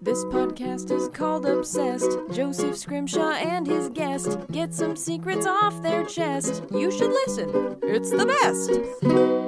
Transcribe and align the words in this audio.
This 0.00 0.24
podcast 0.26 0.90
is 0.90 1.08
called 1.08 1.46
Obsessed. 1.46 2.10
Joseph 2.32 2.76
Scrimshaw 2.76 3.32
and 3.32 3.66
his 3.66 3.88
guest 3.90 4.38
get 4.50 4.74
some 4.74 4.96
secrets 4.96 5.46
off 5.46 5.82
their 5.82 6.04
chest. 6.04 6.64
You 6.72 6.90
should 6.90 7.10
listen, 7.10 7.78
it's 7.82 8.10
the 8.10 8.26
best. 8.26 9.45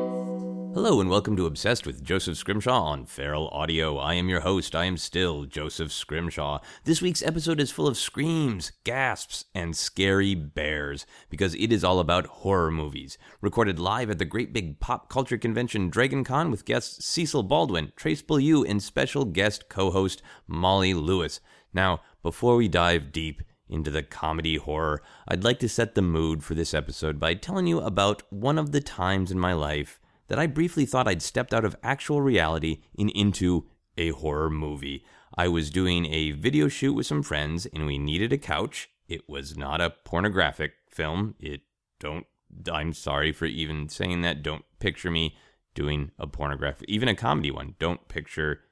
Hello 0.80 1.00
and 1.00 1.10
welcome 1.10 1.34
to 1.34 1.44
Obsessed 1.44 1.88
with 1.88 2.04
Joseph 2.04 2.36
Scrimshaw 2.36 2.80
on 2.84 3.04
Feral 3.04 3.48
Audio. 3.48 3.96
I 3.98 4.14
am 4.14 4.28
your 4.28 4.42
host. 4.42 4.76
I 4.76 4.84
am 4.84 4.96
still 4.96 5.44
Joseph 5.44 5.90
Scrimshaw. 5.90 6.60
This 6.84 7.02
week's 7.02 7.20
episode 7.20 7.58
is 7.58 7.72
full 7.72 7.88
of 7.88 7.98
screams, 7.98 8.70
gasps, 8.84 9.46
and 9.56 9.76
scary 9.76 10.36
bears 10.36 11.04
because 11.30 11.56
it 11.56 11.72
is 11.72 11.82
all 11.82 11.98
about 11.98 12.26
horror 12.26 12.70
movies. 12.70 13.18
Recorded 13.40 13.80
live 13.80 14.08
at 14.08 14.20
the 14.20 14.24
Great 14.24 14.52
Big 14.52 14.78
Pop 14.78 15.08
Culture 15.08 15.36
Convention 15.36 15.90
Dragon 15.90 16.22
Con 16.22 16.48
with 16.48 16.64
guests 16.64 17.04
Cecil 17.04 17.42
Baldwin, 17.42 17.92
Trace 17.96 18.22
Beaulieu, 18.22 18.62
and 18.62 18.80
special 18.80 19.24
guest 19.24 19.68
co-host 19.68 20.22
Molly 20.46 20.94
Lewis. 20.94 21.40
Now, 21.74 22.02
before 22.22 22.54
we 22.54 22.68
dive 22.68 23.10
deep 23.10 23.42
into 23.68 23.90
the 23.90 24.04
comedy 24.04 24.54
horror, 24.58 25.02
I'd 25.26 25.42
like 25.42 25.58
to 25.58 25.68
set 25.68 25.96
the 25.96 26.02
mood 26.02 26.44
for 26.44 26.54
this 26.54 26.72
episode 26.72 27.18
by 27.18 27.34
telling 27.34 27.66
you 27.66 27.80
about 27.80 28.22
one 28.32 28.58
of 28.58 28.70
the 28.70 28.80
times 28.80 29.32
in 29.32 29.40
my 29.40 29.52
life 29.54 29.98
that 30.28 30.38
I 30.38 30.46
briefly 30.46 30.86
thought 30.86 31.08
I'd 31.08 31.22
stepped 31.22 31.52
out 31.52 31.64
of 31.64 31.76
actual 31.82 32.20
reality 32.20 32.82
and 32.98 33.10
into 33.10 33.66
a 33.96 34.10
horror 34.10 34.50
movie. 34.50 35.04
I 35.36 35.48
was 35.48 35.70
doing 35.70 36.06
a 36.06 36.32
video 36.32 36.68
shoot 36.68 36.94
with 36.94 37.06
some 37.06 37.22
friends 37.22 37.66
and 37.66 37.86
we 37.86 37.98
needed 37.98 38.32
a 38.32 38.38
couch. 38.38 38.88
It 39.08 39.28
was 39.28 39.56
not 39.56 39.80
a 39.80 39.94
pornographic 40.04 40.72
film. 40.88 41.34
It 41.40 41.62
don't 41.98 42.26
I'm 42.72 42.92
sorry 42.92 43.32
for 43.32 43.44
even 43.44 43.88
saying 43.88 44.22
that. 44.22 44.42
Don't 44.42 44.64
picture 44.78 45.10
me 45.10 45.36
doing 45.74 46.12
a 46.18 46.26
pornographic 46.26 46.88
even 46.88 47.08
a 47.08 47.14
comedy 47.14 47.50
one. 47.50 47.74
Don't 47.78 48.08
picture 48.08 48.62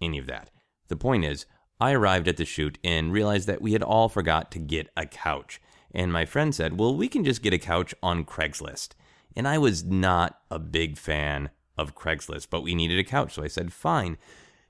any 0.00 0.18
of 0.18 0.26
that. 0.26 0.50
The 0.88 0.96
point 0.96 1.24
is, 1.24 1.46
I 1.80 1.92
arrived 1.92 2.28
at 2.28 2.36
the 2.36 2.44
shoot 2.44 2.78
and 2.84 3.12
realized 3.12 3.48
that 3.48 3.62
we 3.62 3.72
had 3.72 3.82
all 3.82 4.08
forgot 4.08 4.50
to 4.52 4.58
get 4.58 4.90
a 4.96 5.06
couch. 5.06 5.60
And 5.94 6.12
my 6.12 6.24
friend 6.24 6.54
said, 6.54 6.78
"Well, 6.78 6.94
we 6.94 7.08
can 7.08 7.24
just 7.24 7.42
get 7.42 7.52
a 7.52 7.58
couch 7.58 7.94
on 8.02 8.24
Craigslist." 8.24 8.90
And 9.36 9.48
I 9.48 9.58
was 9.58 9.84
not 9.84 10.38
a 10.50 10.58
big 10.58 10.98
fan 10.98 11.50
of 11.76 11.94
Craigslist, 11.94 12.48
but 12.50 12.62
we 12.62 12.74
needed 12.74 12.98
a 12.98 13.04
couch. 13.04 13.34
So 13.34 13.42
I 13.42 13.48
said, 13.48 13.72
fine. 13.72 14.18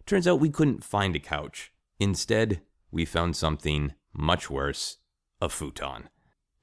Turns 0.06 0.26
out 0.26 0.40
we 0.40 0.50
couldn't 0.50 0.84
find 0.84 1.14
a 1.16 1.20
couch. 1.20 1.72
Instead, 1.98 2.60
we 2.90 3.04
found 3.04 3.36
something 3.36 3.94
much 4.12 4.50
worse 4.50 4.98
a 5.40 5.48
futon. 5.48 6.08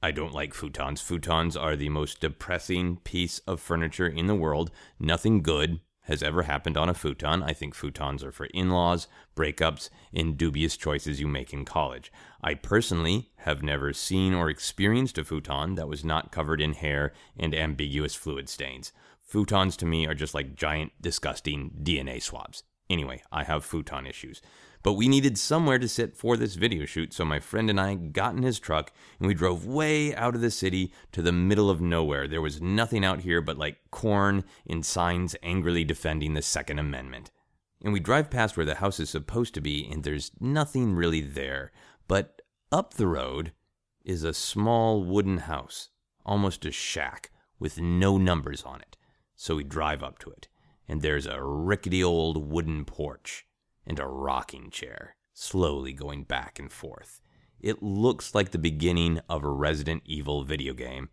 I 0.02 0.10
don't 0.10 0.32
like 0.32 0.54
futons. 0.54 1.02
Futons 1.02 1.60
are 1.60 1.76
the 1.76 1.90
most 1.90 2.20
depressing 2.20 2.96
piece 2.98 3.40
of 3.40 3.60
furniture 3.60 4.06
in 4.06 4.26
the 4.26 4.34
world. 4.34 4.70
Nothing 4.98 5.42
good 5.42 5.80
has 6.02 6.22
ever 6.22 6.42
happened 6.42 6.76
on 6.76 6.88
a 6.88 6.94
futon. 6.94 7.42
I 7.42 7.52
think 7.52 7.74
futons 7.74 8.22
are 8.24 8.32
for 8.32 8.46
in 8.46 8.70
laws, 8.70 9.06
breakups, 9.36 9.90
and 10.12 10.36
dubious 10.36 10.76
choices 10.76 11.20
you 11.20 11.28
make 11.28 11.52
in 11.52 11.64
college. 11.64 12.10
I 12.42 12.54
personally 12.54 13.30
have 13.38 13.62
never 13.62 13.92
seen 13.92 14.34
or 14.34 14.48
experienced 14.48 15.18
a 15.18 15.24
futon 15.24 15.74
that 15.74 15.88
was 15.88 16.04
not 16.04 16.32
covered 16.32 16.60
in 16.60 16.74
hair 16.74 17.12
and 17.38 17.54
ambiguous 17.54 18.14
fluid 18.14 18.48
stains. 18.48 18.92
Futons 19.30 19.76
to 19.76 19.86
me 19.86 20.06
are 20.06 20.14
just 20.14 20.34
like 20.34 20.56
giant, 20.56 20.92
disgusting 21.00 21.70
DNA 21.82 22.20
swabs. 22.20 22.64
Anyway, 22.88 23.22
I 23.30 23.44
have 23.44 23.64
futon 23.64 24.06
issues. 24.06 24.42
But 24.82 24.94
we 24.94 25.08
needed 25.08 25.36
somewhere 25.36 25.78
to 25.78 25.88
sit 25.88 26.16
for 26.16 26.38
this 26.38 26.54
video 26.54 26.86
shoot, 26.86 27.12
so 27.12 27.24
my 27.24 27.38
friend 27.38 27.68
and 27.68 27.78
I 27.78 27.94
got 27.94 28.34
in 28.34 28.42
his 28.42 28.58
truck 28.58 28.92
and 29.18 29.28
we 29.28 29.34
drove 29.34 29.66
way 29.66 30.14
out 30.14 30.34
of 30.34 30.40
the 30.40 30.50
city 30.50 30.92
to 31.12 31.20
the 31.20 31.32
middle 31.32 31.68
of 31.68 31.82
nowhere. 31.82 32.26
There 32.26 32.40
was 32.40 32.62
nothing 32.62 33.04
out 33.04 33.20
here 33.20 33.42
but 33.42 33.58
like 33.58 33.78
corn 33.90 34.44
and 34.66 34.84
signs 34.84 35.36
angrily 35.42 35.84
defending 35.84 36.32
the 36.32 36.40
Second 36.40 36.78
Amendment. 36.78 37.30
And 37.84 37.92
we 37.92 38.00
drive 38.00 38.30
past 38.30 38.56
where 38.56 38.66
the 38.66 38.76
house 38.76 38.98
is 39.00 39.10
supposed 39.10 39.52
to 39.54 39.60
be, 39.60 39.86
and 39.90 40.02
there's 40.02 40.32
nothing 40.40 40.94
really 40.94 41.20
there. 41.20 41.72
But 42.08 42.42
up 42.72 42.94
the 42.94 43.06
road 43.06 43.52
is 44.04 44.24
a 44.24 44.34
small 44.34 45.02
wooden 45.04 45.38
house, 45.38 45.88
almost 46.24 46.64
a 46.64 46.72
shack, 46.72 47.30
with 47.58 47.80
no 47.80 48.16
numbers 48.16 48.62
on 48.64 48.80
it. 48.80 48.96
So 49.34 49.56
we 49.56 49.64
drive 49.64 50.02
up 50.02 50.18
to 50.20 50.30
it, 50.30 50.48
and 50.88 51.00
there's 51.00 51.26
a 51.26 51.42
rickety 51.42 52.04
old 52.04 52.50
wooden 52.50 52.84
porch 52.84 53.46
and 53.86 53.98
a 53.98 54.06
rocking 54.06 54.70
chair, 54.70 55.16
slowly 55.32 55.92
going 55.92 56.24
back 56.24 56.58
and 56.58 56.70
forth. 56.70 57.20
It 57.60 57.82
looks 57.82 58.34
like 58.34 58.50
the 58.50 58.58
beginning 58.58 59.20
of 59.28 59.44
a 59.44 59.50
Resident 59.50 60.02
Evil 60.06 60.44
video 60.44 60.72
game, 60.72 61.08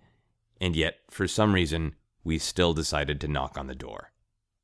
and 0.59 0.75
yet, 0.75 0.95
for 1.09 1.27
some 1.27 1.53
reason, 1.53 1.95
we 2.23 2.37
still 2.37 2.73
decided 2.73 3.21
to 3.21 3.27
knock 3.27 3.57
on 3.57 3.67
the 3.67 3.75
door. 3.75 4.11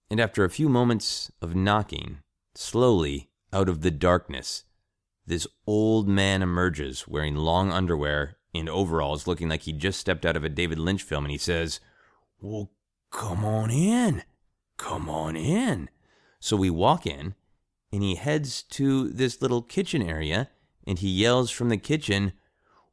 And 0.09 0.19
after 0.19 0.43
a 0.43 0.49
few 0.49 0.69
moments 0.69 1.31
of 1.41 1.55
knocking, 1.55 2.19
slowly, 2.55 3.29
out 3.51 3.69
of 3.69 3.81
the 3.81 3.91
darkness, 3.91 4.63
this 5.25 5.47
old 5.65 6.07
man 6.07 6.41
emerges 6.41 7.07
wearing 7.07 7.35
long 7.35 7.71
underwear 7.71 8.37
and 8.53 8.69
overalls, 8.69 9.27
looking 9.27 9.49
like 9.49 9.63
he 9.63 9.73
just 9.73 9.99
stepped 9.99 10.25
out 10.25 10.35
of 10.35 10.43
a 10.43 10.49
David 10.49 10.79
Lynch 10.79 11.03
film, 11.03 11.25
and 11.25 11.31
he 11.31 11.37
says, 11.37 11.79
Well, 12.41 12.71
come 13.11 13.45
on 13.45 13.71
in. 13.71 14.23
Come 14.77 15.09
on 15.09 15.35
in. 15.35 15.89
So 16.39 16.57
we 16.57 16.69
walk 16.69 17.05
in, 17.05 17.35
and 17.93 18.01
he 18.01 18.15
heads 18.15 18.63
to 18.63 19.09
this 19.09 19.39
little 19.39 19.61
kitchen 19.61 20.01
area 20.01 20.49
and 20.87 20.97
he 20.97 21.07
yells 21.07 21.51
from 21.51 21.69
the 21.69 21.77
kitchen, 21.77 22.33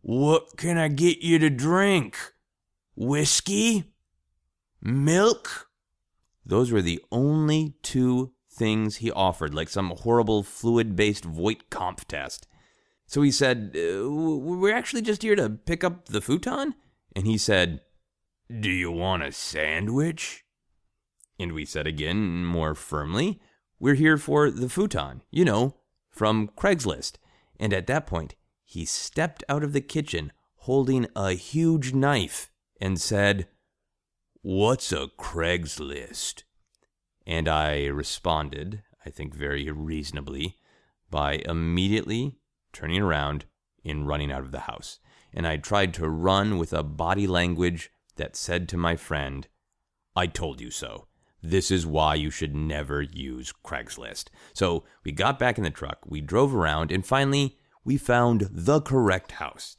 What 0.02 0.58
can 0.58 0.76
I 0.76 0.88
get 0.88 1.22
you 1.22 1.38
to 1.38 1.48
drink? 1.48 2.18
Whiskey? 2.94 3.94
Milk? 4.82 5.70
Those 6.44 6.70
were 6.70 6.82
the 6.82 7.02
only 7.10 7.76
two 7.82 8.32
things 8.52 8.96
he 8.96 9.10
offered, 9.10 9.54
like 9.54 9.70
some 9.70 9.94
horrible 10.00 10.42
fluid 10.42 10.96
based 10.96 11.24
Voight-Kampff 11.24 12.04
test. 12.04 12.46
So 13.06 13.22
he 13.22 13.30
said, 13.30 13.74
uh, 13.74 14.06
We're 14.06 14.76
actually 14.76 15.02
just 15.02 15.22
here 15.22 15.34
to 15.34 15.48
pick 15.48 15.82
up 15.82 16.10
the 16.10 16.20
futon? 16.20 16.74
And 17.16 17.26
he 17.26 17.38
said, 17.38 17.80
Do 18.48 18.68
you 18.68 18.92
want 18.92 19.22
a 19.22 19.32
sandwich? 19.32 20.44
And 21.38 21.52
we 21.54 21.64
said 21.64 21.86
again, 21.86 22.44
more 22.44 22.74
firmly, 22.74 23.40
we're 23.80 23.94
here 23.94 24.18
for 24.18 24.50
the 24.50 24.68
futon, 24.68 25.22
you 25.30 25.44
know, 25.44 25.74
from 26.10 26.48
Craigslist. 26.48 27.14
And 27.58 27.72
at 27.72 27.86
that 27.86 28.06
point, 28.06 28.34
he 28.62 28.84
stepped 28.84 29.42
out 29.48 29.64
of 29.64 29.72
the 29.72 29.80
kitchen 29.80 30.32
holding 30.56 31.06
a 31.16 31.32
huge 31.32 31.94
knife 31.94 32.50
and 32.80 33.00
said, 33.00 33.48
What's 34.42 34.92
a 34.92 35.08
Craigslist? 35.18 36.44
And 37.26 37.48
I 37.48 37.86
responded, 37.86 38.82
I 39.04 39.10
think 39.10 39.34
very 39.34 39.70
reasonably, 39.70 40.58
by 41.10 41.42
immediately 41.47 42.36
turning 42.72 43.02
around 43.02 43.47
and 43.84 44.06
running 44.06 44.30
out 44.30 44.42
of 44.42 44.52
the 44.52 44.60
house. 44.60 44.98
And 45.32 45.47
I 45.47 45.56
tried 45.56 45.94
to 45.94 46.08
run 46.08 46.58
with 46.58 46.72
a 46.72 46.82
body 46.82 47.26
language 47.26 47.91
that 48.16 48.36
said 48.36 48.68
to 48.68 48.76
my 48.76 48.97
friend, 48.97 49.48
I 50.14 50.26
told 50.26 50.60
you 50.60 50.70
so. 50.70 51.06
This 51.42 51.70
is 51.70 51.86
why 51.86 52.16
you 52.16 52.30
should 52.30 52.54
never 52.54 53.00
use 53.00 53.52
Craigslist. 53.64 54.26
So 54.52 54.84
we 55.04 55.12
got 55.12 55.38
back 55.38 55.56
in 55.56 55.64
the 55.64 55.70
truck, 55.70 56.00
we 56.06 56.20
drove 56.20 56.54
around, 56.54 56.92
and 56.92 57.04
finally 57.04 57.58
we 57.84 57.96
found 57.96 58.48
the 58.50 58.80
correct 58.80 59.32
house. 59.32 59.76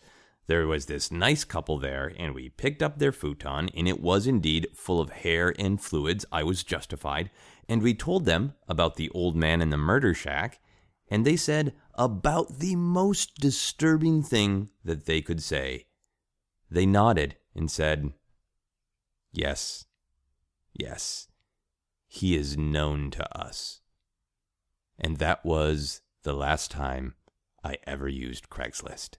There 0.47 0.65
was 0.67 0.87
this 0.87 1.11
nice 1.11 1.43
couple 1.43 1.77
there, 1.77 2.11
and 2.17 2.33
we 2.33 2.49
picked 2.49 2.81
up 2.81 2.97
their 2.97 3.11
futon, 3.11 3.69
and 3.75 3.87
it 3.87 4.01
was 4.01 4.25
indeed 4.25 4.67
full 4.73 4.99
of 4.99 5.11
hair 5.11 5.53
and 5.59 5.79
fluids. 5.79 6.25
I 6.31 6.43
was 6.43 6.63
justified. 6.63 7.29
And 7.69 7.81
we 7.81 7.93
told 7.93 8.25
them 8.25 8.55
about 8.67 8.95
the 8.95 9.09
old 9.11 9.35
man 9.35 9.61
in 9.61 9.69
the 9.69 9.77
murder 9.77 10.13
shack, 10.13 10.59
and 11.09 11.25
they 11.25 11.37
said 11.37 11.73
about 11.93 12.59
the 12.59 12.75
most 12.75 13.35
disturbing 13.35 14.23
thing 14.23 14.69
that 14.83 15.05
they 15.05 15.21
could 15.21 15.43
say. 15.43 15.85
They 16.69 16.85
nodded 16.85 17.35
and 17.55 17.69
said, 17.69 18.11
Yes, 19.31 19.85
yes 20.73 21.27
he 22.13 22.35
is 22.35 22.57
known 22.57 23.09
to 23.09 23.39
us. 23.39 23.79
And 24.99 25.15
that 25.19 25.45
was 25.45 26.01
the 26.23 26.33
last 26.33 26.69
time 26.69 27.15
I 27.63 27.77
ever 27.87 28.09
used 28.09 28.49
Craigslist. 28.49 29.11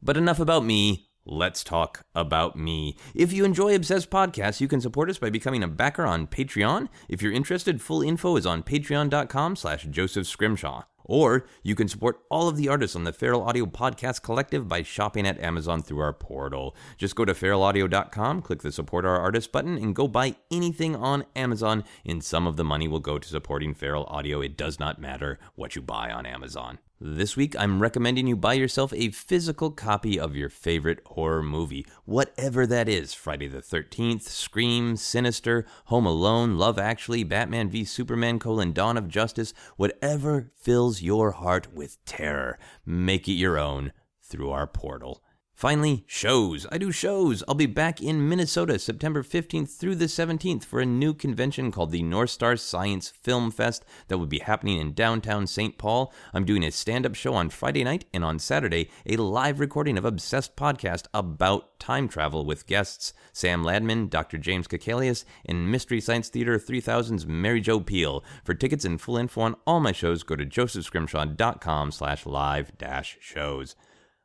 But 0.00 0.16
enough 0.16 0.38
about 0.38 0.64
me. 0.64 1.08
Let's 1.24 1.64
talk 1.64 2.06
about 2.14 2.54
me. 2.54 2.96
If 3.16 3.32
you 3.32 3.44
enjoy 3.44 3.74
Obsessed 3.74 4.10
Podcasts, 4.10 4.60
you 4.60 4.68
can 4.68 4.80
support 4.80 5.10
us 5.10 5.18
by 5.18 5.30
becoming 5.30 5.64
a 5.64 5.68
backer 5.68 6.06
on 6.06 6.28
Patreon. 6.28 6.88
If 7.08 7.20
you're 7.20 7.32
interested, 7.32 7.82
full 7.82 8.00
info 8.00 8.36
is 8.36 8.46
on 8.46 8.62
patreon.com 8.62 9.56
slash 9.56 9.82
Joseph 9.90 10.28
Scrimshaw. 10.28 10.84
Or 11.12 11.44
you 11.62 11.74
can 11.74 11.88
support 11.88 12.22
all 12.30 12.48
of 12.48 12.56
the 12.56 12.70
artists 12.70 12.96
on 12.96 13.04
the 13.04 13.12
Feral 13.12 13.42
Audio 13.42 13.66
Podcast 13.66 14.22
Collective 14.22 14.66
by 14.66 14.82
shopping 14.82 15.26
at 15.26 15.38
Amazon 15.38 15.82
through 15.82 15.98
our 15.98 16.14
portal. 16.14 16.74
Just 16.96 17.16
go 17.16 17.26
to 17.26 17.34
feralaudio.com, 17.34 18.40
click 18.40 18.62
the 18.62 18.72
Support 18.72 19.04
Our 19.04 19.18
Artists 19.18 19.46
button, 19.46 19.76
and 19.76 19.94
go 19.94 20.08
buy 20.08 20.36
anything 20.50 20.96
on 20.96 21.26
Amazon, 21.36 21.84
and 22.06 22.24
some 22.24 22.46
of 22.46 22.56
the 22.56 22.64
money 22.64 22.88
will 22.88 22.98
go 22.98 23.18
to 23.18 23.28
supporting 23.28 23.74
Feral 23.74 24.06
Audio. 24.06 24.40
It 24.40 24.56
does 24.56 24.80
not 24.80 25.02
matter 25.02 25.38
what 25.54 25.76
you 25.76 25.82
buy 25.82 26.10
on 26.10 26.24
Amazon. 26.24 26.78
This 27.04 27.36
week, 27.36 27.56
I'm 27.58 27.82
recommending 27.82 28.28
you 28.28 28.36
buy 28.36 28.52
yourself 28.52 28.92
a 28.92 29.10
physical 29.10 29.72
copy 29.72 30.20
of 30.20 30.36
your 30.36 30.48
favorite 30.48 31.00
horror 31.04 31.42
movie, 31.42 31.84
whatever 32.04 32.64
that 32.64 32.88
is 32.88 33.12
Friday 33.12 33.48
the 33.48 33.58
13th, 33.58 34.22
Scream, 34.22 34.94
Sinister, 34.94 35.66
Home 35.86 36.06
Alone, 36.06 36.56
Love 36.56 36.78
Actually, 36.78 37.24
Batman 37.24 37.70
v 37.70 37.82
Superman, 37.82 38.38
colon, 38.38 38.72
Dawn 38.72 38.96
of 38.96 39.08
Justice, 39.08 39.52
whatever 39.76 40.52
fills 40.56 41.02
your 41.02 41.32
heart 41.32 41.74
with 41.74 41.98
terror. 42.04 42.56
Make 42.86 43.26
it 43.26 43.32
your 43.32 43.58
own 43.58 43.90
through 44.22 44.50
our 44.50 44.68
portal. 44.68 45.24
Finally, 45.62 46.02
shows. 46.08 46.66
I 46.72 46.78
do 46.78 46.90
shows. 46.90 47.44
I'll 47.46 47.54
be 47.54 47.66
back 47.66 48.02
in 48.02 48.28
Minnesota 48.28 48.80
September 48.80 49.22
15th 49.22 49.78
through 49.78 49.94
the 49.94 50.06
17th 50.06 50.64
for 50.64 50.80
a 50.80 50.84
new 50.84 51.14
convention 51.14 51.70
called 51.70 51.92
the 51.92 52.02
North 52.02 52.30
Star 52.30 52.56
Science 52.56 53.10
Film 53.10 53.52
Fest 53.52 53.84
that 54.08 54.18
will 54.18 54.26
be 54.26 54.40
happening 54.40 54.80
in 54.80 54.92
downtown 54.92 55.46
St. 55.46 55.78
Paul. 55.78 56.12
I'm 56.34 56.44
doing 56.44 56.64
a 56.64 56.72
stand 56.72 57.06
up 57.06 57.14
show 57.14 57.34
on 57.34 57.48
Friday 57.48 57.84
night 57.84 58.06
and 58.12 58.24
on 58.24 58.40
Saturday, 58.40 58.90
a 59.06 59.16
live 59.18 59.60
recording 59.60 59.96
of 59.96 60.04
Obsessed 60.04 60.56
podcast 60.56 61.06
about 61.14 61.78
time 61.78 62.08
travel 62.08 62.44
with 62.44 62.66
guests 62.66 63.12
Sam 63.32 63.62
Ladman, 63.62 64.10
Dr. 64.10 64.38
James 64.38 64.66
Kakalios, 64.66 65.24
and 65.46 65.70
Mystery 65.70 66.00
Science 66.00 66.28
Theater 66.28 66.58
3000's 66.58 67.24
Mary 67.24 67.60
Jo 67.60 67.78
Pehl. 67.78 68.24
For 68.42 68.54
tickets 68.54 68.84
and 68.84 69.00
full 69.00 69.16
info 69.16 69.42
on 69.42 69.54
all 69.64 69.78
my 69.78 69.92
shows, 69.92 70.24
go 70.24 70.34
to 70.34 70.44
josephscrimshaw.com 70.44 71.92
slash 71.92 72.26
live 72.26 72.76
dash 72.78 73.16
shows. 73.20 73.76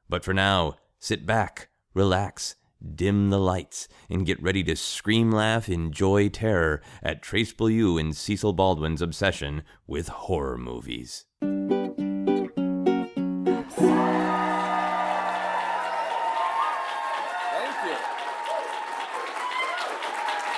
But 0.09 0.23
for 0.23 0.33
now, 0.33 0.77
Sit 0.99 1.27
back, 1.27 1.69
relax, 1.93 2.55
dim 2.95 3.29
the 3.29 3.37
lights, 3.37 3.87
and 4.09 4.25
get 4.25 4.41
ready 4.41 4.63
to 4.63 4.75
scream, 4.75 5.31
laugh, 5.31 5.69
enjoy 5.69 6.27
terror 6.27 6.81
at 7.03 7.21
Trace 7.21 7.53
Beaulieu 7.53 7.97
and 7.97 8.17
Cecil 8.17 8.53
Baldwin's 8.53 9.01
obsession 9.01 9.61
with 9.85 10.07
horror 10.07 10.57
movies. 10.57 11.25
Thank 11.39 11.59
you. 11.99 12.17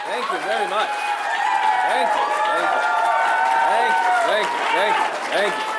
Thank 0.06 0.32
you 0.32 0.40
very 0.48 0.70
much. 0.70 0.90
Thank 1.84 2.10
you. 2.16 2.24
Thank 2.48 2.70
you. 2.76 2.82
Thank 3.68 3.92
you. 3.92 4.12
Thank 4.26 4.48
you. 4.48 4.60
Thank 4.72 4.96
you. 4.96 5.04
Thank 5.32 5.54
you. 5.58 5.79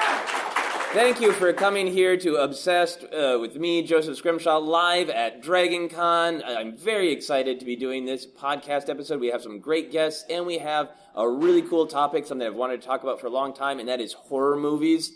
Thank 0.92 1.20
you 1.20 1.30
for 1.30 1.52
coming 1.52 1.86
here 1.86 2.16
to 2.16 2.34
Obsessed 2.34 3.04
uh, 3.04 3.38
with 3.40 3.54
me, 3.54 3.84
Joseph 3.84 4.16
Scrimshaw, 4.16 4.58
live 4.58 5.08
at 5.08 5.40
Dragon 5.40 5.88
Con. 5.88 6.42
I'm 6.44 6.76
very 6.76 7.12
excited 7.12 7.60
to 7.60 7.64
be 7.64 7.76
doing 7.76 8.06
this 8.06 8.26
podcast 8.26 8.88
episode. 8.88 9.20
We 9.20 9.28
have 9.28 9.40
some 9.40 9.60
great 9.60 9.92
guests, 9.92 10.24
and 10.28 10.46
we 10.46 10.58
have 10.58 10.90
a 11.14 11.28
really 11.28 11.62
cool 11.62 11.86
topic, 11.86 12.26
something 12.26 12.44
I've 12.44 12.56
wanted 12.56 12.80
to 12.80 12.86
talk 12.88 13.04
about 13.04 13.20
for 13.20 13.28
a 13.28 13.30
long 13.30 13.54
time, 13.54 13.78
and 13.78 13.88
that 13.88 14.00
is 14.00 14.14
horror 14.14 14.56
movies. 14.56 15.12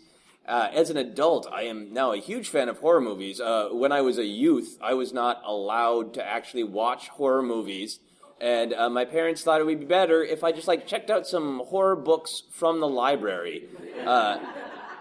Uh, 0.46 0.68
as 0.72 0.90
an 0.90 0.96
adult, 0.96 1.48
I 1.52 1.62
am 1.62 1.92
now 1.92 2.12
a 2.12 2.18
huge 2.18 2.50
fan 2.50 2.68
of 2.68 2.78
horror 2.78 3.00
movies. 3.00 3.40
Uh, 3.40 3.70
when 3.72 3.90
I 3.90 4.00
was 4.00 4.16
a 4.16 4.24
youth, 4.24 4.78
I 4.80 4.94
was 4.94 5.12
not 5.12 5.42
allowed 5.44 6.14
to 6.14 6.24
actually 6.24 6.62
watch 6.62 7.08
horror 7.08 7.42
movies. 7.42 7.98
And 8.40 8.74
uh, 8.74 8.90
my 8.90 9.04
parents 9.06 9.42
thought 9.42 9.60
it 9.60 9.64
would 9.64 9.80
be 9.80 9.86
better 9.86 10.22
if 10.22 10.44
I 10.44 10.52
just 10.52 10.68
like 10.68 10.86
checked 10.86 11.10
out 11.10 11.26
some 11.26 11.62
horror 11.66 11.96
books 11.96 12.44
from 12.52 12.78
the 12.78 12.88
library. 12.88 13.64
Uh, 14.06 14.38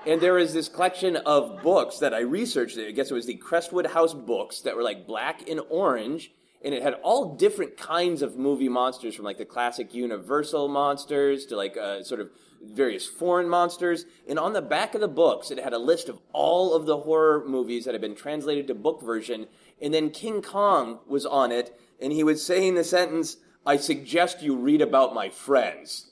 and 0.05 0.19
there 0.19 0.33
was 0.33 0.53
this 0.53 0.67
collection 0.67 1.15
of 1.15 1.61
books 1.61 1.99
that 1.99 2.13
I 2.13 2.19
researched. 2.19 2.77
I 2.77 2.91
guess 2.91 3.11
it 3.11 3.13
was 3.13 3.25
the 3.25 3.35
Crestwood 3.35 3.87
House 3.87 4.13
books 4.13 4.61
that 4.61 4.75
were 4.75 4.83
like 4.83 5.07
black 5.07 5.49
and 5.49 5.61
orange, 5.69 6.31
and 6.63 6.73
it 6.73 6.81
had 6.81 6.95
all 7.03 7.35
different 7.35 7.77
kinds 7.77 8.21
of 8.21 8.37
movie 8.37 8.69
monsters, 8.69 9.15
from 9.15 9.25
like 9.25 9.37
the 9.37 9.45
classic 9.45 9.93
Universal 9.93 10.67
monsters 10.67 11.45
to 11.47 11.55
like 11.55 11.77
uh, 11.77 12.03
sort 12.03 12.19
of 12.19 12.29
various 12.61 13.05
foreign 13.05 13.49
monsters. 13.49 14.05
And 14.27 14.39
on 14.39 14.53
the 14.53 14.61
back 14.61 14.95
of 14.95 15.01
the 15.01 15.07
books, 15.07 15.51
it 15.51 15.59
had 15.59 15.73
a 15.73 15.77
list 15.77 16.09
of 16.09 16.19
all 16.31 16.73
of 16.73 16.85
the 16.85 16.99
horror 16.99 17.43
movies 17.45 17.85
that 17.85 17.93
had 17.93 18.01
been 18.01 18.15
translated 18.15 18.67
to 18.67 18.73
book 18.73 19.01
version. 19.01 19.47
And 19.81 19.93
then 19.93 20.11
King 20.11 20.41
Kong 20.41 20.99
was 21.07 21.25
on 21.25 21.51
it, 21.51 21.77
and 22.01 22.13
he 22.13 22.23
would 22.23 22.39
say 22.39 22.67
in 22.67 22.75
the 22.75 22.83
sentence, 22.83 23.37
"I 23.65 23.77
suggest 23.77 24.41
you 24.41 24.55
read 24.55 24.81
about 24.81 25.13
my 25.13 25.29
friends." 25.29 26.09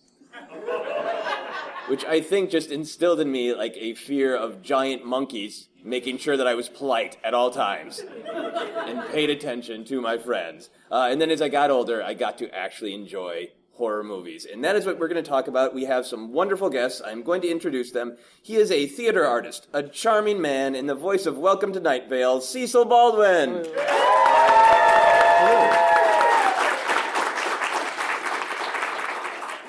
Which 1.91 2.05
I 2.05 2.21
think 2.21 2.49
just 2.49 2.71
instilled 2.71 3.19
in 3.19 3.29
me 3.29 3.53
like 3.53 3.75
a 3.75 3.95
fear 3.95 4.33
of 4.33 4.61
giant 4.61 5.05
monkeys, 5.05 5.67
making 5.83 6.19
sure 6.19 6.37
that 6.37 6.47
I 6.47 6.55
was 6.55 6.69
polite 6.69 7.17
at 7.21 7.33
all 7.33 7.51
times 7.51 7.99
and 7.99 9.05
paid 9.09 9.29
attention 9.29 9.83
to 9.83 9.99
my 9.99 10.17
friends. 10.17 10.69
Uh, 10.89 11.09
and 11.11 11.19
then 11.19 11.29
as 11.29 11.41
I 11.41 11.49
got 11.49 11.69
older, 11.69 12.01
I 12.01 12.13
got 12.13 12.37
to 12.37 12.55
actually 12.55 12.93
enjoy 12.93 13.49
horror 13.73 14.05
movies. 14.05 14.47
And 14.49 14.63
that 14.63 14.77
is 14.77 14.85
what 14.85 14.99
we're 14.99 15.09
going 15.09 15.21
to 15.21 15.29
talk 15.29 15.49
about. 15.49 15.75
We 15.75 15.83
have 15.83 16.05
some 16.05 16.31
wonderful 16.31 16.69
guests. 16.69 17.01
I'm 17.05 17.23
going 17.23 17.41
to 17.41 17.51
introduce 17.51 17.91
them. 17.91 18.15
He 18.41 18.55
is 18.55 18.71
a 18.71 18.87
theater 18.87 19.27
artist, 19.27 19.67
a 19.73 19.83
charming 19.83 20.39
man, 20.39 20.75
in 20.75 20.85
the 20.87 20.95
voice 20.95 21.25
of 21.25 21.37
Welcome 21.37 21.73
to 21.73 21.81
Night 21.81 22.07
Vale, 22.07 22.39
Cecil 22.39 22.85
Baldwin. 22.85 23.67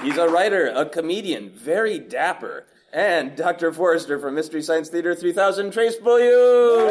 He's 0.02 0.19
a 0.19 0.28
writer, 0.28 0.66
a 0.75 0.84
comedian, 0.84 1.50
very 1.50 2.00
dapper, 2.00 2.66
and 2.93 3.37
Dr. 3.37 3.72
Forrester 3.72 4.19
from 4.19 4.34
Mystery 4.34 4.60
Science 4.60 4.88
Theater 4.88 5.14
3000, 5.14 5.72
Trace 5.72 5.94
Beaulieu. 5.96 6.88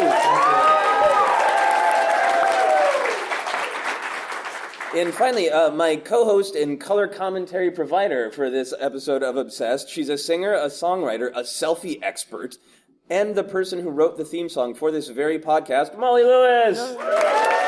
And 4.96 5.14
finally, 5.14 5.50
uh, 5.50 5.72
my 5.72 5.98
co 5.98 6.24
host 6.24 6.56
and 6.56 6.80
color 6.80 7.08
commentary 7.08 7.70
provider 7.70 8.32
for 8.32 8.50
this 8.50 8.74
episode 8.80 9.24
of 9.24 9.36
Obsessed. 9.36 9.90
She's 9.90 10.10
a 10.10 10.18
singer, 10.18 10.54
a 10.54 10.68
songwriter, 10.68 11.32
a 11.36 11.44
selfie 11.44 12.00
expert, 12.02 12.58
and 13.10 13.36
the 13.36 13.44
person 13.44 13.80
who 13.82 13.90
wrote 13.90 14.18
the 14.18 14.26
theme 14.26 14.48
song 14.48 14.74
for 14.74 14.90
this 14.90 15.10
very 15.10 15.38
podcast, 15.38 15.98
Molly 15.98 16.24
Lewis. 16.24 17.61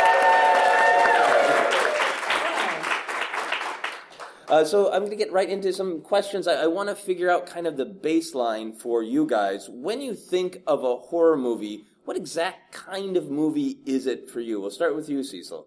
Uh, 4.53 4.63
so 4.63 4.94
I'm 4.94 5.00
going 5.00 5.09
to 5.09 5.15
get 5.15 5.31
right 5.31 5.50
into 5.50 5.73
some 5.73 6.01
questions. 6.01 6.47
I, 6.47 6.65
I 6.65 6.67
want 6.67 6.89
to 6.89 6.95
figure 6.95 7.27
out 7.27 7.47
kind 7.47 7.65
of 7.65 7.75
the 7.75 7.88
baseline 7.88 8.77
for 8.77 9.01
you 9.01 9.25
guys. 9.25 9.67
When 9.67 10.00
you 10.00 10.13
think 10.13 10.61
of 10.67 10.83
a 10.83 10.95
horror 10.97 11.35
movie, 11.35 11.85
what 12.05 12.15
exact 12.15 12.71
kind 12.71 13.17
of 13.17 13.31
movie 13.31 13.79
is 13.88 14.05
it 14.05 14.29
for 14.29 14.41
you? 14.41 14.61
We'll 14.61 14.69
start 14.69 14.95
with 14.95 15.09
you, 15.09 15.23
Cecil. 15.23 15.65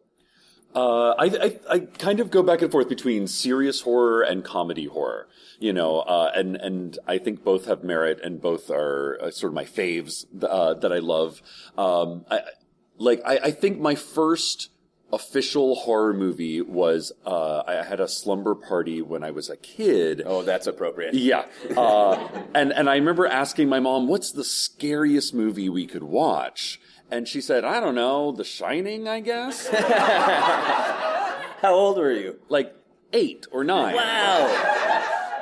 Uh, 0.72 1.14
I, 1.18 1.24
I, 1.24 1.58
I 1.68 1.78
kind 1.80 2.20
of 2.20 2.30
go 2.30 2.44
back 2.44 2.62
and 2.62 2.70
forth 2.70 2.88
between 2.88 3.26
serious 3.26 3.80
horror 3.80 4.22
and 4.22 4.44
comedy 4.44 4.86
horror, 4.86 5.26
you 5.58 5.72
know, 5.72 6.00
uh, 6.00 6.30
and 6.36 6.54
and 6.54 6.96
I 7.08 7.18
think 7.18 7.42
both 7.42 7.64
have 7.64 7.82
merit 7.82 8.20
and 8.22 8.40
both 8.40 8.70
are 8.70 9.18
uh, 9.20 9.30
sort 9.32 9.50
of 9.50 9.54
my 9.54 9.64
faves 9.64 10.26
uh, 10.44 10.74
that 10.74 10.92
I 10.92 10.98
love. 10.98 11.42
Um, 11.76 12.24
I, 12.30 12.42
like 12.98 13.20
I, 13.26 13.38
I 13.44 13.50
think 13.50 13.80
my 13.80 13.96
first 13.96 14.70
official 15.12 15.74
horror 15.76 16.12
movie 16.12 16.60
was 16.60 17.12
uh, 17.24 17.62
I 17.66 17.82
had 17.82 18.00
a 18.00 18.08
slumber 18.08 18.54
party 18.54 19.00
when 19.02 19.22
I 19.24 19.30
was 19.30 19.48
a 19.48 19.56
kid. 19.56 20.22
Oh, 20.24 20.42
that's 20.42 20.66
appropriate. 20.66 21.14
Yeah, 21.14 21.46
uh, 21.76 22.28
and 22.54 22.72
and 22.72 22.88
I 22.90 22.96
remember 22.96 23.26
asking 23.26 23.68
my 23.68 23.80
mom, 23.80 24.08
"What's 24.08 24.32
the 24.32 24.44
scariest 24.44 25.32
movie 25.34 25.68
we 25.68 25.86
could 25.86 26.02
watch?" 26.04 26.80
And 27.10 27.28
she 27.28 27.40
said, 27.40 27.64
"I 27.64 27.78
don't 27.80 27.94
know, 27.94 28.32
The 28.32 28.44
Shining, 28.44 29.06
I 29.08 29.20
guess." 29.20 29.68
How 31.62 31.72
old 31.74 31.96
were 31.98 32.12
you? 32.12 32.38
like 32.48 32.74
eight 33.12 33.46
or 33.50 33.64
nine. 33.64 33.94
Wow. 33.94 34.95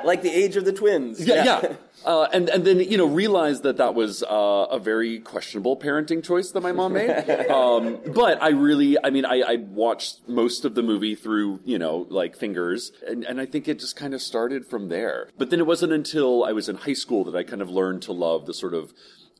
Like 0.05 0.21
the 0.21 0.31
age 0.31 0.55
of 0.55 0.65
the 0.65 0.73
twins. 0.73 1.25
Yeah, 1.25 1.43
yeah. 1.43 1.75
Uh, 2.05 2.27
and 2.33 2.49
and 2.49 2.65
then 2.65 2.79
you 2.79 2.97
know 2.97 3.05
realized 3.07 3.63
that 3.63 3.77
that 3.77 3.95
was 3.95 4.21
uh, 4.21 4.67
a 4.69 4.77
very 4.77 5.17
questionable 5.19 5.75
parenting 5.75 6.23
choice 6.23 6.51
that 6.51 6.61
my 6.61 6.71
mom 6.71 6.93
made. 6.93 7.09
um, 7.49 7.97
but 8.13 8.39
I 8.43 8.49
really, 8.49 8.95
I 9.03 9.09
mean, 9.09 9.25
I, 9.25 9.41
I 9.41 9.55
watched 9.55 10.27
most 10.27 10.65
of 10.65 10.75
the 10.75 10.83
movie 10.83 11.15
through 11.15 11.61
you 11.65 11.79
know 11.79 12.05
like 12.09 12.35
fingers, 12.35 12.91
and, 13.07 13.23
and 13.23 13.41
I 13.41 13.47
think 13.47 13.67
it 13.67 13.79
just 13.79 13.95
kind 13.95 14.13
of 14.13 14.21
started 14.21 14.67
from 14.67 14.89
there. 14.89 15.29
But 15.35 15.49
then 15.49 15.59
it 15.59 15.65
wasn't 15.65 15.93
until 15.93 16.43
I 16.43 16.51
was 16.51 16.69
in 16.69 16.75
high 16.75 16.93
school 16.93 17.23
that 17.23 17.35
I 17.35 17.41
kind 17.41 17.61
of 17.61 17.71
learned 17.71 18.03
to 18.03 18.11
love 18.11 18.45
the 18.45 18.53
sort 18.53 18.75
of 18.75 18.93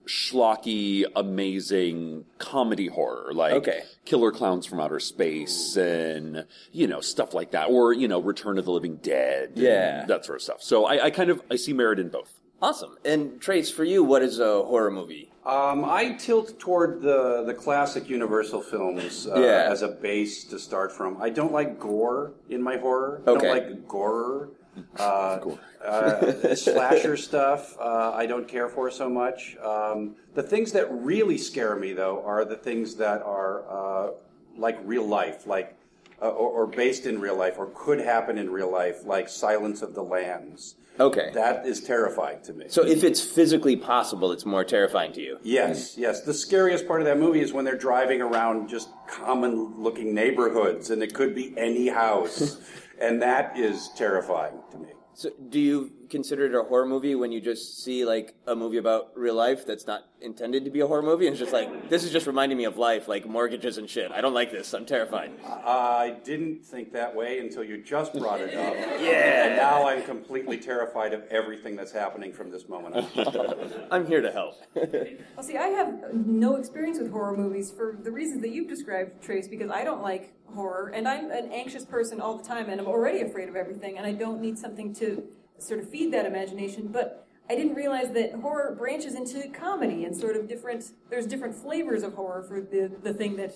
schlocky, 0.07 1.05
amazing 1.15 2.25
comedy 2.37 2.87
horror, 2.87 3.33
like 3.33 3.53
Okay. 3.53 3.83
Killer 4.05 4.31
Clowns 4.31 4.65
from 4.65 4.79
Outer 4.79 4.99
Space 4.99 5.75
and, 5.75 6.45
you 6.71 6.87
know, 6.87 7.01
stuff 7.01 7.33
like 7.33 7.51
that. 7.51 7.69
Or, 7.69 7.93
you 7.93 8.07
know, 8.07 8.19
Return 8.21 8.57
of 8.57 8.65
the 8.65 8.71
Living 8.71 8.97
Dead. 8.97 9.49
and 9.49 9.57
Yeah. 9.57 10.05
That 10.05 10.25
sort 10.25 10.37
of 10.37 10.41
stuff. 10.43 10.61
So 10.61 10.85
I, 10.85 11.05
I 11.05 11.09
kind 11.11 11.29
of, 11.29 11.41
I 11.51 11.55
see 11.55 11.73
merit 11.73 11.99
in 11.99 12.09
both. 12.09 12.39
Awesome. 12.61 12.97
And 13.03 13.39
Trace, 13.41 13.69
for 13.69 13.83
you, 13.83 14.03
what 14.03 14.21
is 14.21 14.39
a 14.39 14.63
horror 14.63 14.89
movie? 14.89 15.29
Um, 15.45 15.85
I 15.85 16.13
tilt 16.13 16.57
toward 16.57 17.01
the 17.01 17.43
the 17.45 17.53
classic 17.53 18.09
Universal 18.09 18.61
films 18.61 19.27
uh, 19.27 19.39
Yeah. 19.39 19.67
as 19.69 19.83
a 19.83 19.89
base 19.89 20.43
to 20.45 20.57
start 20.57 20.91
from. 20.91 21.21
I 21.21 21.29
don't 21.29 21.51
like 21.51 21.79
gore 21.79 22.31
in 22.49 22.63
my 22.63 22.77
horror. 22.77 23.21
Okay. 23.27 23.49
I 23.51 23.53
don't 23.59 23.69
like 23.69 23.87
gore. 23.87 24.49
Uh, 24.99 25.55
uh, 25.85 26.55
slasher 26.55 27.15
stuff 27.15 27.77
uh, 27.79 28.11
I 28.13 28.25
don't 28.25 28.47
care 28.47 28.69
for 28.69 28.89
so 28.89 29.09
much. 29.09 29.55
Um, 29.57 30.15
the 30.33 30.43
things 30.43 30.71
that 30.71 30.87
really 30.91 31.37
scare 31.37 31.75
me 31.75 31.93
though 31.93 32.23
are 32.25 32.43
the 32.45 32.55
things 32.55 32.95
that 32.95 33.21
are 33.21 33.63
uh, 33.69 34.11
like 34.57 34.77
real 34.83 35.05
life, 35.07 35.47
like 35.47 35.75
uh, 36.21 36.29
or, 36.29 36.63
or 36.63 36.67
based 36.67 37.05
in 37.05 37.19
real 37.19 37.37
life, 37.37 37.55
or 37.57 37.69
could 37.73 37.99
happen 37.99 38.37
in 38.37 38.49
real 38.49 38.71
life, 38.71 39.05
like 39.05 39.29
Silence 39.29 39.81
of 39.81 39.93
the 39.93 40.03
Lambs. 40.03 40.75
Okay. 40.99 41.31
That 41.33 41.65
is 41.65 41.81
terrifying 41.81 42.41
to 42.43 42.53
me. 42.53 42.65
So 42.69 42.85
if 42.85 43.03
it's 43.03 43.19
physically 43.19 43.75
possible, 43.75 44.31
it's 44.31 44.45
more 44.45 44.63
terrifying 44.63 45.11
to 45.13 45.21
you. 45.21 45.39
Yes, 45.43 45.97
yes. 45.97 46.21
The 46.21 46.33
scariest 46.33 46.87
part 46.87 47.01
of 47.01 47.05
that 47.07 47.19
movie 47.19 47.41
is 47.41 47.51
when 47.51 47.65
they're 47.65 47.77
driving 47.77 48.21
around 48.21 48.69
just 48.69 48.89
common 49.07 49.81
looking 49.81 50.15
neighborhoods 50.15 50.89
and 50.91 51.03
it 51.03 51.13
could 51.13 51.35
be 51.35 51.53
any 51.57 51.89
house. 51.89 52.61
and 52.99 53.21
that 53.21 53.57
is 53.57 53.89
terrifying 53.95 54.59
to 54.71 54.77
me. 54.77 54.89
So 55.13 55.29
do 55.49 55.59
you 55.59 55.91
consider 56.09 56.45
it 56.45 56.55
a 56.55 56.63
horror 56.63 56.85
movie 56.85 57.15
when 57.15 57.31
you 57.31 57.41
just 57.41 57.83
see 57.83 58.05
like 58.05 58.35
a 58.47 58.55
movie 58.55 58.77
about 58.77 59.11
real 59.15 59.35
life 59.35 59.65
that's 59.65 59.87
not 59.87 60.05
intended 60.21 60.65
to 60.65 60.71
be 60.71 60.79
a 60.79 60.87
horror 60.87 61.03
movie 61.03 61.27
and 61.27 61.33
it's 61.33 61.39
just 61.39 61.53
like 61.53 61.89
this 61.89 62.03
is 62.03 62.11
just 62.11 62.25
reminding 62.25 62.57
me 62.57 62.63
of 62.63 62.77
life, 62.77 63.07
like 63.07 63.27
mortgages 63.27 63.77
and 63.77 63.89
shit. 63.89 64.11
I 64.11 64.21
don't 64.21 64.33
like 64.33 64.51
this. 64.51 64.73
I'm 64.73 64.85
terrified. 64.85 65.31
I 65.45 66.17
didn't 66.23 66.65
think 66.65 66.93
that 66.93 67.15
way 67.15 67.39
until 67.39 67.63
you 67.63 67.83
just 67.83 68.13
brought 68.13 68.41
it 68.41 68.53
up. 68.55 68.75
Yeah. 69.05 69.47
And 69.47 69.55
now 69.57 69.87
I'm 69.87 70.03
completely 70.03 70.57
terrified 70.57 71.13
of 71.13 71.23
everything 71.29 71.75
that's 71.75 71.91
happening 71.91 72.31
from 72.33 72.49
this 72.49 72.67
moment 72.67 72.95
on. 72.95 73.67
I'm 73.91 74.07
here 74.07 74.21
to 74.21 74.31
help. 74.31 74.55
Well, 74.73 75.43
see, 75.43 75.57
I 75.57 75.67
have 75.67 76.13
no 76.13 76.55
experience 76.55 76.97
with 76.97 77.11
horror 77.11 77.35
movies 77.35 77.71
for 77.71 77.97
the 78.01 78.11
reasons 78.11 78.41
that 78.41 78.49
you've 78.51 78.67
described, 78.69 79.21
Trace, 79.21 79.47
because 79.47 79.69
I 79.69 79.83
don't 79.83 80.01
like 80.01 80.33
horror, 80.53 80.91
and 80.95 81.07
I'm 81.07 81.29
an 81.31 81.51
anxious 81.51 81.85
person 81.85 82.21
all 82.21 82.37
the 82.37 82.43
time, 82.43 82.69
and 82.69 82.79
I'm 82.79 82.87
already 82.87 83.21
afraid 83.21 83.49
of 83.49 83.55
everything, 83.55 83.97
and 83.97 84.05
I 84.07 84.13
don't 84.13 84.41
need 84.41 84.57
something 84.57 84.93
to 84.95 85.23
sort 85.59 85.79
of 85.79 85.89
feed 85.89 86.11
that 86.13 86.25
imagination. 86.25 86.87
But 86.87 87.27
I 87.49 87.55
didn't 87.55 87.75
realize 87.75 88.11
that 88.13 88.33
horror 88.33 88.75
branches 88.75 89.15
into 89.15 89.49
comedy 89.49 90.05
and 90.05 90.15
sort 90.15 90.35
of 90.35 90.47
different. 90.47 90.91
There's 91.09 91.25
different 91.25 91.55
flavors 91.55 92.03
of 92.03 92.13
horror 92.13 92.43
for 92.43 92.61
the 92.61 92.91
the 93.01 93.13
thing 93.13 93.37
that. 93.37 93.55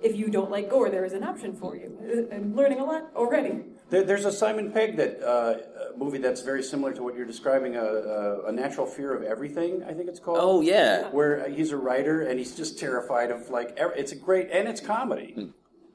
If 0.00 0.14
you 0.14 0.28
don't 0.28 0.48
like 0.48 0.70
gore, 0.70 0.90
there 0.90 1.04
is 1.04 1.12
an 1.12 1.24
option 1.24 1.56
for 1.56 1.74
you. 1.74 2.28
Uh, 2.30 2.32
I'm 2.32 2.54
learning 2.54 2.78
a 2.78 2.84
lot 2.84 3.10
already. 3.16 3.64
There, 3.90 4.04
there's 4.04 4.26
a 4.26 4.30
Simon 4.30 4.70
Pegg 4.70 4.96
that 4.96 5.20
uh, 5.20 5.26
uh 5.26 5.58
movie 5.96 6.18
that's 6.18 6.40
very 6.42 6.62
similar 6.62 6.92
to 6.92 7.02
what 7.02 7.16
you're 7.16 7.26
describing, 7.26 7.74
a, 7.74 7.82
a, 7.82 8.46
a 8.46 8.52
Natural 8.52 8.86
Fear 8.86 9.14
of 9.14 9.24
Everything, 9.24 9.82
I 9.82 9.92
think 9.94 10.08
it's 10.08 10.20
called. 10.20 10.38
Oh 10.40 10.60
yeah. 10.60 11.10
Where 11.10 11.50
he's 11.50 11.72
a 11.72 11.76
writer 11.76 12.22
and 12.22 12.38
he's 12.38 12.54
just 12.54 12.78
terrified 12.78 13.32
of 13.32 13.50
like 13.50 13.76
ev- 13.76 13.94
it's 13.96 14.12
a 14.12 14.16
great 14.16 14.50
and 14.52 14.68
it's 14.68 14.80
comedy. 14.80 15.32
Hmm. 15.34 15.46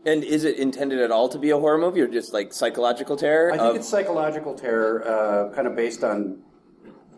And 0.05 0.23
is 0.23 0.43
it 0.43 0.57
intended 0.57 0.99
at 0.99 1.11
all 1.11 1.29
to 1.29 1.39
be 1.39 1.49
a 1.51 1.57
horror 1.57 1.77
movie 1.77 2.01
or 2.01 2.07
just 2.07 2.33
like 2.33 2.53
psychological 2.53 3.15
terror? 3.15 3.51
I 3.51 3.57
think 3.57 3.69
of- 3.69 3.75
it's 3.77 3.87
psychological 3.87 4.53
terror, 4.53 5.07
uh, 5.07 5.53
kind 5.55 5.67
of 5.67 5.75
based 5.75 6.03
on 6.03 6.39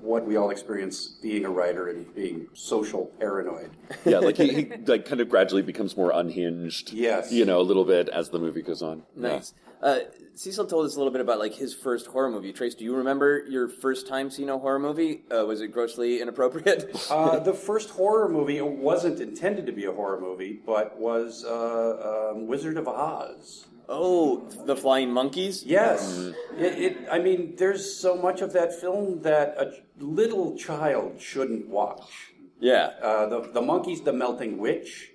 what 0.01 0.24
we 0.25 0.36
all 0.36 0.51
experience 0.51 1.08
being 1.08 1.46
a 1.46 1.50
writer 1.50 1.88
and 1.89 2.13
being 2.13 2.48
social 2.54 3.08
paranoid. 3.20 3.72
Yeah, 4.06 4.20
like 4.20 4.38
he, 4.38 4.54
he 4.54 4.72
like 4.86 5.06
kind 5.06 5.20
of 5.20 5.30
gradually 5.30 5.63
becomes 5.63 5.98
more 5.98 6.12
unhinged. 6.12 6.94
Yes. 6.94 7.32
you 7.32 7.44
know, 7.44 7.60
a 7.60 7.63
little 7.63 7.86
bit 7.86 8.08
as 8.10 8.30
the 8.30 8.38
movie 8.38 8.62
goes 8.62 8.84
on. 8.84 9.01
Nice. 9.15 9.56
Uh, 9.82 10.00
Cecil 10.34 10.65
told 10.65 10.86
us 10.86 10.96
a 10.96 10.98
little 10.98 11.12
bit 11.12 11.22
about 11.22 11.39
like 11.39 11.53
his 11.53 11.74
first 11.74 12.08
horror 12.08 12.29
movie. 12.29 12.51
Trace, 12.51 12.75
do 12.75 12.84
you 12.84 12.96
remember 12.96 13.46
your 13.48 13.67
first 13.70 14.08
time 14.08 14.29
seeing 14.29 14.50
a 14.50 14.58
horror 14.58 14.79
movie? 14.79 15.24
Uh, 15.32 15.46
was 15.46 15.62
it 15.62 15.70
grossly 15.70 16.22
inappropriate? 16.22 16.91
Uh, 17.10 17.39
the 17.39 17.53
first 17.53 17.91
horror 17.91 18.27
movie 18.27 18.60
wasn't 18.62 19.20
intended 19.22 19.65
to 19.65 19.72
be 19.72 19.86
a 19.86 19.91
horror 19.91 20.20
movie, 20.20 20.60
but 20.65 21.00
was 21.00 21.46
uh, 21.46 22.32
um, 22.34 22.48
Wizard 22.48 22.77
of 22.77 22.88
Oz. 22.88 23.67
oh, 23.88 24.48
the 24.65 24.75
flying 24.75 25.12
monkeys. 25.12 25.63
Yes, 25.63 26.17
it, 26.58 26.74
it. 26.86 26.98
I 27.12 27.20
mean, 27.20 27.55
there's 27.58 27.96
so 27.96 28.15
much 28.17 28.41
of 28.41 28.51
that 28.53 28.74
film 28.79 29.22
that 29.22 29.55
a 29.58 29.72
little 30.00 30.58
child 30.58 31.22
shouldn't 31.22 31.67
watch. 31.70 32.34
Yeah. 32.60 32.91
Uh, 33.01 33.27
the 33.29 33.39
the 33.53 33.62
monkeys, 33.62 34.01
the 34.01 34.13
melting 34.13 34.58
witch. 34.58 35.12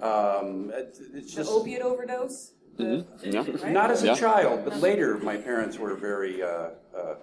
Um, 0.00 0.70
it, 0.74 0.96
it's 1.14 1.34
The 1.34 1.42
just 1.42 1.50
opiate 1.50 1.82
overdose. 1.82 2.52
The, 2.76 3.06
Yeah. 3.22 3.70
not 3.70 3.90
as 3.90 4.02
a 4.02 4.06
Yeah. 4.06 4.14
child, 4.14 4.64
but 4.64 4.78
later 4.80 5.18
my 5.18 5.36
parents 5.36 5.78
were 5.78 5.94
very 5.94 6.42
uh, 6.42 6.70
uh, 6.96 7.14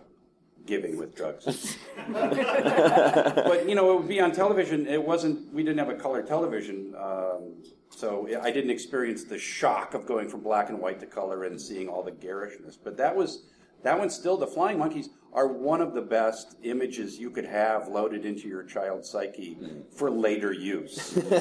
giving 0.65 0.97
with 0.97 1.15
drugs. 1.15 1.77
but 2.09 3.67
you 3.67 3.75
know, 3.75 3.91
it 3.93 3.99
would 3.99 4.07
be 4.07 4.19
on 4.19 4.31
television. 4.31 4.87
It 4.87 5.03
wasn't. 5.03 5.53
We 5.53 5.63
didn't 5.63 5.79
have 5.79 5.89
a 5.89 5.95
color 5.95 6.23
television, 6.23 6.95
um, 6.97 7.53
so 7.89 8.27
I 8.41 8.51
didn't 8.51 8.71
experience 8.71 9.23
the 9.25 9.37
shock 9.37 9.93
of 9.93 10.05
going 10.05 10.27
from 10.29 10.41
black 10.41 10.69
and 10.69 10.79
white 10.79 10.99
to 11.01 11.05
color 11.05 11.43
and 11.43 11.59
seeing 11.59 11.87
all 11.89 12.03
the 12.03 12.11
garishness. 12.11 12.77
But 12.77 12.97
that 12.97 13.15
was 13.15 13.45
that 13.83 13.97
one. 13.97 14.09
Still, 14.09 14.37
the 14.37 14.47
flying 14.47 14.79
monkeys 14.79 15.09
are 15.33 15.47
one 15.47 15.81
of 15.81 15.93
the 15.93 16.01
best 16.01 16.55
images 16.63 17.17
you 17.17 17.29
could 17.29 17.45
have 17.45 17.87
loaded 17.87 18.25
into 18.25 18.47
your 18.47 18.63
child's 18.63 19.09
psyche 19.09 19.57
for 19.95 20.11
later 20.11 20.53
use. 20.53 21.17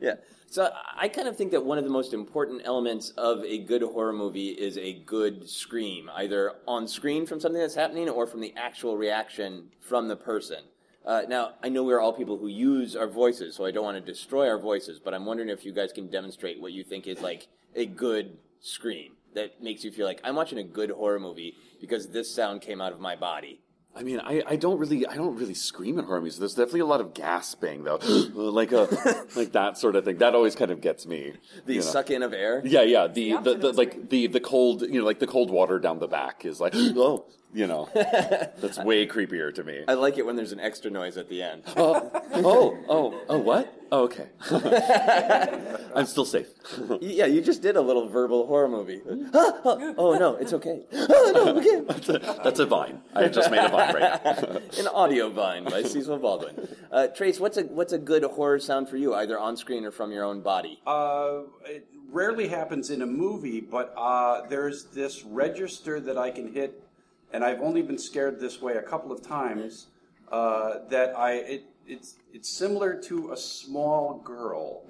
yeah. 0.00 0.14
So 0.50 0.70
I 0.96 1.08
kind 1.08 1.28
of 1.28 1.36
think 1.36 1.50
that 1.50 1.62
one 1.62 1.76
of 1.76 1.84
the 1.84 1.90
most 1.90 2.14
important 2.14 2.62
elements 2.64 3.10
of 3.18 3.44
a 3.44 3.58
good 3.58 3.82
horror 3.82 4.14
movie 4.14 4.48
is 4.48 4.78
a 4.78 4.94
good 4.94 5.48
scream, 5.48 6.10
either 6.14 6.54
on 6.66 6.88
screen 6.88 7.26
from 7.26 7.38
something 7.38 7.60
that's 7.60 7.74
happening 7.74 8.08
or 8.08 8.26
from 8.26 8.40
the 8.40 8.54
actual 8.56 8.96
reaction 8.96 9.68
from 9.80 10.08
the 10.08 10.16
person. 10.16 10.60
Uh, 11.04 11.22
now, 11.28 11.52
I 11.62 11.68
know 11.68 11.84
we're 11.84 12.00
all 12.00 12.14
people 12.14 12.38
who 12.38 12.48
use 12.48 12.96
our 12.96 13.08
voices, 13.08 13.56
so 13.56 13.66
I 13.66 13.70
don't 13.70 13.84
want 13.84 13.96
to 13.96 14.12
destroy 14.12 14.48
our 14.48 14.58
voices, 14.58 14.98
but 14.98 15.12
I'm 15.12 15.26
wondering 15.26 15.50
if 15.50 15.64
you 15.64 15.72
guys 15.72 15.92
can 15.92 16.08
demonstrate 16.08 16.60
what 16.60 16.72
you 16.72 16.82
think 16.82 17.06
is 17.06 17.20
like 17.20 17.48
a 17.74 17.84
good 17.84 18.38
scream 18.60 19.17
that 19.34 19.62
makes 19.62 19.84
you 19.84 19.90
feel 19.90 20.06
like 20.06 20.20
I'm 20.24 20.34
watching 20.34 20.58
a 20.58 20.64
good 20.64 20.90
horror 20.90 21.20
movie 21.20 21.54
because 21.80 22.08
this 22.08 22.34
sound 22.34 22.60
came 22.60 22.80
out 22.80 22.92
of 22.92 23.00
my 23.00 23.16
body. 23.16 23.60
I 23.96 24.02
mean, 24.04 24.20
I, 24.20 24.42
I 24.46 24.56
don't 24.56 24.78
really 24.78 25.06
I 25.06 25.16
don't 25.16 25.36
really 25.36 25.54
scream 25.54 25.98
at 25.98 26.04
horror 26.04 26.20
movies. 26.20 26.38
There's 26.38 26.54
definitely 26.54 26.80
a 26.80 26.86
lot 26.86 27.00
of 27.00 27.14
gasping 27.14 27.84
though, 27.84 27.96
like 28.34 28.70
a 28.70 29.26
like 29.34 29.52
that 29.52 29.76
sort 29.76 29.96
of 29.96 30.04
thing. 30.04 30.18
That 30.18 30.34
always 30.34 30.54
kind 30.54 30.70
of 30.70 30.80
gets 30.80 31.06
me. 31.06 31.32
The 31.66 31.74
you 31.74 31.80
know. 31.80 31.86
suck 31.86 32.10
in 32.10 32.22
of 32.22 32.32
air. 32.32 32.62
Yeah, 32.64 32.82
yeah. 32.82 33.08
The 33.08 33.12
the, 33.12 33.32
opposite 33.34 33.60
the 33.60 33.72
like 33.72 34.08
the 34.10 34.26
the 34.28 34.40
cold 34.40 34.82
you 34.82 35.00
know 35.00 35.04
like 35.04 35.18
the 35.18 35.26
cold 35.26 35.50
water 35.50 35.78
down 35.78 35.98
the 35.98 36.06
back 36.06 36.44
is 36.44 36.60
like 36.60 36.74
oh 36.76 37.26
you 37.54 37.66
know 37.66 37.88
that's 37.94 38.78
way 38.78 39.06
creepier 39.06 39.54
to 39.54 39.64
me. 39.64 39.84
I 39.88 39.94
like 39.94 40.18
it 40.18 40.26
when 40.26 40.36
there's 40.36 40.52
an 40.52 40.60
extra 40.60 40.90
noise 40.90 41.16
at 41.16 41.28
the 41.28 41.42
end. 41.42 41.62
oh 41.76 42.10
oh 42.34 42.78
oh 42.88 43.20
oh 43.28 43.38
what? 43.38 43.74
Oh 43.90 44.02
okay. 44.04 44.28
I'm 45.94 46.06
still 46.06 46.24
safe. 46.24 46.48
Yeah, 47.00 47.26
you 47.26 47.40
just 47.40 47.62
did 47.62 47.76
a 47.76 47.80
little 47.80 48.08
verbal 48.08 48.46
horror 48.46 48.68
movie. 48.68 49.00
Ah, 49.34 49.60
oh 49.64 50.16
no, 50.18 50.36
it's 50.36 50.52
okay. 50.52 50.84
Ah, 50.92 51.06
no, 51.34 51.56
okay. 51.58 51.80
That's 51.86 52.08
a, 52.08 52.18
that's 52.44 52.60
a 52.60 52.66
vine. 52.66 53.00
I 53.14 53.28
just 53.28 53.50
made 53.50 53.64
a 53.64 53.68
vine 53.68 53.94
right 53.94 54.24
now. 54.24 54.60
An 54.78 54.88
audio 54.88 55.30
vine 55.30 55.64
by 55.64 55.82
Cecil 55.82 56.18
Baldwin. 56.18 56.68
Uh, 56.92 57.06
Trace, 57.08 57.40
what's 57.40 57.56
a 57.56 57.62
what's 57.62 57.92
a 57.92 57.98
good 57.98 58.24
horror 58.24 58.58
sound 58.58 58.88
for 58.88 58.96
you, 58.96 59.14
either 59.14 59.38
on 59.38 59.56
screen 59.56 59.84
or 59.84 59.90
from 59.90 60.12
your 60.12 60.24
own 60.24 60.42
body? 60.42 60.80
Uh, 60.86 61.40
it 61.64 61.86
rarely 62.10 62.48
happens 62.48 62.90
in 62.90 63.02
a 63.02 63.06
movie, 63.06 63.60
but 63.60 63.94
uh, 63.96 64.46
there's 64.48 64.84
this 64.84 65.24
register 65.24 66.00
that 66.00 66.18
I 66.18 66.30
can 66.30 66.52
hit, 66.52 66.82
and 67.32 67.44
I've 67.44 67.60
only 67.60 67.82
been 67.82 67.98
scared 67.98 68.40
this 68.40 68.60
way 68.60 68.74
a 68.74 68.82
couple 68.82 69.12
of 69.12 69.22
times. 69.26 69.86
Uh, 70.30 70.80
that 70.90 71.16
I 71.16 71.32
it, 71.36 71.64
it's 71.86 72.16
it's 72.34 72.48
similar 72.50 72.94
to 73.04 73.32
a 73.32 73.36
small 73.36 74.18
girl, 74.24 74.82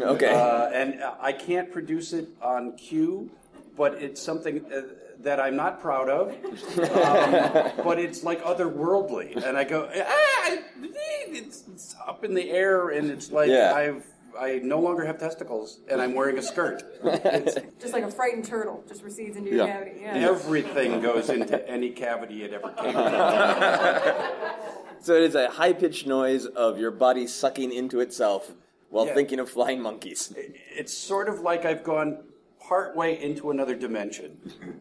Okay. 0.00 0.32
uh, 0.32 0.68
and 0.70 1.02
I 1.20 1.32
can't 1.32 1.72
produce 1.72 2.12
it 2.12 2.28
on 2.40 2.76
cue, 2.76 3.28
but 3.76 3.94
it's 3.94 4.22
something 4.22 4.64
uh, 4.72 4.82
that 5.20 5.40
I'm 5.40 5.56
not 5.56 5.80
proud 5.80 6.08
of. 6.08 6.28
Um, 6.28 7.72
but 7.84 7.98
it's 7.98 8.22
like 8.22 8.40
otherworldly, 8.44 9.34
and 9.44 9.56
I 9.58 9.64
go 9.64 9.88
ah, 9.92 10.56
it's, 10.80 11.64
it's 11.72 11.96
up 12.06 12.22
in 12.24 12.34
the 12.34 12.50
air, 12.50 12.90
and 12.90 13.10
it's 13.10 13.32
like 13.32 13.50
Yeah. 13.50 13.72
I've. 13.74 14.06
I 14.38 14.60
no 14.62 14.80
longer 14.80 15.04
have 15.04 15.18
testicles, 15.18 15.80
and 15.88 16.00
I'm 16.00 16.14
wearing 16.14 16.38
a 16.38 16.42
skirt. 16.42 16.82
It's, 17.04 17.54
Just 17.80 17.92
like 17.92 18.04
a 18.04 18.10
frightened 18.10 18.44
turtle, 18.44 18.82
just 18.88 19.02
recedes 19.02 19.36
into 19.36 19.50
your 19.50 19.66
Yeah. 19.66 19.72
cavity. 19.72 20.00
Yeah. 20.02 20.14
everything 20.30 21.00
goes 21.00 21.30
into 21.30 21.68
any 21.68 21.90
cavity 21.90 22.42
it 22.44 22.52
ever 22.52 22.70
came 22.70 22.92
from. 22.92 23.02
so 25.00 25.14
it 25.14 25.22
is 25.22 25.34
a 25.34 25.48
high 25.50 25.72
pitched 25.72 26.06
noise 26.06 26.46
of 26.46 26.78
your 26.78 26.90
body 26.90 27.26
sucking 27.26 27.72
into 27.72 28.00
itself 28.00 28.52
while 28.90 29.06
Yeah. 29.06 29.14
thinking 29.14 29.38
of 29.40 29.48
flying 29.50 29.80
monkeys. 29.80 30.32
It's 30.36 30.92
sort 30.92 31.28
of 31.28 31.40
like 31.40 31.64
I've 31.64 31.84
gone 31.84 32.24
part 32.60 32.96
way 32.96 33.20
into 33.22 33.50
another 33.50 33.74
dimension, 33.74 34.38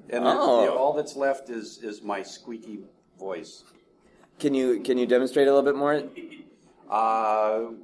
and 0.10 0.26
then, 0.26 0.38
Oh. 0.40 0.62
you 0.62 0.68
know, 0.70 0.76
all 0.78 0.94
that's 0.94 1.16
left 1.16 1.50
is 1.50 1.80
is 1.84 2.02
my 2.02 2.24
squeaky 2.24 2.80
voice. 3.20 3.64
Can 4.40 4.54
you 4.54 4.80
can 4.82 4.98
you 4.98 5.06
demonstrate 5.06 5.48
a 5.48 5.54
little 5.54 5.70
bit 5.70 5.76
more? 5.76 6.02
Uh, 6.90 7.70
c- 7.70 7.78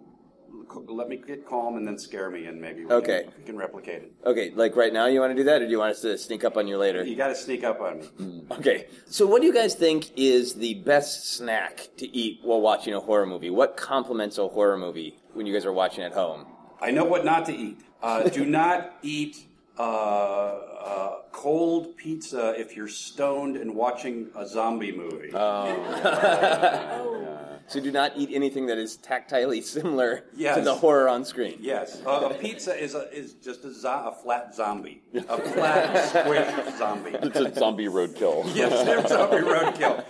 let 0.87 1.09
me 1.09 1.17
get 1.17 1.45
calm 1.45 1.77
and 1.77 1.87
then 1.87 1.97
scare 1.97 2.29
me, 2.29 2.45
and 2.45 2.59
maybe 2.61 2.85
we, 2.85 2.91
Okay. 2.91 3.23
can, 3.23 3.33
we 3.37 3.43
can 3.43 3.57
replicate 3.57 4.03
it. 4.03 4.11
Okay, 4.25 4.51
like 4.55 4.75
right 4.75 4.93
now, 4.93 5.07
you 5.07 5.19
want 5.19 5.31
to 5.31 5.35
do 5.35 5.43
that, 5.45 5.61
or 5.61 5.65
do 5.65 5.71
you 5.71 5.79
want 5.79 5.91
us 5.91 6.01
to 6.01 6.17
sneak 6.17 6.43
up 6.43 6.57
on 6.57 6.67
you 6.67 6.77
later? 6.77 7.03
You 7.03 7.15
got 7.15 7.29
to 7.29 7.35
sneak 7.35 7.63
up 7.63 7.81
on 7.81 7.99
me. 7.99 8.43
Okay. 8.51 8.87
So, 9.05 9.25
what 9.25 9.41
do 9.41 9.47
you 9.47 9.53
guys 9.53 9.75
think 9.75 10.11
is 10.15 10.55
the 10.55 10.75
best 10.75 11.35
snack 11.35 11.89
to 11.97 12.07
eat 12.15 12.39
while 12.43 12.61
watching 12.61 12.93
a 12.93 12.99
horror 12.99 13.25
movie? 13.25 13.49
What 13.49 13.77
complements 13.77 14.37
a 14.37 14.47
horror 14.47 14.77
movie 14.77 15.17
when 15.33 15.45
you 15.45 15.53
guys 15.53 15.65
are 15.65 15.73
watching 15.73 16.03
at 16.03 16.13
home? 16.13 16.45
I 16.81 16.91
know 16.91 17.05
what 17.05 17.25
not 17.25 17.45
to 17.47 17.55
eat. 17.55 17.79
Uh, 18.01 18.29
do 18.29 18.45
not 18.45 18.93
eat 19.01 19.45
uh, 19.77 19.81
uh, 19.81 21.15
cold 21.31 21.95
pizza 21.97 22.53
if 22.59 22.75
you're 22.75 22.87
stoned 22.87 23.57
and 23.57 23.75
watching 23.75 24.29
a 24.35 24.47
zombie 24.47 24.91
movie. 24.91 25.31
So 27.69 27.79
do 27.79 27.91
not 27.91 28.13
eat 28.17 28.29
anything 28.33 28.65
that 28.65 28.77
is 28.79 28.97
tactilely 28.97 29.63
similar 29.77 30.23
to 30.37 30.61
the 30.61 30.73
horror 30.75 31.07
on 31.07 31.23
screen. 31.23 31.57
yes, 31.61 32.01
uh, 32.05 32.29
a 32.31 32.33
pizza 32.33 32.75
is 32.75 32.95
a, 32.95 33.11
is 33.15 33.33
just 33.33 33.63
a, 33.63 33.71
zo- 33.73 34.05
a 34.07 34.11
flat 34.23 34.55
zombie, 34.55 35.03
a 35.13 35.21
flat 35.53 36.11
squished 36.11 36.77
zombie. 36.79 37.11
It's 37.13 37.39
a 37.39 37.53
zombie 37.53 37.85
roadkill. 37.87 38.43
Yes, 38.55 38.83
they're 38.85 39.07
zombie 39.07 39.37
roadkill. 39.37 40.03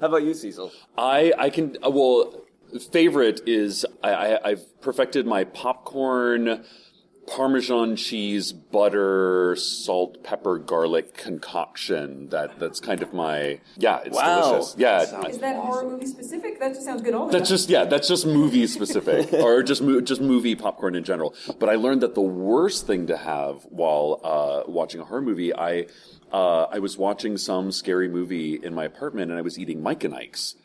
How 0.00 0.06
about 0.08 0.22
you, 0.24 0.34
Cecil? 0.34 0.72
I 0.98 1.32
I 1.38 1.48
can 1.50 1.76
uh, 1.84 1.90
well 1.90 2.42
favorite 2.90 3.40
is 3.46 3.86
I, 4.02 4.10
I 4.12 4.48
I've 4.50 4.80
perfected 4.80 5.26
my 5.26 5.44
popcorn 5.44 6.64
Parmesan 7.30 7.94
cheese, 7.94 8.52
butter, 8.52 9.54
salt, 9.56 10.22
pepper, 10.24 10.58
garlic 10.58 11.14
concoction. 11.16 12.28
That 12.30 12.58
that's 12.58 12.80
kind 12.80 13.02
of 13.02 13.14
my 13.14 13.60
yeah. 13.76 14.00
It's 14.04 14.16
Wow. 14.16 14.50
delicious. 14.50 14.74
Yeah, 14.76 15.04
Sounds 15.04 15.28
Is 15.36 15.38
that 15.38 15.56
horror 15.56 15.88
movie 15.88 16.06
specific? 16.06 16.58
That 16.58 16.70
just 16.74 16.84
sounds 16.84 17.02
good 17.02 17.14
all 17.14 17.26
the 17.26 17.32
That's 17.38 17.48
time. 17.48 17.56
just 17.56 17.68
yeah. 17.70 17.84
That's 17.84 18.08
just 18.08 18.26
movie 18.26 18.66
specific, 18.66 19.32
or 19.44 19.62
just 19.62 19.80
mo- 19.80 20.00
just 20.00 20.20
movie 20.20 20.56
popcorn 20.56 20.96
in 20.96 21.04
general. 21.04 21.34
But 21.60 21.68
I 21.68 21.76
learned 21.76 22.00
that 22.02 22.16
the 22.16 22.20
worst 22.20 22.88
thing 22.88 23.06
to 23.06 23.16
have 23.16 23.62
while 23.70 24.20
uh, 24.24 24.70
watching 24.70 25.00
a 25.00 25.04
horror 25.04 25.22
movie, 25.22 25.54
I 25.54 25.86
uh, 26.32 26.64
I 26.64 26.80
was 26.80 26.98
watching 26.98 27.36
some 27.36 27.70
scary 27.70 28.08
movie 28.08 28.56
in 28.60 28.74
my 28.74 28.84
apartment, 28.86 29.30
and 29.30 29.38
I 29.38 29.42
was 29.42 29.56
eating 29.56 29.80
Mike 29.82 30.02
and 30.02 30.14
Ike's. 30.14 30.56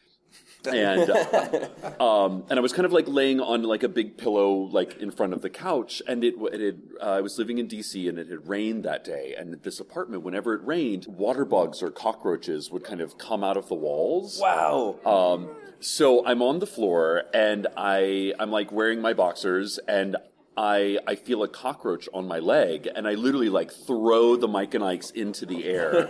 And 0.67 1.09
um, 2.01 2.43
and 2.49 2.59
I 2.59 2.61
was 2.61 2.73
kind 2.73 2.85
of 2.85 2.93
like 2.93 3.07
laying 3.07 3.39
on 3.39 3.63
like 3.63 3.83
a 3.83 3.89
big 3.89 4.17
pillow 4.17 4.51
like 4.51 4.97
in 4.97 5.11
front 5.11 5.33
of 5.33 5.41
the 5.41 5.49
couch, 5.49 6.01
and 6.07 6.23
it, 6.23 6.35
it 6.53 6.61
had, 6.61 6.81
uh, 7.01 7.11
I 7.11 7.21
was 7.21 7.37
living 7.37 7.57
in 7.57 7.67
DC, 7.67 8.07
and 8.07 8.17
it 8.17 8.29
had 8.29 8.47
rained 8.47 8.83
that 8.83 9.03
day, 9.03 9.35
and 9.37 9.53
this 9.63 9.79
apartment, 9.79 10.23
whenever 10.23 10.53
it 10.53 10.65
rained, 10.65 11.07
water 11.07 11.45
bugs 11.45 11.81
or 11.81 11.91
cockroaches 11.91 12.71
would 12.71 12.83
kind 12.83 13.01
of 13.01 13.17
come 13.17 13.43
out 13.43 13.57
of 13.57 13.67
the 13.67 13.75
walls. 13.75 14.39
Wow. 14.41 14.99
Um, 15.05 15.49
so 15.79 16.25
I'm 16.25 16.41
on 16.41 16.59
the 16.59 16.67
floor 16.67 17.23
and 17.33 17.67
I 17.77 18.33
I'm 18.39 18.51
like 18.51 18.71
wearing 18.71 19.01
my 19.01 19.13
boxers 19.13 19.77
and 19.87 20.15
I 20.57 20.97
I 21.05 21.15
feel 21.15 21.43
a 21.43 21.47
cockroach 21.47 22.07
on 22.13 22.27
my 22.27 22.39
leg 22.39 22.87
and 22.93 23.07
I 23.07 23.13
literally 23.13 23.49
like 23.49 23.71
throw 23.71 24.35
the 24.35 24.47
Mike 24.47 24.73
and 24.73 24.83
Ike's 24.83 25.11
into 25.11 25.45
the 25.45 25.65
air. 25.65 26.07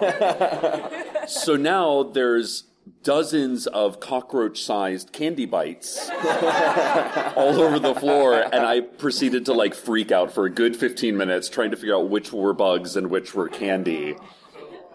so 1.27 1.55
now 1.55 2.03
there's 2.03 2.65
dozens 3.03 3.67
of 3.67 3.99
cockroach 3.99 4.61
sized 4.63 5.11
candy 5.11 5.45
bites 5.45 6.09
all 7.35 7.61
over 7.61 7.79
the 7.79 7.95
floor 7.95 8.33
and 8.33 8.65
I 8.65 8.81
proceeded 8.81 9.45
to 9.45 9.53
like 9.53 9.75
freak 9.75 10.11
out 10.11 10.31
for 10.33 10.45
a 10.45 10.49
good 10.49 10.75
15 10.75 11.15
minutes 11.15 11.49
trying 11.49 11.71
to 11.71 11.77
figure 11.77 11.95
out 11.95 12.09
which 12.09 12.31
were 12.33 12.53
bugs 12.53 12.95
and 12.95 13.09
which 13.09 13.33
were 13.35 13.47
candy. 13.47 14.15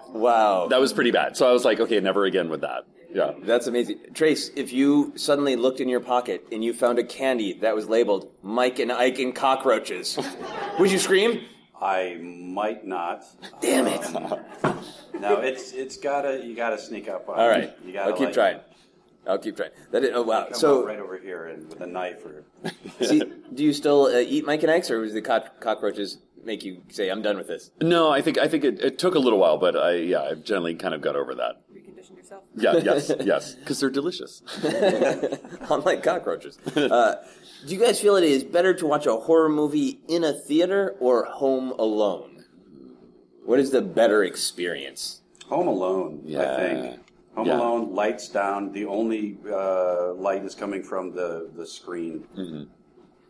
Wow. 0.09 0.67
That 0.69 0.81
was 0.81 0.93
pretty 0.93 1.11
bad. 1.11 1.37
So 1.37 1.49
I 1.49 1.53
was 1.53 1.65
like, 1.65 1.81
okay, 1.81 2.01
never 2.01 2.25
again 2.25 2.49
with 2.49 2.63
that. 2.63 2.85
Yeah. 3.13 3.33
That's 3.43 3.67
amazing. 3.67 3.99
Trace, 4.15 4.51
if 4.55 4.73
you 4.73 5.13
suddenly 5.17 5.57
looked 5.57 5.81
in 5.81 5.89
your 5.89 6.01
pocket 6.01 6.47
and 6.53 6.65
you 6.65 6.73
found 6.73 6.99
a 6.99 7.05
candy 7.05 7.55
that 7.55 7.75
was 7.75 7.89
labeled 7.89 8.31
Mike 8.43 8.79
and 8.79 8.93
Ike 8.93 9.19
and 9.19 9.35
cockroaches, 9.35 10.19
would 10.79 10.91
you 10.91 10.99
scream? 10.99 11.43
I 11.81 12.19
might 12.21 12.87
not. 12.87 13.25
Damn 13.61 13.87
it. 13.87 14.01
No, 15.19 15.41
it's 15.41 15.73
it's 15.73 15.97
gotta 15.97 16.45
you 16.45 16.55
gotta 16.55 16.79
sneak 16.79 17.09
up 17.09 17.29
on. 17.29 17.39
All 17.39 17.47
me. 17.47 17.51
right. 17.51 17.73
you 17.85 17.93
gotta 17.93 18.11
I'll 18.11 18.17
keep 18.17 18.27
like, 18.27 18.35
trying. 18.35 18.61
I'll 19.27 19.39
keep 19.39 19.57
trying. 19.57 19.71
That 19.91 20.05
is, 20.05 20.11
oh, 20.15 20.23
wow. 20.23 20.45
Come 20.45 20.55
So, 20.55 20.87
right 20.87 20.99
over 20.99 21.19
here 21.19 21.47
and 21.47 21.69
with 21.69 21.81
a 21.81 21.87
knife 21.87 22.25
or. 22.25 22.45
see, 23.05 23.21
do 23.55 23.63
you 23.63 23.73
still 23.73 24.05
uh, 24.07 24.19
eat 24.19 24.47
Mike 24.47 24.63
and 24.63 24.73
Ike's 24.73 24.91
or 24.91 24.99
was 24.99 25.13
the 25.13 25.21
cock- 25.23 25.61
cockroaches 25.61 26.19
make 26.43 26.65
you 26.65 26.83
say, 26.89 27.11
I'm 27.11 27.21
done 27.23 27.37
with 27.37 27.47
this? 27.47 27.71
No, 27.83 28.11
I 28.11 28.23
think 28.23 28.39
I 28.39 28.49
think 28.49 28.65
it, 28.65 28.81
it 28.83 28.99
took 28.99 29.15
a 29.15 29.19
little 29.19 29.39
while, 29.39 29.59
but 29.59 29.77
I 29.77 29.95
yeah, 29.97 30.23
I've 30.23 30.43
generally 30.45 30.75
kind 30.75 30.95
of 30.95 31.01
got 31.03 31.17
over 31.17 31.35
that. 31.35 31.63
Reconditioned 31.73 32.17
yourself. 32.17 32.45
Yeah, 32.57 32.77
yes, 32.77 33.13
yes, 33.21 33.55
because 33.55 33.79
they're 33.81 33.91
delicious. 33.91 34.43
Unlike 35.71 36.03
cockroaches. 36.03 36.59
Uh, 36.77 37.23
do 37.67 37.75
you 37.75 37.81
guys 37.81 38.01
feel 38.01 38.17
it 38.17 38.25
is 38.25 38.45
better 38.45 38.75
to 38.75 38.87
watch 38.87 39.07
a 39.07 39.17
horror 39.17 39.49
movie 39.49 40.01
in 40.09 40.25
a 40.25 40.33
theater 40.33 40.97
or 41.01 41.25
home 41.25 41.71
alone? 41.79 42.45
What 43.45 43.59
is 43.59 43.71
the 43.71 43.83
better 43.83 44.23
experience? 44.25 45.23
Home 45.49 45.67
Alone, 45.67 46.23
I 46.27 46.31
Yeah. 46.31 46.57
think. 46.57 47.01
Home 47.35 47.47
Yeah. 47.47 47.59
Alone, 47.59 47.95
lights 47.95 48.29
down. 48.29 48.73
The 48.73 48.85
only 48.87 49.39
uh, 49.51 50.15
light 50.15 50.45
is 50.45 50.55
coming 50.55 50.83
from 50.83 51.13
the 51.13 51.51
the 51.57 51.67
screen. 51.67 52.25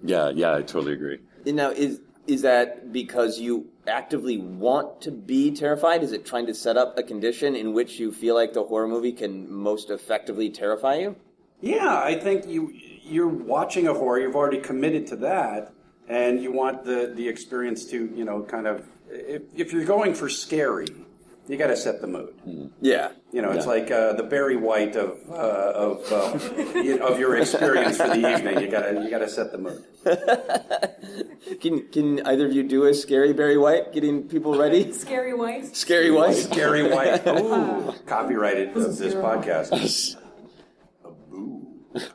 Yeah, 0.03 0.31
yeah, 0.31 0.55
I 0.55 0.63
totally 0.63 0.93
agree. 0.93 1.19
And 1.47 1.57
Now, 1.57 1.71
is 1.71 2.01
is 2.27 2.43
that 2.43 2.93
because 2.93 3.41
you 3.41 3.67
actively 3.87 4.37
want 4.39 5.01
to 5.01 5.11
be 5.11 5.51
terrified? 5.51 6.03
Is 6.03 6.13
it 6.13 6.25
trying 6.27 6.47
to 6.47 6.55
set 6.55 6.77
up 6.77 6.99
a 6.99 7.03
condition 7.03 7.57
in 7.57 7.73
which 7.73 7.99
you 7.99 8.13
feel 8.13 8.35
like 8.35 8.53
the 8.53 8.63
horror 8.65 8.87
movie 8.87 9.13
can 9.13 9.51
most 9.51 9.91
effectively 9.91 10.51
terrify 10.51 10.97
you? 10.97 11.17
Yeah, 11.61 12.00
I 12.04 12.15
think 12.17 12.47
you 12.47 12.73
you're 13.02 13.28
watching 13.28 13.89
a 13.89 13.95
horror. 13.95 14.21
You've 14.21 14.36
already 14.36 14.58
committed 14.58 15.06
to 15.08 15.17
that, 15.17 15.73
and 16.08 16.43
you 16.43 16.52
want 16.52 16.84
the 16.84 17.13
the 17.15 17.28
experience 17.28 17.84
to 17.86 18.06
you 18.15 18.25
know 18.25 18.43
kind 18.43 18.67
of 18.67 18.86
if 19.10 19.43
if 19.54 19.73
you're 19.73 19.84
going 19.84 20.15
for 20.15 20.28
scary, 20.28 20.89
you 21.49 21.56
got 21.56 21.69
to 21.69 21.76
set 21.76 22.00
the 22.00 22.06
mood. 22.06 22.34
Yeah. 22.80 23.10
You 23.32 23.43
know, 23.43 23.50
it's 23.52 23.65
Yeah. 23.65 23.71
like 23.73 23.91
uh, 23.93 24.13
the 24.15 24.25
Barry 24.25 24.56
White 24.56 24.97
of 24.97 25.19
uh, 25.30 25.32
of 25.34 26.13
uh, 26.13 26.39
you 26.80 26.99
know, 26.99 27.06
of 27.08 27.19
your 27.21 27.36
experience 27.36 27.97
for 27.97 28.08
the 28.08 28.17
evening. 28.34 28.60
You 28.60 28.69
gotta 28.69 29.02
you 29.02 29.10
gotta 29.10 29.28
set 29.28 29.52
the 29.52 29.58
mood. 29.58 29.84
Can 31.60 31.89
can 31.89 32.26
either 32.26 32.47
of 32.47 32.52
you 32.52 32.63
do 32.63 32.84
a 32.84 32.95
scary 32.95 33.32
Barry 33.32 33.56
White, 33.58 33.93
getting 33.93 34.28
people 34.28 34.56
ready? 34.58 34.93
Scary 35.06 35.34
White. 35.34 35.75
Scary 35.76 36.10
White. 36.10 36.34
Scary 36.36 36.89
White. 36.89 37.26
Ooh, 37.26 37.93
copyrighted 38.06 38.76
of 38.76 38.97
this 38.97 39.15
podcast. 39.15 40.17
A 41.93 41.99
boo. 41.99 42.07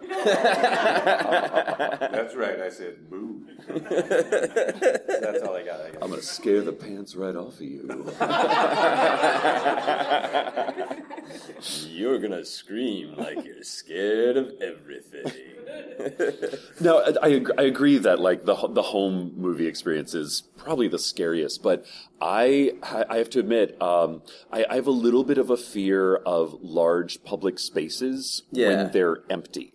That's 2.12 2.36
right. 2.36 2.62
I 2.62 2.70
said 2.70 3.10
boo. 3.10 3.42
That's 3.68 5.44
all 5.44 5.56
I 5.56 5.64
got. 5.64 5.82
I 5.82 5.90
guess. 5.92 6.02
I'm 6.02 6.10
gonna 6.10 6.22
scare 6.22 6.62
the 6.62 6.72
pants 6.72 7.16
right 7.16 7.36
off 7.36 7.56
of 7.56 7.62
you. 7.62 8.14
You're 11.90 12.20
gonna 12.20 12.46
scream 12.46 13.16
like 13.18 13.44
you're 13.46 13.64
scared 13.64 14.38
of 14.38 14.52
everything. 14.62 15.32
no, 16.80 17.00
I, 17.22 17.44
I 17.58 17.64
agree 17.64 17.98
that 17.98 18.20
like 18.20 18.46
the 18.46 18.56
the 18.70 18.82
home 18.82 19.34
movie 19.36 19.68
experience 19.68 20.14
is 20.14 20.44
probably 20.58 20.88
the 20.88 21.00
scariest, 21.00 21.64
but 21.64 21.86
I 22.22 22.74
I 23.10 23.18
have 23.18 23.30
to 23.32 23.40
admit 23.40 23.82
um, 23.82 24.22
I, 24.52 24.66
I 24.70 24.76
have 24.76 24.88
a 24.88 24.92
little 24.92 25.24
bit 25.24 25.38
of 25.38 25.50
a 25.50 25.58
fear 25.58 26.16
of 26.18 26.58
large 26.62 27.24
public 27.24 27.60
spaces 27.60 28.44
Yeah. 28.52 28.70
when 28.84 28.92
they're 28.92 29.18
empty. 29.30 29.74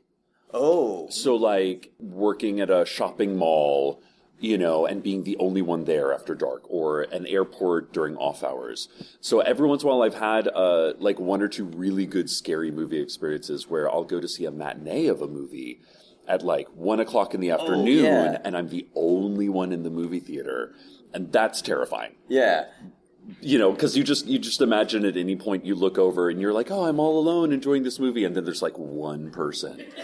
Oh. 0.53 1.09
So, 1.11 1.37
like 1.37 1.92
working 1.98 2.61
at 2.61 2.70
a 2.70 2.85
shopping 2.85 3.37
mall, 3.37 4.03
you 4.40 4.57
know, 4.59 4.87
and 4.87 5.03
being 5.03 5.24
the 5.24 5.37
only 5.38 5.62
one 5.62 5.85
there 5.85 6.12
after 6.12 6.35
dark, 6.35 6.62
or 6.68 7.03
an 7.03 7.26
airport 7.26 7.92
during 7.92 8.16
off 8.16 8.42
hours. 8.42 8.88
So, 9.20 9.40
every 9.40 9.68
once 9.68 9.83
in 9.83 9.88
a 9.88 9.92
while, 9.92 10.03
I've 10.03 10.14
had 10.14 10.48
uh, 10.48 10.94
like 10.98 11.20
one 11.20 11.42
or 11.42 11.48
two 11.48 11.64
really 11.64 12.07
good 12.07 12.29
scary 12.31 12.70
movie 12.70 13.00
experiences 13.00 13.68
where 13.68 13.90
I'll 13.90 14.05
go 14.05 14.20
to 14.20 14.26
see 14.29 14.44
a 14.46 14.50
matinee 14.50 15.07
of 15.07 15.20
a 15.22 15.29
movie 15.29 15.81
at 16.26 16.42
like 16.42 16.68
one 16.74 17.00
o'clock 17.00 17.35
in 17.35 17.40
the 17.40 17.50
afternoon, 17.50 18.05
yeah. 18.05 18.38
and 18.44 18.57
I'm 18.57 18.68
the 18.68 18.87
only 18.94 19.48
one 19.48 19.72
in 19.72 19.83
the 19.83 19.90
movie 19.90 20.20
theater. 20.20 20.74
And 21.12 21.33
that's 21.33 21.61
terrifying, 21.61 22.14
Yeah. 22.29 22.66
you 23.40 23.59
know, 23.59 23.72
because 23.72 23.96
you 23.96 24.05
just 24.05 24.26
you 24.26 24.38
just 24.38 24.61
imagine 24.61 25.05
at 25.05 25.16
any 25.16 25.35
point 25.35 25.66
you 25.66 25.74
look 25.74 25.98
over 25.98 26.31
and 26.31 26.40
you're 26.40 26.53
like, 26.53 26.70
oh, 26.70 26.85
I'm 26.85 27.00
all 27.00 27.18
alone 27.18 27.53
enjoying 27.53 27.83
this 27.83 27.98
movie, 27.98 28.24
and 28.24 28.37
then 28.37 28.44
there's 28.44 28.62
like 28.62 28.79
one 28.79 29.31
person, 29.33 29.85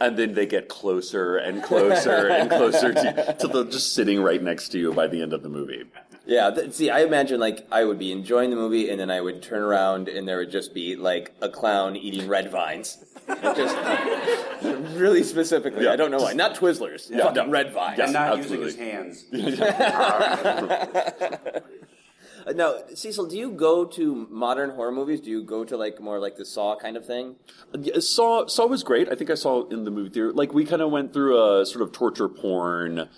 and 0.00 0.16
then 0.16 0.34
they 0.34 0.46
get 0.46 0.68
closer 0.68 1.36
and 1.36 1.62
closer 1.62 2.28
and 2.28 2.50
closer 2.50 2.92
to, 2.92 3.36
to 3.38 3.48
the 3.48 3.64
just 3.66 3.94
sitting 3.94 4.22
right 4.22 4.42
next 4.42 4.70
to 4.70 4.78
you 4.78 4.92
by 4.92 5.06
the 5.06 5.22
end 5.22 5.32
of 5.32 5.42
the 5.42 5.48
movie. 5.48 5.84
Yeah, 6.26 6.50
th- 6.50 6.72
see, 6.72 6.90
I 6.90 7.00
imagine 7.00 7.40
like 7.40 7.66
I 7.72 7.84
would 7.84 7.98
be 7.98 8.12
enjoying 8.12 8.50
the 8.50 8.56
movie, 8.56 8.90
and 8.90 9.00
then 9.00 9.10
I 9.10 9.20
would 9.20 9.42
turn 9.42 9.62
around, 9.62 10.08
and 10.08 10.28
there 10.28 10.38
would 10.38 10.50
just 10.50 10.74
be 10.74 10.96
like 10.96 11.32
a 11.40 11.48
clown 11.48 11.96
eating 11.96 12.28
red 12.28 12.50
vines, 12.50 12.98
just 13.42 13.76
really 14.96 15.22
specifically. 15.22 15.84
Yeah, 15.84 15.92
I 15.92 15.96
don't 15.96 16.10
know 16.10 16.18
why. 16.18 16.34
Not 16.34 16.54
Twizzlers, 16.54 17.10
Yeah, 17.10 17.24
fucking 17.24 17.46
no. 17.46 17.50
red 17.50 17.72
vines. 17.72 17.98
Yeah. 17.98 18.04
and 18.04 18.12
not 18.12 18.38
absolutely. 18.38 18.66
using 18.66 18.84
his 18.84 19.58
hands. 19.58 19.70
Uh, 22.46 22.52
Now, 22.52 22.74
Cecil, 22.94 23.26
do 23.26 23.36
you 23.36 23.50
go 23.50 23.84
to 23.84 24.26
modern 24.30 24.70
horror 24.70 24.92
movies? 24.92 25.20
Do 25.20 25.30
you 25.30 25.42
go 25.42 25.64
to 25.64 25.76
like 25.76 26.00
more 26.00 26.18
like 26.18 26.36
the 26.36 26.44
Saw 26.44 26.76
kind 26.76 26.96
of 26.96 27.06
thing? 27.06 27.36
Yeah, 27.78 27.98
Saw 28.00 28.46
Saw 28.46 28.66
was 28.66 28.82
great. 28.82 29.08
I 29.10 29.14
think 29.14 29.30
I 29.30 29.34
saw 29.34 29.66
in 29.68 29.84
the 29.84 29.90
movie 29.90 30.10
theater. 30.10 30.32
Like 30.32 30.52
we 30.52 30.64
kind 30.64 30.82
of 30.82 30.90
went 30.90 31.12
through 31.12 31.60
a 31.60 31.66
sort 31.66 31.82
of 31.82 31.92
torture 31.92 32.28
porn 32.28 33.08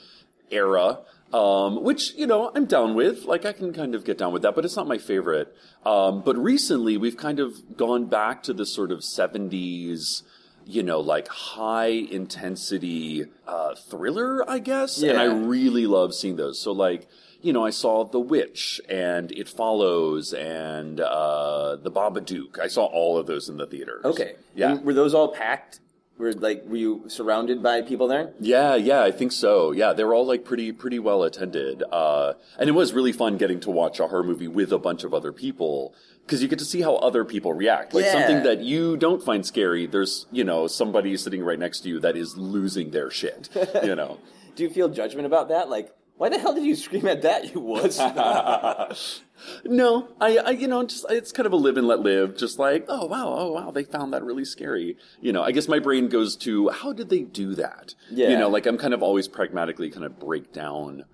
era, 0.51 0.99
um, 1.33 1.83
which 1.83 2.15
you 2.15 2.27
know 2.27 2.51
I'm 2.55 2.67
down 2.67 2.95
with. 2.95 3.25
Like 3.25 3.45
I 3.45 3.53
can 3.53 3.73
kind 3.73 3.95
of 3.95 4.05
get 4.05 4.19
down 4.19 4.33
with 4.33 4.43
that, 4.43 4.55
but 4.55 4.65
it's 4.65 4.77
not 4.77 4.87
my 4.87 4.99
favorite. 4.99 5.55
Um, 5.85 6.23
but 6.23 6.37
recently 6.37 6.97
we've 6.97 7.17
kind 7.17 7.41
of 7.41 7.77
gone 7.77 8.07
back 8.07 8.43
to 8.45 8.53
this 8.53 8.75
sort 8.75 8.91
of 8.93 9.01
70s. 9.01 10.23
You 10.65 10.85
know, 10.85 11.01
like 11.01 11.27
high 11.27 11.87
intensity 11.89 13.25
uh, 13.49 13.75
thriller, 13.75 14.49
I 14.49 14.61
guess, 14.61 15.03
and 15.03 15.19
I 15.19 15.25
really 15.25 15.89
love 15.89 16.15
seeing 16.15 16.37
those. 16.37 16.63
So, 16.63 16.71
like, 16.71 17.09
you 17.43 17.53
know, 17.53 17.65
I 17.65 17.71
saw 17.71 18.05
The 18.05 18.21
Witch 18.21 18.81
and 18.89 19.31
It 19.33 19.49
Follows 19.49 20.33
and 20.33 21.01
uh, 21.01 21.77
The 21.77 21.91
Babadook. 21.91 22.59
I 22.59 22.69
saw 22.69 22.85
all 22.87 23.19
of 23.19 23.27
those 23.27 23.49
in 23.49 23.57
the 23.57 23.67
theaters. 23.67 24.05
Okay. 24.05 24.37
Yeah. 24.55 24.73
And 24.73 24.85
were 24.85 24.95
those 24.95 25.15
all 25.15 25.29
packed? 25.29 25.81
Were 26.19 26.33
like 26.35 26.63
were 26.67 26.77
you 26.77 27.05
surrounded 27.09 27.63
by 27.63 27.81
people 27.83 28.07
there? 28.07 28.33
Yeah, 28.39 28.77
yeah, 28.77 29.03
I 29.03 29.11
think 29.11 29.33
so. 29.33 29.73
Yeah, 29.73 29.93
they 29.93 30.05
were 30.05 30.15
all 30.15 30.27
like 30.27 30.45
pretty, 30.45 30.71
pretty 30.71 30.99
well 30.99 31.23
attended. 31.25 31.83
Uh, 31.91 32.35
and 32.59 32.69
it 32.69 32.73
was 32.73 32.93
really 32.93 33.13
fun 33.13 33.39
getting 33.39 33.59
to 33.61 33.71
watch 33.71 33.99
a 33.99 34.07
horror 34.07 34.23
movie 34.23 34.47
with 34.47 34.73
a 34.73 34.79
bunch 34.79 35.05
of 35.05 35.15
other 35.15 35.33
people 35.33 35.95
because 36.25 36.41
you 36.43 36.49
get 36.49 36.59
to 36.61 36.65
see 36.67 36.83
how 36.83 36.97
other 36.97 37.25
people 37.25 37.53
react. 37.55 37.93
Like 37.95 38.05
Yeah. 38.05 38.13
something 38.13 38.43
that 38.45 38.61
you 38.61 38.97
don't 38.99 39.23
find 39.25 39.45
scary. 39.45 39.87
There's, 39.87 40.27
you 40.31 40.45
know, 40.45 40.67
somebody 40.69 41.17
sitting 41.17 41.43
right 41.43 41.59
next 41.59 41.81
to 41.81 41.89
you 41.89 41.99
that 42.01 42.17
is 42.17 42.37
losing 42.37 42.91
their 42.91 43.11
shit. 43.11 43.49
You 43.83 43.97
know. 43.97 44.19
Do 44.55 44.63
you 44.65 44.71
feel 44.71 44.91
judgment 44.91 45.27
about 45.27 45.49
that? 45.49 45.71
Like, 45.71 45.93
why 46.17 46.29
the 46.29 46.39
hell 46.39 46.55
did 46.55 46.65
you 46.65 46.77
scream 46.77 47.07
at 47.07 47.23
that, 47.23 47.55
you 47.55 47.61
was. 47.61 47.99
No, 49.65 50.09
I, 50.21 50.39
I, 50.39 50.51
you 50.51 50.69
know, 50.69 50.85
just 50.85 51.05
it's 51.11 51.33
kind 51.33 51.47
of 51.47 51.53
a 51.53 51.57
live 51.57 51.77
and 51.77 51.87
let 51.87 52.01
live. 52.01 52.37
Just 52.37 52.59
like, 52.59 52.85
oh 52.89 53.07
wow, 53.07 53.35
oh 53.37 53.53
wow, 53.53 53.71
they 53.71 53.85
found 53.85 54.13
that 54.13 54.23
really 54.23 54.45
scary. 54.45 54.97
You 55.21 55.33
know, 55.33 55.43
I 55.43 55.53
guess 55.53 55.69
my 55.69 55.79
brain 55.79 56.09
goes 56.09 56.37
to 56.37 56.69
how 56.69 56.93
did 56.93 57.09
they 57.09 57.23
do 57.23 57.55
that? 57.57 57.95
Yeah. 58.11 58.31
You 58.31 58.39
know, 58.39 58.49
like 58.49 58.67
I'm 58.67 58.79
kind 58.79 58.95
of 58.95 59.03
always 59.03 59.29
pragmatically 59.29 59.91
kind 59.91 60.05
of 60.05 60.19
break 60.19 60.53
down. 60.53 61.05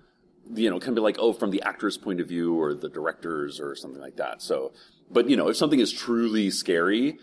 You 0.52 0.70
know, 0.70 0.78
kind 0.78 0.90
of 0.90 0.96
be 0.96 1.00
like, 1.00 1.16
oh, 1.18 1.32
from 1.32 1.50
the 1.50 1.62
actor's 1.62 1.98
point 1.98 2.20
of 2.20 2.28
view 2.28 2.58
or 2.58 2.74
the 2.74 2.88
director's 2.88 3.60
or 3.60 3.74
something 3.74 4.00
like 4.00 4.16
that. 4.16 4.40
So, 4.40 4.72
but 5.10 5.28
you 5.28 5.36
know, 5.36 5.48
if 5.48 5.56
something 5.56 5.80
is 5.80 5.92
truly 5.92 6.50
scary. 6.50 7.18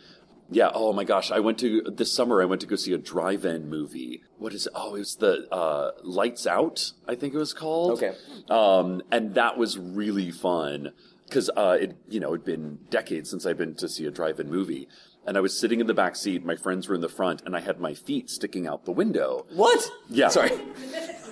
Yeah. 0.50 0.70
Oh 0.74 0.94
my 0.94 1.04
gosh. 1.04 1.32
I 1.32 1.40
went 1.40 1.58
to 1.60 1.82
this 1.82 2.14
summer. 2.14 2.42
I 2.42 2.46
went 2.46 2.62
to 2.62 2.68
go 2.68 2.76
see 2.76 2.94
a 2.94 2.98
drive-in 2.98 3.68
movie. 3.70 4.22
What 4.38 4.54
is 4.54 4.68
it? 4.68 4.74
Oh, 4.76 4.96
it 4.96 5.00
was 5.00 5.16
the 5.16 5.48
uh, 5.52 5.92
Lights 6.04 6.46
Out. 6.46 6.92
I 7.08 7.16
think 7.16 7.34
it 7.34 7.38
was 7.38 7.54
called. 7.54 7.92
Okay. 8.04 8.14
Um, 8.50 9.02
and 9.12 9.34
that 9.36 9.58
was 9.58 9.78
really 9.78 10.32
fun 10.32 10.92
because 11.28 11.50
uh, 11.58 11.78
it 11.80 11.98
you 12.08 12.20
know 12.20 12.30
it'd 12.36 12.46
been 12.46 12.78
decades 12.92 13.30
since 13.32 13.46
I'd 13.46 13.58
been 13.58 13.74
to 13.76 13.90
see 13.90 14.06
a 14.06 14.12
drive-in 14.12 14.48
movie, 14.50 14.88
and 15.26 15.36
I 15.38 15.42
was 15.42 15.60
sitting 15.60 15.80
in 15.80 15.88
the 15.88 15.94
back 15.96 16.16
seat. 16.16 16.46
My 16.46 16.56
friends 16.56 16.88
were 16.88 16.94
in 16.96 17.02
the 17.02 17.10
front, 17.10 17.42
and 17.46 17.56
I 17.56 17.60
had 17.62 17.80
my 17.80 17.96
feet 17.96 18.30
sticking 18.30 18.68
out 18.68 18.86
the 18.86 18.92
window. 18.92 19.48
what? 19.50 19.90
Yeah. 20.10 20.28
Sorry. 20.30 20.52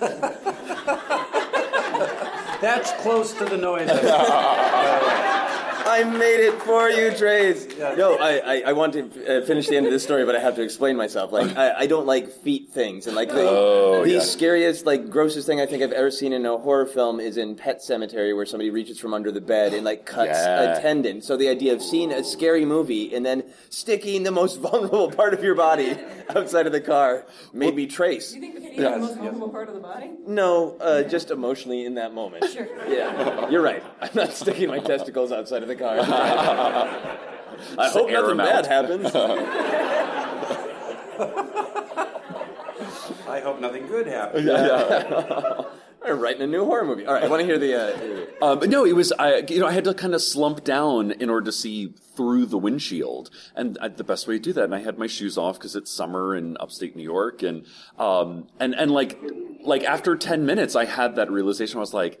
That's 2.60 2.92
close 3.02 3.32
to 3.34 3.44
the 3.44 3.56
noise. 3.58 3.88
I 5.94 6.02
made 6.02 6.40
it 6.40 6.60
for 6.62 6.90
you, 6.90 7.12
Trace. 7.16 7.68
No, 7.78 8.16
I, 8.18 8.38
I, 8.38 8.62
I 8.66 8.72
want 8.72 8.94
to 8.94 9.02
uh, 9.42 9.46
finish 9.46 9.68
the 9.68 9.76
end 9.76 9.86
of 9.86 9.92
this 9.92 10.02
story, 10.02 10.24
but 10.24 10.34
I 10.34 10.40
have 10.40 10.56
to 10.56 10.62
explain 10.62 10.96
myself. 10.96 11.30
Like, 11.30 11.56
I, 11.56 11.72
I 11.80 11.86
don't 11.86 12.04
like 12.06 12.28
feet 12.42 12.70
things, 12.70 13.06
and 13.06 13.14
like 13.14 13.28
the, 13.28 13.40
Oh, 13.48 14.02
the 14.04 14.14
yeah. 14.14 14.18
scariest, 14.20 14.86
like 14.86 15.08
grossest 15.08 15.46
thing 15.46 15.60
I 15.60 15.66
think 15.66 15.84
I've 15.84 15.92
ever 15.92 16.10
seen 16.10 16.32
in 16.32 16.44
a 16.46 16.58
horror 16.58 16.86
film 16.86 17.20
is 17.20 17.36
in 17.36 17.54
Pet 17.54 17.78
Sematary, 17.80 18.34
where 18.34 18.44
somebody 18.44 18.70
reaches 18.70 18.98
from 18.98 19.14
under 19.14 19.30
the 19.30 19.40
bed 19.40 19.72
and 19.72 19.84
like 19.84 20.04
cuts 20.04 20.30
Yeah. 20.30 20.78
a 20.78 20.82
tendon. 20.82 21.22
So 21.22 21.36
the 21.36 21.48
idea 21.48 21.72
of 21.74 21.80
seeing 21.80 22.10
a 22.10 22.24
scary 22.24 22.64
movie 22.64 23.14
and 23.14 23.24
then 23.24 23.44
sticking 23.70 24.24
the 24.24 24.32
most 24.32 24.58
vulnerable 24.66 25.12
part 25.12 25.32
of 25.32 25.44
your 25.44 25.54
body 25.54 25.96
outside 26.34 26.66
of 26.66 26.72
the 26.72 26.80
car 26.80 27.24
made 27.52 27.76
me 27.76 27.86
Trace. 27.86 28.32
Do 28.32 28.36
you 28.38 28.40
think 28.42 28.54
the 28.56 28.60
feet 28.62 28.80
are 28.80 28.94
the 28.94 28.98
most 28.98 29.14
vulnerable 29.16 29.48
part 29.50 29.68
of 29.68 29.74
the 29.74 29.80
body? 29.80 30.10
No, 30.26 30.76
uh, 30.80 31.04
just 31.04 31.30
emotionally 31.30 31.84
in 31.84 31.94
that 31.94 32.12
moment. 32.12 32.44
Sure. 32.50 32.66
Yeah, 32.88 33.48
you're 33.48 33.62
right. 33.62 33.82
I'm 34.00 34.10
not 34.14 34.32
sticking 34.32 34.68
my 34.68 34.80
testicles 34.80 35.30
outside 35.30 35.62
of 35.62 35.68
the 35.68 35.76
car. 35.76 35.83
I 37.78 37.88
hope 37.88 38.10
nothing 38.10 38.12
nothing 38.12 38.30
'em 38.30 38.36
bad 38.38 38.66
out. 38.66 38.66
happens. 38.66 39.14
I 43.28 43.40
hope 43.40 43.60
nothing 43.60 43.86
good 43.86 44.06
happens. 44.06 44.46
Yeah, 44.46 45.62
I'm 46.04 46.20
writing 46.20 46.42
a 46.42 46.46
new 46.46 46.64
horror 46.64 46.84
movie. 46.84 47.06
All 47.06 47.14
right, 47.14 47.24
I 47.24 47.28
want 47.28 47.40
to 47.40 47.46
hear 47.46 47.58
the. 47.58 47.74
Uh, 47.74 48.44
Um, 48.44 48.58
but 48.58 48.68
no, 48.68 48.84
it 48.84 48.94
was 48.94 49.12
I. 49.12 49.38
You 49.48 49.60
know, 49.60 49.66
I 49.66 49.72
had 49.72 49.84
to 49.84 49.94
kind 49.94 50.14
of 50.14 50.20
slump 50.22 50.64
down 50.64 51.12
in 51.12 51.30
order 51.30 51.46
to 51.46 51.52
see 51.52 51.94
through 52.16 52.46
the 52.46 52.58
windshield, 52.58 53.30
and 53.56 53.78
I, 53.80 53.88
the 53.88 54.04
best 54.04 54.26
way 54.28 54.34
to 54.34 54.40
do 54.42 54.52
that. 54.54 54.64
And 54.64 54.74
I 54.74 54.80
had 54.80 54.98
my 54.98 55.06
shoes 55.06 55.38
off 55.38 55.58
because 55.58 55.74
it's 55.76 55.90
summer 55.90 56.36
in 56.36 56.56
upstate 56.60 56.94
New 56.96 57.02
York, 57.02 57.42
and 57.42 57.64
um, 57.98 58.48
and 58.60 58.74
and 58.74 58.90
like 58.90 59.18
like 59.62 59.84
after 59.84 60.16
ten 60.16 60.44
minutes, 60.44 60.76
I 60.76 60.84
had 60.84 61.16
that 61.16 61.30
realization. 61.30 61.78
I 61.78 61.80
was 61.80 61.94
like, 61.94 62.20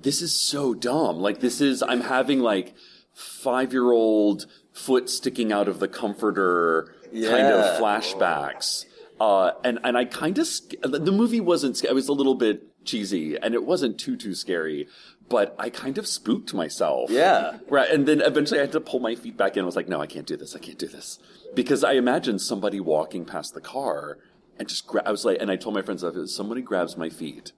this 0.00 0.20
is 0.20 0.32
so 0.32 0.74
dumb. 0.74 1.18
Like 1.20 1.40
this 1.40 1.60
is 1.60 1.82
I'm 1.82 2.02
having 2.02 2.40
like 2.40 2.74
five 3.14 3.72
year 3.72 3.92
old 3.92 4.46
foot 4.72 5.08
sticking 5.10 5.52
out 5.52 5.68
of 5.68 5.78
the 5.80 5.88
comforter 5.88 6.94
kind 7.12 7.46
of 7.46 7.80
flashbacks. 7.80 8.86
Uh, 9.20 9.52
and 9.62 9.78
and 9.84 9.96
I 9.96 10.04
kind 10.04 10.38
of 10.38 10.48
the 10.82 11.12
movie 11.12 11.40
wasn't 11.40 11.82
it 11.84 11.94
was 11.94 12.08
a 12.08 12.12
little 12.12 12.34
bit 12.34 12.68
cheesy 12.84 13.36
and 13.36 13.54
it 13.54 13.64
wasn't 13.64 13.98
too 13.98 14.16
too 14.16 14.34
scary, 14.34 14.88
but 15.28 15.54
I 15.58 15.70
kind 15.70 15.98
of 15.98 16.06
spooked 16.06 16.52
myself. 16.54 17.10
Yeah. 17.10 17.58
right. 17.68 17.88
And 17.90 18.06
then 18.06 18.20
eventually 18.20 18.58
I 18.58 18.62
had 18.62 18.72
to 18.72 18.80
pull 18.80 19.00
my 19.00 19.14
feet 19.14 19.36
back 19.36 19.56
in. 19.56 19.62
I 19.62 19.66
was 19.66 19.76
like, 19.76 19.88
no, 19.88 20.00
I 20.00 20.06
can't 20.06 20.26
do 20.26 20.36
this. 20.36 20.56
I 20.56 20.58
can't 20.58 20.78
do 20.78 20.88
this 20.88 21.18
because 21.54 21.84
I 21.84 21.92
imagined 21.92 22.40
somebody 22.40 22.80
walking 22.80 23.24
past 23.24 23.54
the 23.54 23.60
car 23.60 24.18
and 24.58 24.68
just 24.68 24.86
gra- 24.86 25.02
I 25.04 25.10
was 25.10 25.24
like, 25.24 25.38
and 25.40 25.50
I 25.50 25.56
told 25.56 25.74
my 25.74 25.82
friends 25.82 26.02
if 26.02 26.30
somebody 26.30 26.62
grabs 26.62 26.96
my 26.96 27.08
feet, 27.08 27.52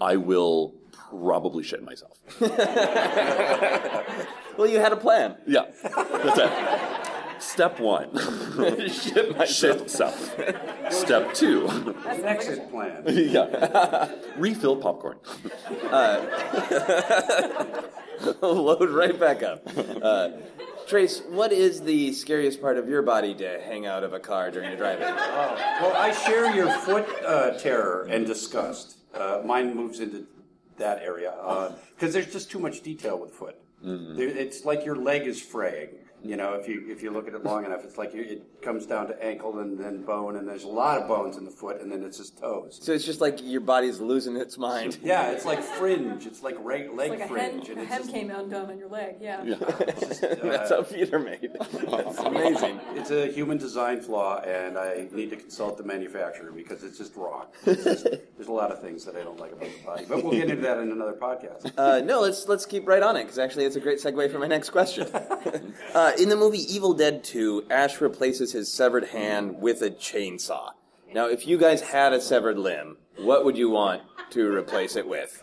I 0.00 0.16
will 0.16 0.74
probably 1.20 1.62
shit 1.62 1.82
myself. 1.84 2.18
well, 4.56 4.66
you 4.68 4.78
had 4.78 4.92
a 4.92 4.96
plan. 4.96 5.36
Yeah, 5.46 5.66
that's 5.82 6.38
it. 6.38 6.52
Step 7.42 7.80
one, 7.80 8.08
Shit 8.88 9.36
myself. 9.36 9.48
shit 9.80 9.90
self. 9.90 10.36
Step 10.90 11.34
two, 11.34 11.66
An 12.06 12.24
exit 12.24 12.70
plan. 12.70 13.02
yeah, 13.08 14.12
refill 14.36 14.76
popcorn. 14.76 15.18
Load 18.40 18.90
right 18.90 19.18
back 19.18 19.42
up. 19.42 19.66
Uh, 20.00 20.30
Trace, 20.86 21.22
what 21.30 21.50
is 21.52 21.80
the 21.82 22.12
scariest 22.12 22.60
part 22.60 22.76
of 22.78 22.88
your 22.88 23.02
body 23.02 23.34
to 23.34 23.60
hang 23.62 23.86
out 23.86 24.04
of 24.04 24.12
a 24.12 24.20
car 24.20 24.50
during 24.52 24.70
a 24.70 24.76
drive-in? 24.76 25.12
Well, 25.14 25.94
I 25.96 26.12
share 26.12 26.54
your 26.54 26.70
foot 26.70 27.06
uh, 27.26 27.58
terror 27.58 28.06
and 28.08 28.24
disgust. 28.26 28.98
Uh, 29.14 29.42
mine 29.44 29.74
moves 29.74 29.98
into 30.00 30.26
that 30.78 31.02
area 31.02 31.34
um, 31.42 31.74
because 31.94 32.12
there's 32.12 32.32
just 32.32 32.50
too 32.50 32.58
much 32.58 32.82
detail 32.82 33.18
with 33.18 33.32
foot. 33.32 33.56
Mm-hmm. 33.84 34.16
There, 34.16 34.28
it's 34.28 34.64
like 34.64 34.84
your 34.84 34.96
leg 34.96 35.26
is 35.26 35.40
fraying. 35.40 35.90
You 36.24 36.36
know, 36.36 36.54
if 36.54 36.68
you 36.68 36.84
if 36.88 37.02
you 37.02 37.10
look 37.10 37.26
at 37.26 37.34
it 37.34 37.42
long 37.44 37.64
enough, 37.64 37.84
it's 37.84 37.98
like 37.98 38.14
you, 38.14 38.22
it 38.22 38.62
comes 38.62 38.86
down 38.86 39.08
to 39.08 39.24
ankle 39.24 39.58
and 39.58 39.76
then 39.78 40.02
bone, 40.04 40.36
and 40.36 40.46
there's 40.48 40.62
a 40.64 40.68
lot 40.68 41.00
of 41.00 41.08
bones 41.08 41.36
in 41.36 41.44
the 41.44 41.50
foot, 41.50 41.80
and 41.80 41.90
then 41.90 42.02
it's 42.04 42.18
just 42.18 42.38
toes. 42.38 42.78
So 42.80 42.92
it's 42.92 43.04
just 43.04 43.20
like 43.20 43.40
your 43.42 43.60
body's 43.60 44.00
losing 44.00 44.36
its 44.36 44.56
mind. 44.58 44.98
Yeah, 45.02 45.30
it's 45.32 45.44
like 45.44 45.62
fringe. 45.62 46.26
It's 46.26 46.42
like 46.42 46.56
reg, 46.60 46.92
leg 46.94 47.10
Like 47.10 47.18
a 47.20 47.22
hem, 47.26 47.28
fringe, 47.28 47.68
a 47.68 47.72
and 47.72 47.80
it's 47.80 47.90
hem 47.90 48.02
just, 48.02 48.12
came 48.14 48.30
undone 48.30 48.70
on 48.70 48.78
your 48.78 48.88
leg. 48.88 49.16
Yeah. 49.20 49.42
That's 49.44 50.70
how 50.70 50.82
feet 50.84 51.12
are 51.12 51.18
made. 51.18 51.50
That's 51.88 52.18
amazing. 52.20 52.78
it's 52.94 53.10
a 53.10 53.26
human 53.32 53.58
design 53.58 54.00
flaw, 54.00 54.38
and 54.42 54.78
I 54.78 55.08
need 55.12 55.30
to 55.30 55.36
consult 55.36 55.76
the 55.76 55.84
manufacturer 55.84 56.52
because 56.52 56.84
it's 56.84 56.98
just 56.98 57.16
wrong. 57.16 57.46
It's 57.66 57.84
just- 57.84 58.04
there's 58.36 58.48
a 58.48 58.52
lot 58.52 58.70
of 58.72 58.80
things 58.80 59.04
that 59.04 59.16
I 59.16 59.22
don't 59.22 59.38
like 59.38 59.52
about 59.52 59.68
the 59.70 59.84
body, 59.84 60.04
but 60.08 60.22
we'll 60.24 60.32
get 60.32 60.50
into 60.50 60.62
that 60.62 60.78
in 60.78 60.90
another 60.92 61.12
podcast. 61.14 61.72
Uh, 61.76 62.00
no, 62.00 62.20
let's 62.20 62.48
let's 62.48 62.66
keep 62.66 62.86
right 62.86 63.02
on 63.02 63.16
it 63.16 63.24
because 63.24 63.38
actually 63.38 63.64
it's 63.64 63.76
a 63.76 63.80
great 63.80 63.98
segue 63.98 64.30
for 64.32 64.38
my 64.38 64.46
next 64.48 64.70
question. 64.70 65.06
uh, 65.94 66.11
in 66.18 66.28
the 66.28 66.36
movie 66.36 66.58
Evil 66.72 66.94
Dead 66.94 67.22
2, 67.24 67.66
Ash 67.70 68.00
replaces 68.00 68.52
his 68.52 68.72
severed 68.72 69.04
hand 69.08 69.60
with 69.60 69.82
a 69.82 69.90
chainsaw. 69.90 70.70
Now, 71.14 71.26
if 71.28 71.46
you 71.46 71.58
guys 71.58 71.80
had 71.82 72.12
a 72.12 72.20
severed 72.20 72.58
limb, 72.58 72.96
what 73.18 73.44
would 73.44 73.56
you 73.56 73.68
want 73.70 74.02
to 74.30 74.52
replace 74.54 74.96
it 74.96 75.06
with? 75.06 75.42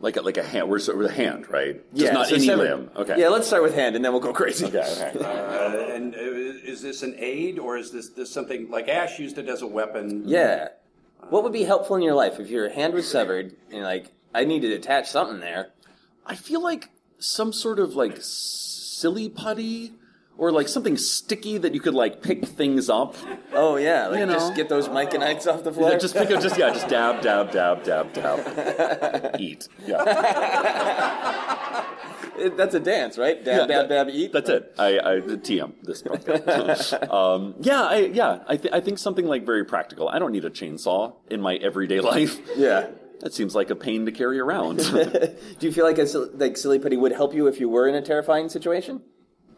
Like 0.00 0.16
a, 0.16 0.22
like 0.22 0.36
a 0.36 0.42
hand. 0.42 0.68
We're, 0.68 0.78
so- 0.78 0.96
we're 0.96 1.02
the 1.08 1.12
hand, 1.12 1.50
right? 1.50 1.82
Just 1.94 2.12
not 2.12 2.28
so 2.28 2.36
any 2.36 2.46
severed- 2.46 2.62
limb. 2.70 2.90
Okay. 2.96 3.20
Yeah, 3.20 3.28
let's 3.28 3.46
start 3.46 3.62
with 3.62 3.74
hand 3.74 3.96
and 3.96 4.04
then 4.04 4.12
we'll 4.12 4.20
go 4.20 4.32
crazy. 4.32 4.66
Okay. 4.66 4.78
Okay. 5.14 5.24
Uh, 5.68 5.94
and 5.94 6.14
uh, 6.14 6.18
is 6.18 6.80
this 6.80 7.02
an 7.02 7.14
aid, 7.18 7.58
or 7.58 7.76
is 7.76 7.90
this, 7.90 8.10
this 8.10 8.32
something 8.32 8.70
like 8.70 8.88
Ash 8.88 9.18
used 9.18 9.36
it 9.38 9.48
as 9.48 9.60
a 9.62 9.66
weapon? 9.66 10.22
Yeah. 10.24 10.68
What 11.28 11.42
would 11.42 11.52
be 11.52 11.64
helpful 11.64 11.96
in 11.96 12.02
your 12.02 12.14
life 12.14 12.38
if 12.38 12.48
your 12.48 12.68
hand 12.70 12.94
was 12.94 13.10
severed 13.10 13.54
and 13.72 13.82
like 13.82 14.12
I 14.34 14.44
need 14.44 14.60
to 14.60 14.72
attach 14.72 15.10
something 15.10 15.40
there? 15.40 15.70
I 16.24 16.36
feel 16.36 16.62
like 16.62 16.88
some 17.18 17.52
sort 17.52 17.80
of 17.80 17.94
like 17.96 18.18
silly 19.00 19.28
putty 19.28 19.92
or 20.36 20.52
like 20.52 20.68
something 20.68 20.96
sticky 20.96 21.58
that 21.58 21.74
you 21.74 21.80
could 21.80 21.94
like 21.94 22.22
pick 22.22 22.44
things 22.44 22.88
up. 22.88 23.16
Oh 23.52 23.76
yeah, 23.76 24.06
like 24.06 24.20
You 24.20 24.26
know. 24.26 24.34
just 24.34 24.54
get 24.54 24.68
those 24.68 24.88
Mike 24.88 25.12
and 25.14 25.24
Ikes 25.24 25.46
off 25.48 25.64
the 25.64 25.72
floor. 25.72 25.96
just 25.98 26.14
pick 26.14 26.30
up, 26.30 26.40
just 26.40 26.56
yeah, 26.58 26.70
just 26.70 26.88
dab, 26.88 27.20
dab, 27.22 27.50
dab, 27.52 27.82
dab, 27.82 28.12
dab. 28.12 29.36
Eat. 29.40 29.68
Yeah. 29.86 31.84
It- 32.38 32.56
That's 32.56 32.74
a 32.74 32.80
dance, 32.80 33.18
right? 33.18 33.44
Dab, 33.44 33.46
Yeah, 33.62 33.66
dab, 33.66 33.88
that- 33.88 34.06
dab, 34.06 34.14
eat. 34.14 34.32
That's 34.32 34.48
it. 34.48 34.72
I, 34.78 34.98
I 35.00 35.20
the 35.20 35.36
TM 35.38 35.72
this 35.82 36.02
podcast. 36.02 37.10
um, 37.12 37.54
yeah, 37.60 37.82
I 37.82 37.96
yeah, 37.98 38.38
I, 38.46 38.56
th- 38.56 38.72
I 38.72 38.80
think 38.80 38.98
something 38.98 39.26
like 39.26 39.44
very 39.44 39.64
practical. 39.64 40.08
I 40.08 40.20
don't 40.20 40.30
need 40.30 40.44
a 40.44 40.50
chainsaw 40.50 41.14
in 41.30 41.40
my 41.40 41.56
everyday 41.56 41.98
life. 42.12 42.38
Yeah. 42.56 42.90
That 43.20 43.34
seems 43.34 43.54
like 43.54 43.70
a 43.70 43.76
pain 43.76 44.06
to 44.06 44.12
carry 44.12 44.38
around. 44.38 44.78
Do 44.78 45.66
you 45.66 45.72
feel 45.72 45.84
like 45.84 45.98
a 45.98 46.04
like 46.34 46.56
silly 46.56 46.78
putty 46.78 46.96
would 46.96 47.12
help 47.12 47.34
you 47.34 47.46
if 47.48 47.58
you 47.60 47.68
were 47.68 47.88
in 47.88 47.94
a 47.94 48.02
terrifying 48.02 48.48
situation? 48.48 49.02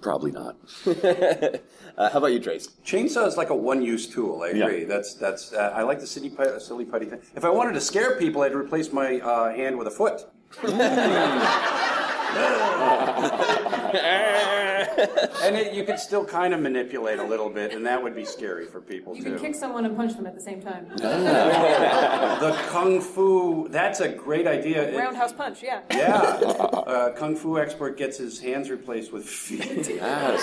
Probably 0.00 0.32
not. 0.32 0.56
Uh, 1.98 2.08
how 2.08 2.18
about 2.18 2.32
you, 2.32 2.38
Trace? 2.40 2.68
Chainsaw 2.86 3.26
is 3.26 3.36
like 3.36 3.50
a 3.50 3.54
one-use 3.54 4.06
tool. 4.06 4.42
I 4.42 4.52
Yeah. 4.52 4.64
agree. 4.66 4.84
That's 4.84 5.12
that's. 5.14 5.52
Uh, 5.52 5.72
I 5.74 5.82
like 5.82 6.00
the 6.00 6.06
silly, 6.06 6.30
pu- 6.30 6.58
silly 6.58 6.86
putty 6.86 7.04
thing. 7.04 7.20
If 7.36 7.44
I 7.44 7.50
wanted 7.50 7.74
to 7.74 7.80
scare 7.80 8.16
people, 8.16 8.40
I'd 8.40 8.54
replace 8.54 8.90
my 8.90 9.18
uh, 9.20 9.52
hand 9.52 9.76
with 9.76 9.86
a 9.86 9.90
foot. 9.90 10.22
and 15.42 15.56
it, 15.56 15.72
you 15.74 15.84
could 15.84 15.98
still 15.98 16.24
kind 16.24 16.52
of 16.54 16.60
manipulate 16.60 17.18
a 17.18 17.24
little 17.24 17.48
bit, 17.50 17.72
and 17.72 17.84
that 17.86 18.02
would 18.02 18.14
be 18.14 18.24
scary 18.24 18.66
for 18.66 18.80
people 18.80 19.16
You 19.16 19.22
too. 19.24 19.30
can 19.36 19.38
kick 19.40 19.54
someone 19.54 19.84
and 19.84 19.96
punch 19.96 20.14
them 20.16 20.26
at 20.26 20.34
the 20.34 20.40
same 20.40 20.60
time. 20.60 20.88
the 20.96 22.56
kung 22.68 23.00
fu. 23.00 23.68
That's 23.68 24.00
a 24.00 24.08
great 24.08 24.46
idea. 24.46 24.88
It- 24.88 24.96
Roundhouse 24.96 25.32
punch, 25.32 25.62
yeah. 25.62 25.80
yeah, 25.90 26.16
uh, 26.18 27.12
kung 27.14 27.36
fu 27.36 27.58
expert 27.58 27.96
gets 27.96 28.16
his 28.18 28.40
hands 28.40 28.70
replaced 28.70 29.12
with 29.12 29.26
feet. 29.28 29.88
Yes. 29.88 30.40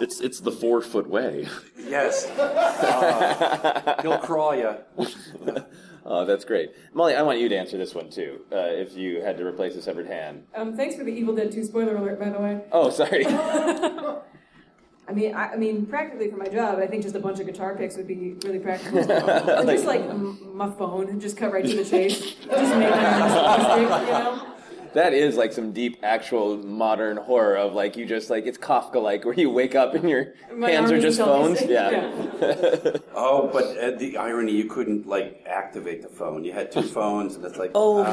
it's 0.00 0.20
it's 0.20 0.40
the 0.40 0.52
four 0.52 0.80
foot 0.80 1.08
way. 1.08 1.46
yes, 1.78 2.26
Uh, 2.38 4.02
he'll 4.02 4.18
crawl 4.18 4.54
you. 4.54 4.74
Oh, 6.06 6.24
that's 6.24 6.44
great. 6.44 6.72
Molly, 6.92 7.14
I 7.14 7.22
want 7.22 7.38
you 7.40 7.48
to 7.48 7.56
answer 7.56 7.78
this 7.78 7.94
one 7.94 8.10
too. 8.10 8.40
Uh, 8.52 8.56
if 8.68 8.96
you 8.96 9.22
had 9.22 9.38
to 9.38 9.46
replace 9.46 9.74
a 9.74 9.82
severed 9.82 10.06
hand. 10.06 10.44
Um, 10.54 10.76
thanks 10.76 10.96
for 10.96 11.04
the 11.04 11.12
Evil 11.12 11.34
Dead 11.34 11.50
2 11.50 11.64
spoiler 11.64 11.96
alert, 11.96 12.20
by 12.20 12.28
the 12.28 12.38
way. 12.38 12.62
Oh, 12.72 12.90
sorry. 12.90 13.24
I 15.06 15.12
mean, 15.12 15.34
I, 15.34 15.50
I 15.52 15.56
mean, 15.56 15.86
practically 15.86 16.30
for 16.30 16.36
my 16.36 16.46
job, 16.46 16.78
I 16.78 16.86
think 16.86 17.02
just 17.02 17.14
a 17.14 17.20
bunch 17.20 17.38
of 17.38 17.46
guitar 17.46 17.76
picks 17.76 17.96
would 17.96 18.06
be 18.06 18.36
really 18.44 18.58
practical. 18.58 18.98
or 19.10 19.64
just 19.64 19.84
like 19.86 20.00
m- 20.00 20.56
my 20.56 20.70
phone, 20.70 21.20
just 21.20 21.36
cut 21.36 21.52
right 21.52 21.64
to 21.64 21.76
the 21.76 21.84
chase. 21.84 22.34
Just 22.34 22.76
make 22.76 22.90
my 22.90 23.58
mistake, 23.58 24.06
you 24.06 24.12
know? 24.12 24.53
That 24.94 25.12
is 25.12 25.36
like 25.36 25.52
some 25.52 25.72
deep, 25.72 25.98
actual 26.02 26.56
modern 26.56 27.16
horror 27.16 27.56
of 27.56 27.74
like 27.74 27.96
you 27.96 28.06
just 28.06 28.30
like 28.30 28.46
it's 28.46 28.58
Kafka 28.58 29.00
like 29.02 29.24
where 29.24 29.34
you 29.34 29.50
wake 29.50 29.74
up 29.74 29.94
and 29.94 30.08
your 30.08 30.34
My 30.54 30.70
hands 30.70 30.90
are 30.90 31.00
just 31.00 31.18
phones. 31.18 31.60
missing. 31.60 31.70
Yeah. 31.70 32.10
Oh, 33.16 33.48
but 33.52 33.78
uh, 33.78 33.92
the 33.92 34.16
irony, 34.18 34.52
you 34.52 34.64
couldn't 34.64 35.06
like 35.06 35.44
activate 35.48 36.02
the 36.02 36.08
phone. 36.08 36.42
You 36.44 36.52
had 36.52 36.70
two 36.72 36.82
phones, 36.98 37.36
and 37.36 37.44
it's 37.44 37.56
like, 37.56 37.70
Oh 37.74 38.02
ah, 38.06 38.10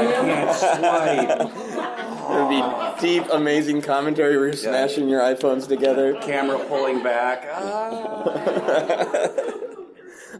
yeah. 0.00 0.20
can't 0.22 0.56
swipe. 0.56 1.50
It 2.24 2.30
would 2.40 2.48
be 2.48 2.62
deep, 3.06 3.24
amazing 3.32 3.82
commentary 3.82 4.36
where 4.38 4.46
you're 4.46 4.56
smashing 4.56 5.10
your 5.10 5.20
iPhones 5.20 5.68
together. 5.68 6.14
Camera 6.22 6.58
pulling 6.66 7.02
back. 7.02 7.46
Ah. 7.52 8.22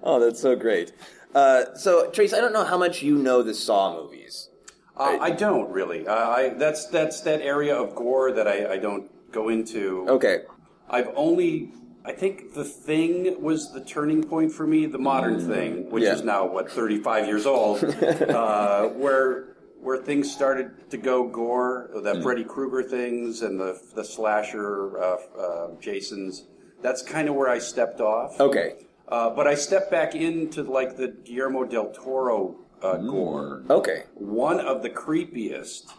Oh, 0.02 0.18
that's 0.18 0.40
so 0.40 0.56
great. 0.56 0.92
Uh, 1.34 1.74
so, 1.74 2.10
Trace, 2.10 2.32
I 2.32 2.40
don't 2.40 2.52
know 2.52 2.64
how 2.64 2.78
much 2.78 3.02
you 3.02 3.16
know 3.16 3.42
the 3.42 3.54
Saw 3.54 3.94
movies. 3.94 4.48
Uh, 4.96 5.18
I 5.20 5.30
don't 5.30 5.70
really. 5.70 6.06
Uh, 6.06 6.14
I 6.14 6.48
that's 6.50 6.86
that's 6.86 7.20
that 7.22 7.40
area 7.40 7.74
of 7.74 7.96
gore 7.96 8.30
that 8.32 8.46
I, 8.46 8.74
I 8.74 8.78
don't 8.78 9.10
go 9.32 9.48
into. 9.48 10.06
Okay. 10.08 10.42
I've 10.88 11.10
only. 11.16 11.72
I 12.04 12.12
think 12.12 12.52
the 12.54 12.64
thing 12.64 13.42
was 13.42 13.72
the 13.72 13.82
turning 13.82 14.22
point 14.22 14.52
for 14.52 14.66
me, 14.66 14.84
the 14.86 14.98
modern 14.98 15.40
thing, 15.40 15.90
which 15.90 16.04
Yeah. 16.04 16.12
is 16.12 16.22
now 16.22 16.46
what 16.46 16.70
35 16.70 17.26
years 17.26 17.46
old, 17.46 17.82
uh, 18.02 18.88
where 18.90 19.56
where 19.80 19.96
things 19.98 20.30
started 20.32 20.90
to 20.90 20.96
go 20.96 21.26
gore, 21.28 21.90
the 21.94 22.20
Freddy 22.22 22.44
Krueger 22.44 22.82
things 22.82 23.42
and 23.42 23.58
the 23.58 23.80
the 23.96 24.04
slasher 24.04 24.96
uh, 25.02 25.16
uh, 25.38 25.80
Jasons. 25.80 26.44
That's 26.82 27.02
kind 27.02 27.28
of 27.28 27.34
where 27.34 27.48
I 27.48 27.58
stepped 27.58 28.00
off. 28.00 28.38
Okay. 28.38 28.86
Uh, 29.14 29.30
but 29.30 29.46
I 29.46 29.54
stepped 29.54 29.92
back 29.92 30.16
into 30.16 30.64
like 30.64 30.96
the 30.96 31.06
Guillermo 31.24 31.64
del 31.64 31.92
Toro 31.92 32.56
uh, 32.82 32.96
gore. 32.96 33.62
Okay. 33.70 34.02
One 34.14 34.58
of 34.58 34.82
the 34.82 34.90
creepiest 34.90 35.92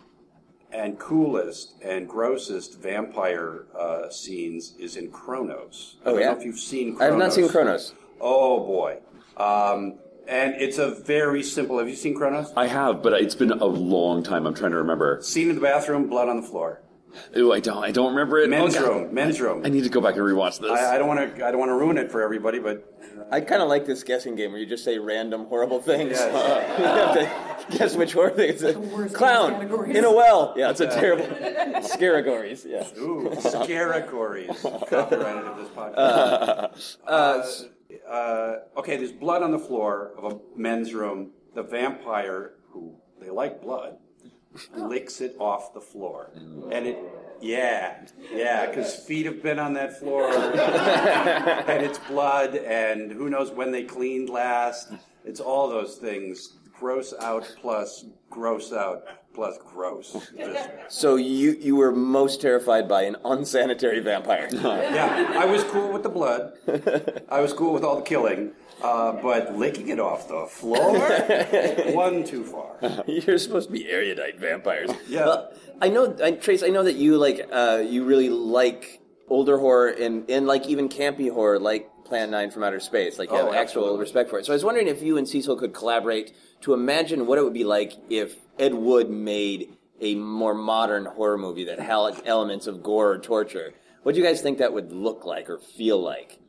and 0.70 1.00
coolest 1.00 1.76
and 1.82 2.10
grossest 2.10 2.82
vampire 2.82 3.68
uh, 3.80 4.10
scenes 4.10 4.76
is 4.78 4.98
in 4.98 5.12
Cronos. 5.12 5.96
I 6.06 6.10
Oh, 6.10 6.12
don't 6.12 6.20
yeah? 6.20 6.32
know 6.34 6.38
if 6.40 6.44
you've 6.46 6.60
seen. 6.60 6.98
Cronos. 6.98 7.02
I 7.02 7.06
have 7.06 7.18
not 7.18 7.32
seen 7.32 7.48
Cronos. 7.48 7.94
Oh 8.20 8.60
boy, 8.66 8.98
um, 9.38 9.98
and 10.28 10.56
it's 10.56 10.78
a 10.78 10.90
very 10.96 11.42
simple. 11.42 11.80
Have 11.80 11.88
you 11.88 11.96
seen 11.96 12.16
Cronos? 12.16 12.52
I 12.58 12.68
have, 12.68 13.02
but 13.02 13.14
it's 13.14 13.36
been 13.36 13.52
a 13.54 13.66
long 13.66 14.24
time. 14.24 14.46
I'm 14.46 14.54
trying 14.56 14.72
to 14.72 14.78
remember. 14.78 15.22
Scene 15.22 15.48
in 15.50 15.56
the 15.56 15.62
bathroom, 15.62 16.10
blood 16.10 16.28
on 16.28 16.42
the 16.42 16.48
floor. 16.48 16.82
Ooh, 17.38 17.52
I 17.54 17.60
don't. 17.60 17.84
I 17.84 17.92
don't 17.92 18.10
remember 18.12 18.40
it. 18.40 18.50
Men's 18.50 18.76
Oh, 18.76 19.02
room, 19.02 19.14
men's 19.14 19.40
room. 19.42 19.62
I 19.66 19.70
need 19.70 19.84
to 19.84 19.90
go 19.90 20.02
back 20.02 20.16
and 20.16 20.24
rewatch 20.24 20.60
this. 20.60 20.72
I, 20.72 20.96
I 20.96 20.98
don't 20.98 21.08
want 21.08 21.36
to. 21.36 21.46
I 21.46 21.52
don't 21.52 21.60
want 21.60 21.70
to 21.70 21.76
ruin 21.76 21.98
it 21.98 22.12
for 22.12 22.22
everybody, 22.22 22.60
but 22.60 22.92
I 23.32 23.42
kind 23.42 23.62
of 23.62 23.68
like 23.70 23.86
this 23.86 24.04
guessing 24.04 24.36
game 24.36 24.52
where 24.52 24.60
you 24.60 24.66
just 24.66 24.84
say 24.84 24.98
random 24.98 25.46
horrible 25.46 25.82
things. 25.82 26.12
Yes. 26.12 26.80
you 26.80 26.86
have 26.86 27.70
to 27.72 27.78
guess 27.78 27.96
which 27.96 28.14
horror 28.14 28.32
thing 28.32 28.50
it's 28.50 28.64
a 28.64 28.74
clown 29.14 29.62
in 29.90 30.04
a 30.06 30.12
well. 30.12 30.54
Yeah, 30.58 30.70
it's 30.72 30.82
a 30.82 30.88
terrible 30.88 31.26
scaragories. 31.82 32.66
Yeah. 32.68 32.88
ooh, 33.00 33.30
scaragories. 33.40 34.62
Copyrighted 34.90 35.46
of 35.46 35.58
this 35.58 35.70
podcast. 35.70 36.98
Uh, 37.08 37.44
uh, 38.10 38.56
okay, 38.78 38.98
there's 38.98 39.12
blood 39.12 39.42
on 39.44 39.52
the 39.52 39.60
floor 39.60 40.12
of 40.18 40.34
a 40.34 40.40
men's 40.60 40.94
room. 40.94 41.32
The 41.54 41.64
vampire, 41.64 42.54
who 42.72 42.96
they 43.22 43.30
like 43.30 43.62
blood, 43.62 43.98
licks 44.76 45.22
it 45.22 45.36
off 45.40 45.74
the 45.74 45.82
floor, 45.82 46.30
mm. 46.38 46.72
and 46.72 46.88
it. 46.88 46.98
Yeah, 47.42 47.98
yeah, 48.34 48.66
because 48.66 48.96
feet 48.96 49.26
have 49.26 49.44
been 49.44 49.60
on 49.60 49.74
that 49.74 50.00
floor, 50.00 50.32
and 50.34 51.84
it's 51.84 52.00
blood, 52.00 52.56
and 52.56 53.12
who 53.12 53.30
knows 53.30 53.52
when 53.52 53.72
they 53.72 53.84
cleaned 53.84 54.30
last. 54.30 54.94
It's 55.26 55.42
all 55.42 55.68
those 55.68 55.98
things. 55.98 56.54
Gross 56.80 57.14
out 57.20 57.44
plus 57.62 58.06
gross 58.30 58.72
out 58.72 59.04
plus 59.36 59.58
gross. 59.58 60.32
Just 60.38 60.70
So 60.88 61.18
you 61.18 61.58
you 61.60 61.76
were 61.76 61.92
most 61.92 62.42
terrified 62.42 62.88
by 62.88 63.04
an 63.04 63.18
unsanitary 63.26 64.00
vampire. 64.00 64.50
Yeah, 64.52 65.34
I 65.36 65.46
was 65.46 65.64
cool 65.66 65.92
with 65.92 66.04
the 66.04 66.10
blood. 66.10 66.54
I 67.30 67.42
was 67.42 67.54
cool 67.54 67.74
with 67.74 67.84
all 67.84 67.98
the 67.98 68.02
killing, 68.02 68.52
uh, 68.86 69.12
but 69.22 69.58
licking 69.58 69.88
it 69.90 70.00
off 70.00 70.28
the 70.28 70.46
floor, 70.48 71.00
one 71.94 72.24
too 72.24 72.44
far. 72.44 72.76
You're 73.08 73.38
supposed 73.38 73.68
to 73.70 73.74
be 73.74 73.90
erudite 73.90 74.40
vampires. 74.40 74.92
Yeah. 75.08 75.26
Well, 75.26 75.54
I 75.82 75.90
know, 75.90 76.16
I, 76.24 76.32
Trace. 76.32 76.64
I 76.64 76.70
know 76.70 76.84
that 76.84 76.96
you 76.96 77.18
like 77.18 77.48
uh, 77.52 77.84
you 77.86 78.06
really 78.06 78.30
like 78.30 79.02
older 79.28 79.58
horror 79.58 79.90
and 79.90 80.30
and 80.30 80.46
like 80.48 80.68
even 80.68 80.90
campy 80.90 81.32
horror, 81.32 81.60
like 81.60 81.90
Plan 82.06 82.30
Nine 82.32 82.52
from 82.52 82.64
Outer 82.64 82.80
Space. 82.80 83.18
Like 83.20 83.30
you 83.32 83.36
Oh, 83.38 83.46
have 83.48 83.56
actual 83.56 83.84
absolutely. 83.84 84.00
respect 84.00 84.30
for 84.30 84.40
it. 84.40 84.46
So 84.46 84.54
I 84.54 84.56
was 84.56 84.64
wondering 84.64 84.88
if 84.88 85.02
you 85.02 85.18
and 85.18 85.28
Cecil 85.28 85.56
could 85.58 85.74
collaborate 85.74 86.34
to 86.62 86.74
imagine 86.74 87.26
what 87.28 87.38
it 87.40 87.44
would 87.44 87.54
be 87.54 87.64
like 87.64 87.94
if 88.10 88.36
Ed 88.60 88.74
Wood 88.76 89.10
made 89.10 89.78
a 90.02 90.16
more 90.16 90.54
modern 90.54 91.06
horror 91.06 91.38
movie 91.38 91.66
that 91.66 91.80
had 91.80 92.22
elements 92.26 92.68
of 92.68 92.84
gore 92.84 93.12
or 93.14 93.18
torture. 93.18 93.74
What 94.04 94.14
do 94.14 94.22
you 94.22 94.26
guys 94.28 94.42
think 94.42 94.60
that 94.60 94.74
would 94.74 94.92
look 94.92 95.26
like 95.26 95.50
or 95.50 95.58
feel 95.58 96.00
like? 96.00 96.40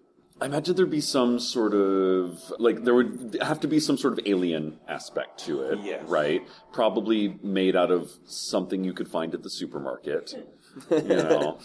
I 0.41 0.47
imagine 0.47 0.77
there'd 0.77 0.91
be 0.91 1.01
some 1.01 1.39
sort 1.39 1.73
of 1.75 2.53
like 2.59 2.85
there 2.85 2.95
would 2.95 3.39
have 3.41 3.59
to 3.61 3.69
be 3.69 3.81
some 3.81 3.97
sort 3.97 4.13
of 4.13 4.21
alien 4.27 4.79
aspect 4.87 5.39
to 5.47 5.63
it, 5.63 5.79
Yes. 5.83 6.03
right? 6.09 6.43
Probably 6.73 7.39
made 7.43 7.75
out 7.75 7.91
of 7.91 8.11
something 8.27 8.85
you 8.85 8.93
could 8.93 9.09
find 9.09 9.33
at 9.35 9.43
the 9.43 9.49
supermarket. 9.51 10.35
You 10.91 11.03
know, 11.03 11.59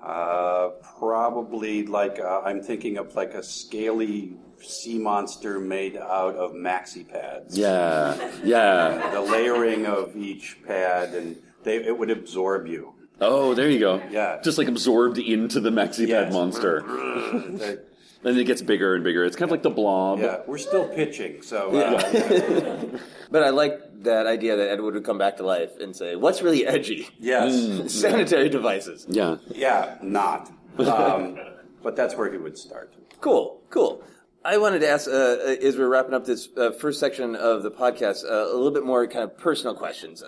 Uh, 0.00 0.68
probably 0.98 1.86
like 1.86 2.20
uh, 2.20 2.42
I'm 2.44 2.62
thinking 2.62 2.98
of 2.98 3.14
like 3.16 3.34
a 3.34 3.42
scaly 3.42 4.36
sea 4.60 4.98
monster 4.98 5.58
made 5.58 5.96
out 5.96 6.36
of 6.36 6.52
maxi 6.52 7.08
pads. 7.08 7.58
yeah, 7.58 8.30
yeah. 8.44 9.10
The 9.12 9.20
layering 9.22 9.86
of 9.86 10.16
each 10.16 10.62
pad, 10.66 11.14
and 11.14 11.36
they, 11.64 11.76
it 11.76 11.98
would 11.98 12.10
absorb 12.10 12.66
you. 12.66 12.94
Oh, 13.20 13.54
there 13.54 13.70
you 13.70 13.78
go. 13.80 14.00
Yeah. 14.10 14.40
just 14.42 14.58
like 14.58 14.68
absorbed 14.68 15.18
into 15.18 15.58
the 15.60 15.70
maxi 15.70 16.06
pad 16.08 16.26
Yes. 16.26 16.32
monster, 16.32 16.82
They- 17.48 17.78
and 18.24 18.38
it 18.38 18.44
gets 18.44 18.62
bigger 18.62 18.94
and 18.94 19.04
bigger. 19.04 19.24
It's 19.24 19.36
kind 19.36 19.48
of 19.48 19.50
like 19.50 19.62
the 19.62 19.70
blob. 19.70 20.20
yeah, 20.20 20.40
we're 20.46 20.58
still 20.58 20.88
pitching, 20.88 21.42
so 21.42 21.74
uh, 21.76 22.98
But 23.30 23.42
I 23.42 23.50
like 23.50 24.02
that 24.02 24.26
idea 24.26 24.56
that 24.56 24.70
Ed 24.70 24.80
Wood 24.80 24.94
would 24.94 25.04
come 25.04 25.18
back 25.18 25.36
to 25.38 25.42
life 25.44 25.78
and 25.80 25.94
say, 25.94 26.16
"What's 26.16 26.42
really 26.42 26.66
edgy? 26.66 27.08
yes, 27.18 27.92
Sanitary 28.00 28.48
devices." 28.48 29.06
yeah. 29.08 29.36
yeah, 29.50 29.98
not. 30.02 30.50
Um, 30.78 31.38
but 31.82 31.96
that's 31.96 32.14
where 32.16 32.30
he 32.32 32.38
would 32.38 32.58
start. 32.58 32.92
Cool, 33.20 33.62
cool. 33.70 34.02
I 34.44 34.58
wanted 34.58 34.80
to 34.80 34.88
ask, 34.88 35.08
uh, 35.08 35.12
uh, 35.12 35.56
as 35.62 35.78
we're 35.78 35.88
wrapping 35.88 36.12
up 36.12 36.26
this 36.26 36.48
uh, 36.56 36.70
first 36.72 37.00
section 37.00 37.34
of 37.34 37.62
the 37.62 37.70
podcast, 37.70 38.24
uh, 38.24 38.52
a 38.52 38.54
little 38.54 38.72
bit 38.72 38.84
more 38.84 39.06
kind 39.06 39.24
of 39.24 39.38
personal 39.38 39.74
questions. 39.74 40.22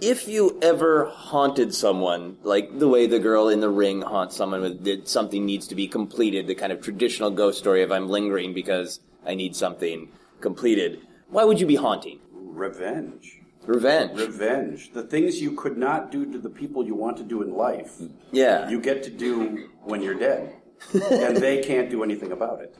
If 0.00 0.28
you 0.28 0.58
ever 0.60 1.06
haunted 1.06 1.74
someone, 1.74 2.36
like 2.42 2.78
the 2.78 2.88
way 2.88 3.06
the 3.06 3.18
girl 3.18 3.48
in 3.48 3.60
the 3.60 3.70
ring 3.70 4.02
haunts 4.02 4.36
someone 4.36 4.60
with 4.60 4.84
that 4.84 5.08
something 5.08 5.46
needs 5.46 5.66
to 5.68 5.74
be 5.74 5.88
completed, 5.88 6.46
the 6.46 6.54
kind 6.54 6.70
of 6.72 6.82
traditional 6.82 7.30
ghost 7.30 7.58
story 7.58 7.82
of 7.82 7.90
I'm 7.90 8.08
lingering 8.08 8.52
because 8.52 9.00
I 9.26 9.34
need 9.34 9.56
something 9.56 10.08
completed, 10.40 11.00
why 11.28 11.44
would 11.44 11.58
you 11.60 11.66
be 11.66 11.76
haunting? 11.76 12.20
Revenge. 12.32 13.40
Revenge. 13.64 14.18
Revenge. 14.20 14.92
The 14.92 15.02
things 15.02 15.40
you 15.40 15.52
could 15.52 15.78
not 15.78 16.12
do 16.12 16.30
to 16.30 16.38
the 16.38 16.50
people 16.50 16.84
you 16.86 16.94
want 16.94 17.16
to 17.16 17.22
do 17.24 17.42
in 17.42 17.54
life, 17.54 17.94
Yeah. 18.32 18.68
you 18.68 18.80
get 18.80 19.02
to 19.04 19.10
do 19.10 19.70
when 19.82 20.02
you're 20.02 20.14
dead. 20.18 20.54
and 21.10 21.38
they 21.38 21.62
can't 21.62 21.88
do 21.88 22.04
anything 22.04 22.32
about 22.32 22.60
it. 22.60 22.76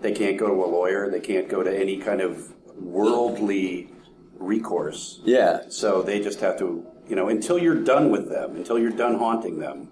They 0.00 0.12
can't 0.12 0.38
go 0.38 0.46
to 0.46 0.64
a 0.64 0.66
lawyer. 0.66 1.10
They 1.10 1.20
can't 1.20 1.46
go 1.46 1.62
to 1.62 1.70
any 1.78 1.98
kind 1.98 2.22
of 2.22 2.54
worldly 2.80 3.90
recourse. 4.38 5.20
Yeah. 5.24 5.62
So 5.68 6.02
they 6.02 6.20
just 6.20 6.40
have 6.40 6.58
to, 6.58 6.86
you 7.08 7.16
know, 7.16 7.28
until 7.28 7.58
you're 7.58 7.82
done 7.82 8.10
with 8.10 8.28
them, 8.28 8.56
until 8.56 8.78
you're 8.78 8.90
done 8.90 9.18
haunting 9.18 9.58
them, 9.58 9.88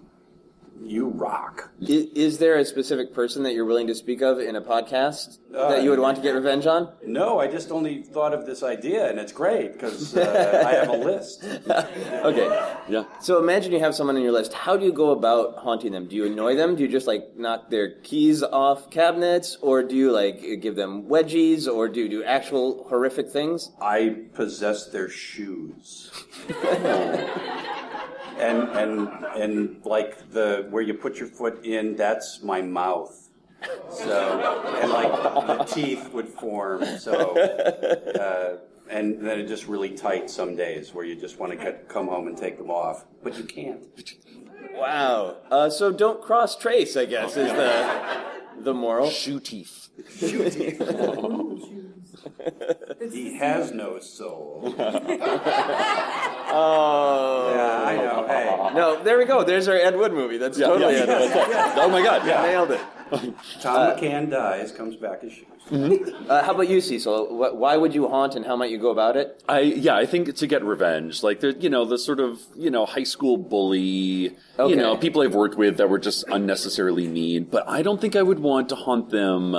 you 0.84 1.08
rock. 1.08 1.70
Is, 1.80 2.06
is 2.14 2.38
there 2.38 2.56
a 2.56 2.64
specific 2.64 3.14
person 3.14 3.42
that 3.44 3.54
you're 3.54 3.64
willing 3.64 3.86
to 3.88 3.94
speak 3.94 4.22
of 4.22 4.38
in 4.38 4.56
a 4.56 4.60
podcast 4.60 5.38
that 5.50 5.82
you 5.82 5.90
would 5.90 5.98
want 5.98 6.16
to 6.16 6.22
get 6.22 6.34
revenge 6.34 6.66
on? 6.66 6.92
No, 7.04 7.38
I 7.38 7.46
just 7.46 7.70
only 7.70 8.02
thought 8.02 8.32
of 8.32 8.46
this 8.46 8.62
idea, 8.62 9.08
and 9.08 9.18
it's 9.18 9.32
great 9.32 9.72
because 9.74 10.16
uh, 10.16 10.62
I 10.66 10.72
have 10.72 10.88
a 10.88 10.96
list. 10.96 11.44
Okay. 12.22 12.46
Yeah. 12.88 13.04
So 13.20 13.38
imagine 13.38 13.72
you 13.72 13.80
have 13.80 13.94
someone 13.94 14.16
on 14.16 14.22
your 14.22 14.32
list. 14.32 14.52
How 14.52 14.76
do 14.76 14.84
you 14.84 14.92
go 14.92 15.10
about 15.10 15.58
haunting 15.58 15.92
them? 15.92 16.06
Do 16.06 16.14
you 16.14 16.26
annoy 16.26 16.54
them? 16.54 16.76
Do 16.76 16.82
you 16.82 16.88
just 16.88 17.06
like 17.06 17.36
knock 17.36 17.68
their 17.68 17.98
keys 18.00 18.42
off 18.42 18.90
cabinets, 18.90 19.56
or 19.60 19.82
do 19.82 19.96
you 19.96 20.12
like 20.12 20.60
give 20.60 20.76
them 20.76 21.04
wedgies, 21.04 21.66
or 21.66 21.88
do 21.88 22.00
you 22.00 22.08
do 22.08 22.22
actual 22.24 22.84
horrific 22.88 23.28
things? 23.30 23.72
I 23.80 24.16
possess 24.34 24.86
their 24.86 25.08
shoes. 25.08 26.10
and 28.42 28.68
and 28.70 29.24
and 29.36 29.84
like 29.84 30.30
the 30.32 30.66
where 30.70 30.82
you 30.82 30.94
put 30.94 31.18
your 31.18 31.28
foot 31.28 31.64
in, 31.64 31.96
that's 31.96 32.42
my 32.42 32.60
mouth. 32.62 33.28
So 33.90 34.74
and 34.82 34.90
like 34.90 35.12
the 35.46 35.64
teeth 35.64 36.12
would 36.12 36.28
form. 36.28 36.84
So 36.98 37.36
uh, 37.38 38.58
and 38.90 39.24
then 39.24 39.38
it 39.38 39.46
just 39.46 39.66
really 39.68 39.90
tight 39.90 40.28
some 40.28 40.56
days 40.56 40.92
where 40.92 41.04
you 41.04 41.14
just 41.14 41.38
want 41.38 41.52
to 41.52 41.58
get, 41.58 41.88
come 41.88 42.08
home 42.08 42.26
and 42.26 42.36
take 42.36 42.58
them 42.58 42.70
off, 42.70 43.04
but 43.22 43.38
you 43.38 43.44
can't. 43.44 43.82
Wow. 44.74 45.36
Uh, 45.50 45.70
so 45.70 45.92
don't 45.92 46.20
cross 46.20 46.56
trace. 46.56 46.96
I 46.96 47.06
guess 47.06 47.36
is 47.36 47.52
the 47.52 48.22
the 48.60 48.74
moral. 48.74 49.10
Shoe 49.10 49.40
teeth. 49.40 49.88
Shoe 50.18 50.48
teeth. 50.50 50.80
He 53.12 53.36
has 53.38 53.72
no 53.72 53.98
soul. 54.00 54.74
Oh. 56.54 57.52
Yeah, 57.54 57.84
I 57.86 57.96
know. 57.96 58.26
Hey, 58.28 58.74
No, 58.74 59.02
there 59.02 59.16
we 59.16 59.24
go. 59.24 59.42
There's 59.42 59.68
our 59.68 59.74
Ed 59.76 59.96
Wood 59.96 60.12
movie. 60.12 60.36
That's 60.36 60.58
totally 60.58 60.94
yeah, 60.96 61.00
Ed 61.04 61.08
yeah, 61.08 61.46
Wood. 61.46 61.78
Oh 61.78 61.88
my 61.88 62.02
god. 62.02 62.26
Yeah. 62.26 62.42
Nailed 62.42 62.72
it. 62.72 62.80
Thom 63.60 63.96
McAn 63.96 64.30
dies, 64.30 64.70
comes 64.72 64.96
back 64.96 65.22
as 65.24 65.32
shoes. 65.32 65.46
Uh, 66.28 66.42
how 66.42 66.52
about 66.52 66.68
you, 66.68 66.80
Cecil? 66.82 67.26
Wh- 67.28 67.54
Why 67.56 67.76
would 67.78 67.94
you 67.94 68.06
haunt, 68.08 68.34
and 68.34 68.44
how 68.44 68.56
might 68.56 68.70
you 68.70 68.78
go 68.78 68.90
about 68.90 69.16
it? 69.16 69.42
I 69.48 69.60
yeah, 69.60 69.96
I 69.96 70.04
think 70.06 70.34
to 70.34 70.46
get 70.46 70.62
revenge, 70.64 71.22
like 71.22 71.40
the 71.40 71.52
you 71.58 71.70
know 71.70 71.84
the 71.86 71.98
sort 71.98 72.20
of 72.20 72.40
you 72.56 72.70
know 72.70 72.84
high 72.84 73.04
school 73.04 73.36
bully, 73.38 74.36
Okay. 74.58 74.70
you 74.70 74.76
know 74.76 74.96
people 74.96 75.22
I've 75.22 75.34
worked 75.34 75.56
with 75.56 75.76
that 75.78 75.88
were 75.88 75.98
just 75.98 76.24
unnecessarily 76.28 77.06
mean. 77.06 77.44
But 77.44 77.66
I 77.68 77.80
don't 77.82 78.00
think 78.00 78.16
I 78.16 78.22
would 78.22 78.40
want 78.40 78.68
to 78.70 78.74
haunt 78.74 79.10
them 79.10 79.56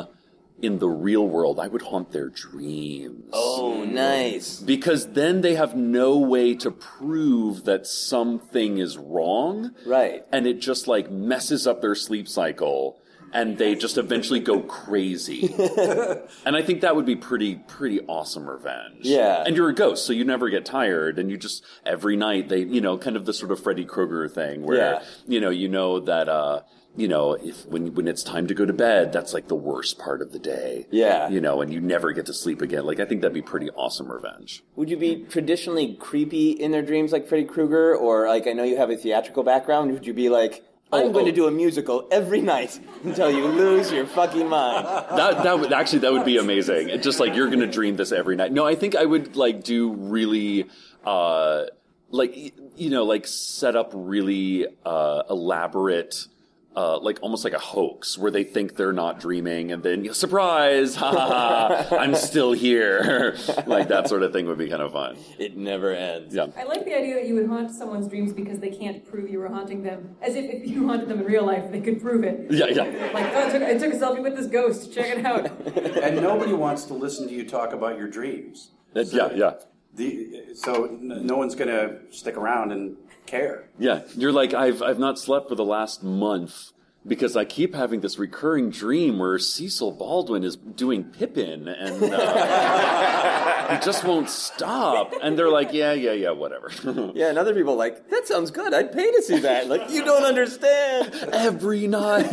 in 0.63 0.79
the 0.79 0.87
real 0.89 1.27
world. 1.27 1.59
I 1.59 1.67
would 1.67 1.81
haunt 1.83 2.11
their 2.13 2.29
dreams. 2.29 3.29
Oh, 3.33 3.83
nice. 3.83 4.59
Because 4.61 5.11
then 5.11 5.41
they 5.41 5.55
have 5.55 5.75
no 5.75 6.17
way 6.17 6.55
to 6.55 6.71
prove 6.71 7.65
that 7.65 7.85
something 7.85 8.77
is 8.77 8.97
wrong. 8.97 9.71
Right. 9.85 10.23
And 10.31 10.47
it 10.47 10.61
just 10.61 10.87
like 10.87 11.11
messes 11.11 11.67
up 11.67 11.81
their 11.81 11.95
sleep 11.95 12.27
cycle 12.29 12.99
and 13.33 13.57
they 13.57 13.73
just 13.75 13.97
eventually 13.97 14.39
go 14.39 14.61
crazy. 14.61 15.53
and 16.45 16.55
I 16.55 16.61
think 16.61 16.81
that 16.81 16.95
would 16.95 17.05
be 17.05 17.15
pretty 17.15 17.55
pretty 17.55 17.99
awesome 18.01 18.47
revenge. 18.49 18.99
Yeah. 19.01 19.43
And 19.45 19.57
you're 19.57 19.69
a 19.69 19.73
ghost, 19.75 20.05
so 20.05 20.13
you 20.13 20.23
never 20.23 20.49
get 20.49 20.65
tired 20.65 21.19
and 21.19 21.29
you 21.31 21.37
just 21.37 21.63
every 21.85 22.15
night 22.15 22.47
they 22.47 22.59
you 22.59 22.79
know, 22.79 22.97
kind 22.97 23.15
of 23.17 23.25
the 23.25 23.33
sort 23.33 23.51
of 23.51 23.61
Freddy 23.61 23.85
Krueger 23.85 24.29
thing 24.29 24.61
where 24.63 24.77
Yeah. 24.77 25.03
you 25.27 25.41
know, 25.41 25.49
you 25.49 25.67
know 25.67 25.99
that 26.01 26.29
uh 26.29 26.61
you 26.95 27.07
know, 27.07 27.33
if 27.33 27.65
when 27.65 27.93
when 27.95 28.07
it's 28.07 28.21
time 28.23 28.45
to 28.47 28.53
go 28.53 28.65
to 28.65 28.73
bed, 28.73 29.11
that's 29.11 29.33
like 29.33 29.47
the 29.47 29.55
worst 29.55 29.97
part 29.97 30.21
of 30.21 30.31
the 30.31 30.39
day. 30.39 30.85
Yeah. 30.91 31.29
You 31.29 31.41
know, 31.41 31.61
and 31.61 31.73
you 31.73 31.81
never 31.81 32.11
get 32.11 32.25
to 32.27 32.33
sleep 32.33 32.61
again. 32.61 32.85
Like 32.85 32.99
I 32.99 33.05
think 33.05 33.21
that'd 33.21 33.33
be 33.33 33.41
pretty 33.41 33.69
awesome 33.71 34.11
revenge. 34.11 34.63
Would 34.75 34.89
you 34.89 34.97
be 34.97 35.25
traditionally 35.29 35.95
creepy 35.95 36.51
in 36.51 36.71
their 36.71 36.83
dreams 36.83 37.11
like 37.11 37.27
Freddy 37.27 37.45
Krueger? 37.45 37.95
Or, 37.95 38.27
like, 38.27 38.45
I 38.47 38.53
know 38.53 38.63
you 38.63 38.77
have 38.77 38.89
a 38.91 38.97
theatrical 38.97 39.43
background. 39.43 39.91
Would 39.91 40.05
you 40.05 40.13
be 40.13 40.29
like, 40.29 40.63
I'm 40.91 41.07
Oh, 41.07 41.11
going 41.11 41.25
to 41.25 41.31
oh. 41.31 41.35
do 41.35 41.47
a 41.47 41.51
musical 41.51 42.07
every 42.11 42.41
night 42.41 42.79
until 43.03 43.31
you 43.31 43.47
lose 43.47 43.91
your 43.91 44.05
fucking 44.05 44.47
mind? 44.47 44.85
that 45.17 45.43
that 45.43 45.59
would 45.59 45.73
actually 45.73 45.99
that 45.99 46.13
would 46.13 46.25
be 46.25 46.37
amazing. 46.37 46.89
It 46.89 47.01
just 47.01 47.19
like 47.19 47.33
you're 47.35 47.49
gonna 47.49 47.65
dream 47.65 47.95
this 47.95 48.11
every 48.11 48.35
night. 48.35 48.51
No, 48.51 48.67
I 48.67 48.75
think 48.75 48.95
I 48.95 49.03
would 49.03 49.35
like 49.35 49.63
do 49.63 49.91
really 49.93 50.69
uh 51.03 51.63
like 52.11 52.53
you 52.77 52.91
know 52.91 53.05
like 53.05 53.25
set 53.25 53.75
up 53.75 53.91
really 53.95 54.67
uh 54.85 55.23
elaborate 55.31 56.27
uh, 56.75 56.97
like 56.99 57.19
almost 57.21 57.43
like 57.43 57.53
a 57.53 57.59
hoax 57.59 58.17
where 58.17 58.31
they 58.31 58.43
think 58.43 58.75
they're 58.75 58.91
not 58.93 59.19
dreaming 59.19 59.71
and 59.71 59.83
then 59.83 60.11
surprise 60.13 60.95
ha 60.95 61.11
ha 61.11 61.85
ha 61.89 61.97
I'm 61.97 62.15
still 62.29 62.51
here 62.53 63.37
like 63.67 63.87
that 63.89 64.09
sort 64.09 64.23
of 64.23 64.33
thing 64.33 64.47
would 64.47 64.57
be 64.57 64.69
kind 64.69 64.81
of 64.81 64.91
fun 64.93 65.17
It 65.37 65.55
never 65.55 65.91
ends. 65.93 66.33
yeah 66.33 66.47
I 66.57 66.63
like 66.63 66.83
the 66.85 66.95
idea 66.97 67.13
that 67.15 67.27
you 67.27 67.35
would 67.35 67.47
haunt 67.47 67.69
someone's 67.71 68.07
dreams 68.07 68.33
because 68.33 68.59
they 68.59 68.71
can't 68.71 69.07
prove 69.09 69.29
you 69.29 69.39
were 69.39 69.49
haunting 69.49 69.83
them. 69.83 70.15
As 70.21 70.35
if 70.35 70.45
if 70.45 70.67
you 70.67 70.87
haunted 70.87 71.09
them 71.09 71.19
in 71.19 71.25
real 71.25 71.45
life, 71.45 71.71
they 71.71 71.79
could 71.81 72.01
prove 72.01 72.23
it. 72.23 72.47
yeah 72.51 72.65
yeah 72.67 72.83
Like, 73.13 73.27
oh, 73.35 73.47
I 73.47 73.49
took, 73.51 73.61
I 73.63 73.73
took 73.77 73.93
a 73.93 73.97
selfie 73.97 74.23
with 74.23 74.35
this 74.35 74.47
ghost. 74.47 74.93
Check 74.93 75.17
it 75.17 75.25
out. 75.25 75.51
And 76.03 76.21
nobody 76.21 76.53
wants 76.53 76.83
to 76.85 76.93
listen 76.93 77.27
to 77.27 77.33
you 77.33 77.47
talk 77.47 77.71
about 77.73 77.97
your 77.97 78.07
dreams. 78.07 78.71
yeah 78.95 79.29
yeah 79.33 79.53
The, 79.95 80.55
so 80.55 80.85
n- 80.85 81.19
no 81.25 81.37
one's 81.37 81.55
going 81.55 81.69
to 81.69 81.99
stick 82.09 82.35
around 82.35 82.71
and 82.71 82.97
care. 83.25 83.69
Yeah, 83.79 84.01
you're 84.15 84.31
like 84.31 84.53
I've 84.53 84.81
I've 84.81 84.99
not 84.99 85.19
slept 85.19 85.49
for 85.49 85.55
the 85.55 85.65
last 85.65 86.03
month 86.03 86.73
because 87.05 87.35
I 87.35 87.45
keep 87.45 87.75
having 87.75 87.99
this 88.01 88.17
recurring 88.17 88.69
dream 88.69 89.19
where 89.19 89.37
Cecil 89.37 89.91
Baldwin 89.91 90.43
is 90.43 90.55
doing 90.55 91.03
Pippin 91.03 91.67
and 91.67 92.01
uh, 92.03 93.67
he 93.75 93.85
just 93.85 94.03
won't 94.03 94.29
stop. 94.29 95.13
And 95.21 95.37
they're 95.37 95.49
like, 95.49 95.73
yeah, 95.73 95.93
yeah, 95.93 96.13
yeah, 96.13 96.31
whatever. 96.31 96.71
Yeah, 97.13 97.29
and 97.29 97.37
other 97.37 97.53
people 97.53 97.73
are 97.73 97.77
like, 97.77 98.09
that 98.09 98.27
sounds 98.27 98.49
good. 98.49 98.73
I'd 98.73 98.91
pay 98.91 99.11
to 99.11 99.21
see 99.21 99.39
that. 99.39 99.67
Like, 99.67 99.89
you 99.89 100.03
don't 100.03 100.23
understand. 100.23 101.13
Every 101.33 101.85
night. 101.87 102.31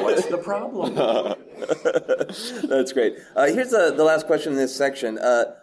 What's 0.00 0.26
the 0.26 0.38
problem? 0.38 0.94
That's 2.68 2.92
great. 2.92 3.16
Uh, 3.34 3.46
here's 3.46 3.70
the, 3.70 3.92
the 3.94 4.04
last 4.04 4.26
question 4.26 4.52
in 4.52 4.58
this 4.58 4.74
section. 4.74 5.18
Uh, 5.18 5.56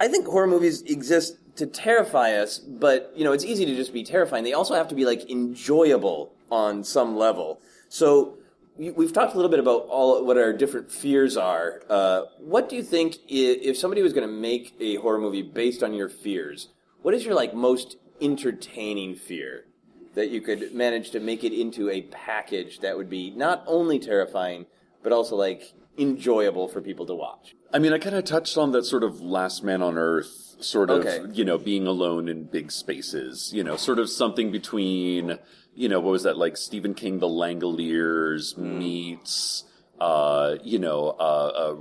I 0.00 0.08
think 0.08 0.26
horror 0.26 0.46
movies 0.46 0.82
exist 0.82 1.36
to 1.56 1.66
terrify 1.66 2.32
us, 2.32 2.58
but 2.58 3.12
you 3.14 3.24
know 3.24 3.32
it's 3.32 3.44
easy 3.44 3.64
to 3.66 3.74
just 3.74 3.92
be 3.92 4.04
terrifying. 4.04 4.44
They 4.44 4.52
also 4.52 4.74
have 4.74 4.88
to 4.88 4.94
be 4.94 5.04
like 5.04 5.28
enjoyable 5.30 6.32
on 6.50 6.84
some 6.84 7.16
level. 7.16 7.60
So 7.88 8.38
we've 8.76 9.12
talked 9.12 9.34
a 9.34 9.36
little 9.36 9.50
bit 9.50 9.60
about 9.60 9.86
all 9.88 10.24
what 10.24 10.38
our 10.38 10.52
different 10.52 10.90
fears 10.90 11.36
are. 11.36 11.82
Uh, 11.88 12.22
what 12.38 12.68
do 12.68 12.76
you 12.76 12.82
think 12.82 13.18
if 13.28 13.76
somebody 13.76 14.02
was 14.02 14.12
going 14.12 14.26
to 14.26 14.32
make 14.32 14.74
a 14.80 14.96
horror 14.96 15.18
movie 15.18 15.42
based 15.42 15.82
on 15.82 15.94
your 15.94 16.08
fears? 16.08 16.68
What 17.02 17.14
is 17.14 17.24
your 17.24 17.34
like 17.34 17.54
most 17.54 17.96
entertaining 18.20 19.16
fear 19.16 19.64
that 20.14 20.30
you 20.30 20.40
could 20.40 20.74
manage 20.74 21.10
to 21.10 21.20
make 21.20 21.42
it 21.42 21.52
into 21.52 21.90
a 21.90 22.02
package 22.02 22.80
that 22.80 22.96
would 22.96 23.10
be 23.10 23.30
not 23.30 23.64
only 23.66 23.98
terrifying 23.98 24.66
but 25.02 25.12
also 25.12 25.36
like 25.36 25.72
enjoyable 25.98 26.68
for 26.68 26.80
people 26.80 27.06
to 27.06 27.14
watch? 27.14 27.54
I 27.72 27.78
mean, 27.78 27.92
I 27.92 27.98
kind 27.98 28.16
of 28.16 28.24
touched 28.24 28.56
on 28.58 28.72
that 28.72 28.84
sort 28.84 29.02
of 29.04 29.20
last 29.20 29.62
man 29.62 29.82
on 29.82 29.96
earth, 29.98 30.56
sort 30.60 30.90
of, 30.90 31.00
Okay. 31.06 31.20
you 31.32 31.44
know, 31.44 31.58
being 31.58 31.86
alone 31.86 32.28
in 32.28 32.44
big 32.44 32.70
spaces, 32.70 33.50
you 33.54 33.64
know, 33.64 33.76
sort 33.76 33.98
of 33.98 34.08
something 34.10 34.50
between, 34.50 35.38
you 35.74 35.88
know, 35.88 36.00
what 36.00 36.10
was 36.12 36.22
that, 36.22 36.36
like 36.36 36.56
Stephen 36.56 36.94
King, 36.94 37.18
The 37.18 37.28
Langoliers 37.28 38.56
meets, 38.56 39.64
uh, 40.00 40.56
you 40.62 40.78
know, 40.78 41.10
uh, 41.18 41.74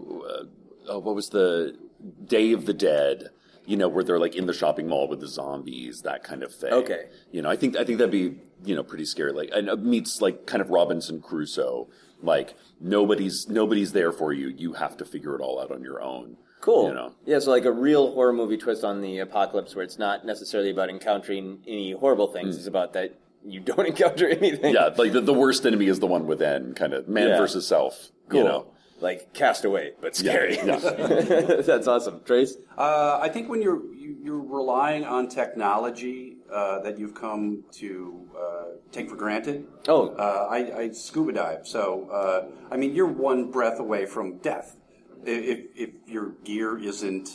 uh, 0.87 0.93
uh, 0.93 0.99
what 0.99 1.15
was 1.15 1.29
the 1.29 1.77
Day 2.25 2.51
of 2.53 2.65
the 2.65 2.73
Dead, 2.73 3.29
you 3.65 3.77
know, 3.77 3.87
where 3.87 4.03
they're 4.03 4.19
like 4.19 4.35
in 4.35 4.47
the 4.47 4.53
shopping 4.53 4.87
mall 4.87 5.07
with 5.07 5.19
the 5.19 5.27
zombies, 5.27 6.01
that 6.01 6.23
kind 6.23 6.41
of 6.43 6.53
thing. 6.53 6.73
Okay. 6.73 7.05
You 7.31 7.41
know, 7.41 7.49
I 7.49 7.55
think, 7.55 7.77
I 7.77 7.83
think 7.83 7.99
that'd 7.99 8.11
be, 8.11 8.39
you 8.65 8.75
know, 8.75 8.83
pretty 8.83 9.05
scary. 9.05 9.31
Like, 9.33 9.51
and 9.53 9.69
uh, 9.69 9.75
meets 9.75 10.21
like 10.21 10.45
kind 10.47 10.61
of 10.61 10.69
Robinson 10.69 11.21
Crusoe. 11.21 11.87
Like 12.21 12.55
nobody's 12.79 13.47
nobody's 13.49 13.91
there 13.93 14.11
for 14.11 14.33
you. 14.33 14.49
You 14.49 14.73
have 14.73 14.97
to 14.97 15.05
figure 15.05 15.35
it 15.35 15.41
all 15.41 15.59
out 15.61 15.71
on 15.71 15.83
your 15.83 16.01
own. 16.01 16.37
Cool. 16.61 16.89
You 16.89 16.93
know. 16.93 17.13
Yeah, 17.25 17.39
so 17.39 17.49
like 17.51 17.65
a 17.65 17.71
real 17.71 18.11
horror 18.13 18.33
movie 18.33 18.57
twist 18.57 18.83
on 18.83 19.01
the 19.01 19.19
apocalypse 19.19 19.75
where 19.75 19.83
it's 19.83 19.97
not 19.97 20.25
necessarily 20.25 20.69
about 20.69 20.89
encountering 20.89 21.59
any 21.67 21.93
horrible 21.93 22.27
things. 22.27 22.55
Hmm. 22.55 22.59
It's 22.59 22.67
about 22.67 22.93
that 22.93 23.15
you 23.43 23.59
don't 23.59 23.85
encounter 23.87 24.27
anything. 24.29 24.73
Yeah, 24.75 24.89
like 24.95 25.11
the, 25.13 25.21
the 25.21 25.33
worst 25.33 25.65
enemy 25.65 25.87
is 25.87 25.99
the 25.99 26.05
one 26.07 26.27
within, 26.27 26.73
kind 26.75 26.93
of 26.93 27.07
man 27.07 27.29
Yeah. 27.29 27.37
versus 27.37 27.65
self. 27.67 28.11
Cool. 28.29 28.39
You 28.41 28.45
know. 28.45 28.65
Like 29.01 29.33
Castaway, 29.33 29.93
but 29.99 30.15
scary. 30.15 30.57
Yeah. 30.57 30.77
That's 31.61 31.87
awesome. 31.87 32.21
Trace? 32.23 32.55
Uh, 32.77 33.19
I 33.21 33.29
think 33.29 33.49
when 33.49 33.61
you're 33.61 33.93
you, 33.93 34.15
you're 34.23 34.39
relying 34.39 35.05
on 35.05 35.27
technology 35.27 36.37
uh, 36.53 36.79
that 36.81 36.99
you've 36.99 37.15
come 37.15 37.63
to 37.71 38.29
uh, 38.37 38.63
take 38.91 39.09
for 39.09 39.15
granted. 39.15 39.67
Oh. 39.87 40.09
uh, 40.09 40.47
I, 40.49 40.81
I 40.81 40.91
scuba 40.91 41.31
dive, 41.33 41.67
so 41.67 42.09
uh, 42.11 42.51
I 42.71 42.77
mean 42.77 42.93
you're 42.93 43.07
one 43.07 43.49
breath 43.49 43.79
away 43.79 44.05
from 44.05 44.37
death 44.37 44.77
if 45.25 45.65
if 45.75 45.89
your 46.05 46.33
gear 46.43 46.77
isn't 46.77 47.29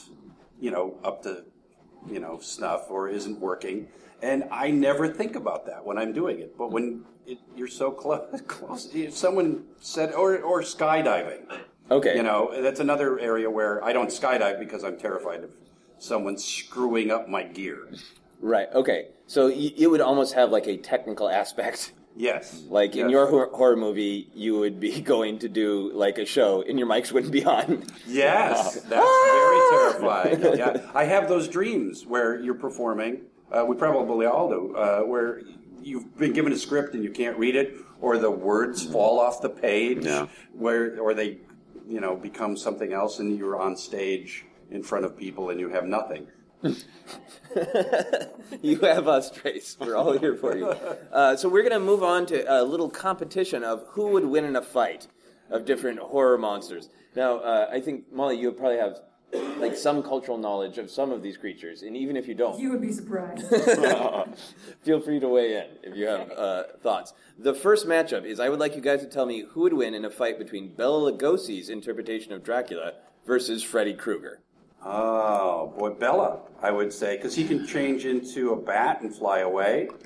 you 0.60 0.70
know 0.70 0.98
up 1.02 1.22
to 1.22 1.44
you 2.08 2.20
know 2.20 2.38
snuff 2.40 2.90
or 2.90 3.08
isn't 3.08 3.40
working. 3.40 3.88
And 4.26 4.44
I 4.50 4.70
never 4.72 5.06
think 5.08 5.36
about 5.36 5.66
that 5.66 5.84
when 5.86 5.98
I'm 5.98 6.12
doing 6.12 6.40
it, 6.40 6.58
but 6.58 6.72
when 6.72 7.04
it, 7.26 7.38
you're 7.56 7.68
so 7.68 7.92
close, 7.92 8.40
close. 8.48 8.92
If 8.92 9.14
someone 9.16 9.64
said, 9.80 10.12
or 10.14 10.38
or 10.42 10.62
skydiving, 10.62 11.42
Okay. 11.90 12.16
you 12.16 12.24
know, 12.24 12.50
that's 12.60 12.80
another 12.80 13.20
area 13.20 13.48
where 13.48 13.82
I 13.84 13.92
don't 13.92 14.10
skydive 14.10 14.58
because 14.58 14.82
I'm 14.82 14.98
terrified 14.98 15.44
of 15.44 15.50
someone 15.98 16.36
screwing 16.38 17.10
up 17.12 17.28
my 17.28 17.44
gear. 17.44 17.88
Right. 18.40 18.68
Okay. 18.74 19.08
So 19.28 19.46
y- 19.46 19.72
it 19.76 19.86
would 19.86 20.00
almost 20.00 20.34
have 20.34 20.50
like 20.50 20.66
a 20.66 20.76
technical 20.76 21.28
aspect. 21.28 21.92
Yes. 22.16 22.64
Like 22.68 22.92
in 22.96 23.06
Yes. 23.06 23.10
your 23.10 23.26
hor- 23.26 23.50
horror 23.54 23.76
movie, 23.76 24.28
you 24.34 24.58
would 24.58 24.80
be 24.80 25.00
going 25.14 25.38
to 25.38 25.48
do 25.48 25.92
like 25.94 26.18
a 26.18 26.26
show, 26.26 26.62
and 26.68 26.78
your 26.80 26.88
mics 26.88 27.12
wouldn't 27.12 27.32
be 27.32 27.44
on. 27.44 27.84
Yes, 28.08 28.80
that's 28.90 29.24
very 29.38 29.60
terrifying. 29.70 30.58
Yeah, 30.58 30.90
I 30.94 31.04
have 31.04 31.28
those 31.28 31.46
dreams 31.46 32.04
where 32.06 32.40
you're 32.40 32.54
performing. 32.68 33.22
Uh, 33.50 33.64
we 33.66 33.76
probably 33.76 34.26
all 34.26 34.48
do, 34.48 34.74
uh, 34.76 35.00
where 35.02 35.40
you've 35.82 36.16
been 36.18 36.32
given 36.32 36.52
a 36.52 36.56
script 36.56 36.94
and 36.94 37.04
you 37.04 37.10
can't 37.10 37.38
read 37.38 37.54
it, 37.56 37.76
or 38.00 38.18
the 38.18 38.30
words 38.30 38.84
fall 38.84 39.18
off 39.20 39.40
the 39.40 39.48
page, 39.48 40.04
Yeah. 40.04 40.26
where 40.52 40.98
or 41.00 41.14
they, 41.14 41.38
you 41.88 42.00
know, 42.00 42.16
become 42.16 42.56
something 42.56 42.92
else, 42.92 43.18
and 43.20 43.38
you're 43.38 43.58
on 43.60 43.76
stage 43.76 44.44
in 44.70 44.82
front 44.82 45.04
of 45.04 45.16
people 45.16 45.50
and 45.50 45.60
you 45.60 45.68
have 45.68 45.84
nothing. 45.86 46.26
you 48.62 48.76
have 48.80 49.06
us, 49.08 49.30
Trace. 49.30 49.76
We're 49.78 49.96
all 49.96 50.18
here 50.18 50.34
for 50.36 50.56
you. 50.56 50.66
Uh, 51.12 51.36
so 51.36 51.48
we're 51.48 51.62
going 51.62 51.72
to 51.72 51.80
move 51.80 52.02
on 52.02 52.26
to 52.26 52.42
a 52.52 52.64
little 52.64 52.88
competition 52.90 53.62
of 53.62 53.84
who 53.90 54.08
would 54.08 54.24
win 54.24 54.44
in 54.44 54.56
a 54.56 54.62
fight 54.62 55.06
of 55.50 55.64
different 55.64 55.98
horror 56.00 56.38
monsters. 56.38 56.88
Now, 57.14 57.36
uh, 57.38 57.68
I 57.72 57.80
think 57.80 58.12
Molly, 58.12 58.38
you 58.38 58.50
probably 58.52 58.78
have 58.78 58.98
like 59.58 59.76
some 59.76 60.02
cultural 60.02 60.38
knowledge 60.38 60.78
of 60.78 60.90
some 60.90 61.12
of 61.12 61.22
these 61.22 61.36
creatures, 61.36 61.82
and 61.82 61.96
even 61.96 62.16
if 62.16 62.26
you 62.28 62.34
don't, 62.34 62.58
You 62.58 62.70
would 62.70 62.80
be 62.82 62.92
surprised. 62.92 63.46
feel 64.82 65.00
free 65.00 65.20
to 65.20 65.28
weigh 65.28 65.56
in 65.56 65.66
if 65.82 65.96
you 65.96 66.06
have 66.06 66.30
uh, 66.32 66.62
thoughts. 66.82 67.12
The 67.38 67.54
first 67.54 67.86
matchup 67.86 68.24
is 68.24 68.40
I 68.40 68.48
would 68.48 68.58
like 68.60 68.74
you 68.74 68.80
guys 68.82 69.00
to 69.00 69.06
tell 69.08 69.26
me 69.26 69.44
who 69.50 69.60
would 69.62 69.72
win 69.74 69.94
in 69.94 70.04
a 70.04 70.10
fight 70.10 70.38
between 70.38 70.74
Bela 70.74 71.12
Lugosi's 71.12 71.68
interpretation 71.68 72.32
of 72.32 72.42
Dracula 72.42 72.94
versus 73.26 73.62
Freddy 73.62 73.94
Krueger. 73.94 74.40
Oh 74.84 75.72
boy, 75.76 75.90
Bela, 75.90 76.40
I 76.62 76.70
would 76.70 76.92
say, 76.92 77.16
because 77.16 77.34
he 77.34 77.44
can 77.46 77.66
change 77.66 78.04
into 78.06 78.52
a 78.52 78.56
bat 78.56 79.00
and 79.02 79.14
fly 79.14 79.40
away. 79.40 79.88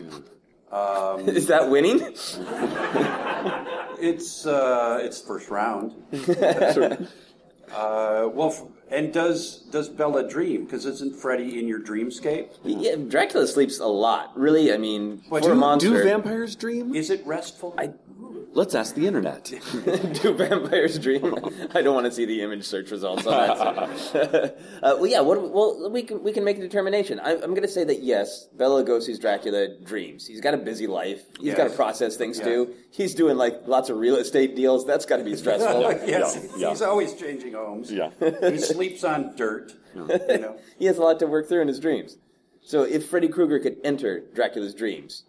Is 1.26 1.46
that 1.48 1.68
winning? 1.68 2.00
It's 4.02 4.46
uh, 4.46 4.98
it's 5.02 5.20
first 5.20 5.50
round. 5.50 5.92
Uh, 7.74 8.28
well, 8.32 8.70
and 8.90 9.12
does 9.12 9.60
does 9.70 9.88
Bela 9.88 10.28
dream? 10.28 10.64
Because 10.64 10.86
isn't 10.86 11.14
Freddy 11.16 11.58
in 11.58 11.68
your 11.68 11.80
dreamscape? 11.80 12.48
yeah, 12.64 12.96
Dracula 12.96 13.46
sleeps 13.46 13.78
a 13.78 13.86
lot. 13.86 14.36
Really, 14.36 14.72
I 14.72 14.76
mean, 14.76 15.22
But 15.30 15.44
for 15.44 15.50
a 15.52 15.54
do- 15.54 15.60
monster, 15.60 15.88
Do 15.90 16.02
vampires 16.04 16.56
dream? 16.56 16.94
Is 16.94 17.10
it 17.10 17.24
restful? 17.26 17.74
I- 17.78 17.92
Let's 18.52 18.74
ask 18.74 18.96
the 18.96 19.06
internet. 19.06 19.44
do 20.22 20.34
vampires 20.34 20.98
dream? 20.98 21.36
I 21.74 21.82
don't 21.82 21.94
want 21.94 22.06
to 22.06 22.12
see 22.12 22.24
the 22.24 22.42
image 22.42 22.64
search 22.64 22.90
results 22.90 23.24
on 23.24 23.76
that. 23.76 24.56
uh, 24.82 24.96
well, 24.96 25.06
yeah. 25.06 25.20
What, 25.20 25.52
well, 25.52 25.88
we 25.88 26.02
can 26.02 26.22
we 26.24 26.32
can 26.32 26.42
make 26.42 26.58
a 26.58 26.60
determination. 26.60 27.20
I, 27.20 27.34
I'm 27.34 27.50
going 27.50 27.62
to 27.62 27.68
say 27.68 27.84
that 27.84 28.02
yes, 28.02 28.48
Bela 28.56 28.82
Lugosi's 28.84 29.20
Dracula 29.20 29.68
dreams. 29.84 30.26
He's 30.26 30.40
got 30.40 30.54
a 30.54 30.56
busy 30.58 30.88
life. 30.88 31.22
He's 31.38 31.48
Yes. 31.48 31.56
got 31.56 31.64
to 31.70 31.76
process 31.76 32.16
things 32.16 32.38
Yes. 32.38 32.46
too. 32.46 32.74
He's 32.90 33.14
doing 33.14 33.36
like 33.36 33.68
lots 33.68 33.88
of 33.88 33.98
real 33.98 34.16
estate 34.16 34.56
deals. 34.56 34.84
That's 34.84 35.06
got 35.06 35.18
to 35.18 35.24
be 35.24 35.36
stressful. 35.36 35.80
yes, 35.82 36.34
Yeah, 36.36 36.50
yeah. 36.56 36.70
he's 36.70 36.82
always 36.82 37.14
changing 37.14 37.52
homes. 37.52 37.92
Yeah. 37.92 38.10
he 38.50 38.58
sleeps 38.58 39.04
on 39.04 39.36
dirt. 39.36 39.74
You 39.94 40.06
know, 40.38 40.58
he 40.78 40.86
has 40.86 40.98
a 40.98 41.02
lot 41.02 41.18
to 41.20 41.26
work 41.28 41.48
through 41.48 41.62
in 41.62 41.68
his 41.68 41.78
dreams. 41.78 42.18
So 42.62 42.82
if 42.82 43.08
Freddy 43.08 43.28
Krueger 43.28 43.58
could 43.60 43.76
enter 43.84 44.20
Dracula's 44.34 44.74
dreams, 44.74 45.24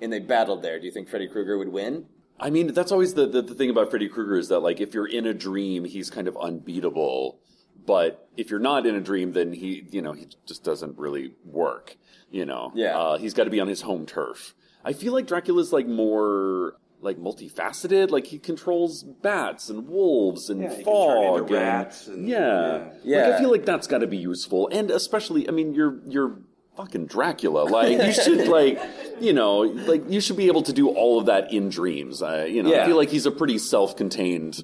and 0.00 0.12
they 0.12 0.18
battled 0.20 0.62
there, 0.62 0.78
do 0.78 0.86
you 0.86 0.92
think 0.92 1.08
Freddy 1.08 1.28
Krueger 1.28 1.56
would 1.58 1.68
win? 1.68 2.06
I 2.40 2.50
mean, 2.50 2.72
that's 2.72 2.92
always 2.92 3.14
the, 3.14 3.26
the, 3.26 3.42
the 3.42 3.54
thing 3.54 3.70
about 3.70 3.90
Freddy 3.90 4.08
Krueger 4.08 4.36
is 4.36 4.48
that, 4.48 4.60
like, 4.60 4.80
if 4.80 4.94
you're 4.94 5.06
in 5.08 5.26
a 5.26 5.34
dream, 5.34 5.84
he's 5.84 6.08
kind 6.10 6.28
of 6.28 6.36
unbeatable. 6.36 7.40
But 7.86 8.28
if 8.36 8.50
you're 8.50 8.60
not 8.60 8.86
in 8.86 8.94
a 8.94 9.00
dream, 9.00 9.32
then 9.32 9.52
he, 9.52 9.86
you 9.90 10.02
know, 10.02 10.12
he 10.12 10.26
just 10.46 10.62
doesn't 10.62 10.98
really 10.98 11.32
work. 11.44 11.96
You 12.30 12.44
know, 12.44 12.70
Yeah. 12.74 12.96
uh, 12.98 13.18
he's 13.18 13.32
got 13.34 13.44
to 13.44 13.50
be 13.50 13.60
on 13.60 13.68
his 13.68 13.80
home 13.80 14.04
turf. 14.06 14.54
I 14.84 14.92
feel 14.92 15.12
like 15.14 15.26
Dracula's 15.26 15.72
like 15.72 15.86
more 15.86 16.74
like 17.00 17.16
multifaceted. 17.16 18.10
Like 18.10 18.26
he 18.26 18.38
controls 18.38 19.02
bats 19.04 19.70
and 19.70 19.88
wolves 19.88 20.50
and 20.50 20.60
Yeah, 20.60 20.68
he 20.70 20.74
can 20.76 20.84
turn 20.84 20.92
fog 20.92 21.40
into 21.42 21.54
and 21.54 21.64
rats 21.64 22.06
and- 22.08 22.28
yeah. 22.28 22.90
yeah. 23.04 23.26
Like 23.26 23.34
I 23.34 23.38
feel 23.38 23.50
like 23.50 23.64
that's 23.64 23.86
got 23.86 23.98
to 23.98 24.06
be 24.06 24.16
useful, 24.18 24.68
and 24.70 24.90
especially, 24.90 25.48
I 25.48 25.52
mean, 25.52 25.72
you're 25.74 26.00
you're 26.06 26.38
fucking 26.78 27.06
Dracula. 27.06 27.64
Like 27.64 27.98
you 28.06 28.12
should 28.12 28.48
like 28.58 28.80
you 29.20 29.32
know 29.32 29.58
like 29.92 30.04
you 30.08 30.20
should 30.20 30.36
be 30.36 30.46
able 30.46 30.62
to 30.62 30.72
do 30.72 30.88
all 30.88 31.18
of 31.18 31.26
that 31.26 31.52
in 31.52 31.68
dreams. 31.68 32.22
Uh, 32.22 32.46
you 32.48 32.62
know, 32.62 32.70
Yeah. 32.70 32.82
I 32.82 32.86
feel 32.86 32.96
like 32.96 33.10
he's 33.10 33.26
a 33.26 33.30
pretty 33.30 33.58
self-contained 33.58 34.62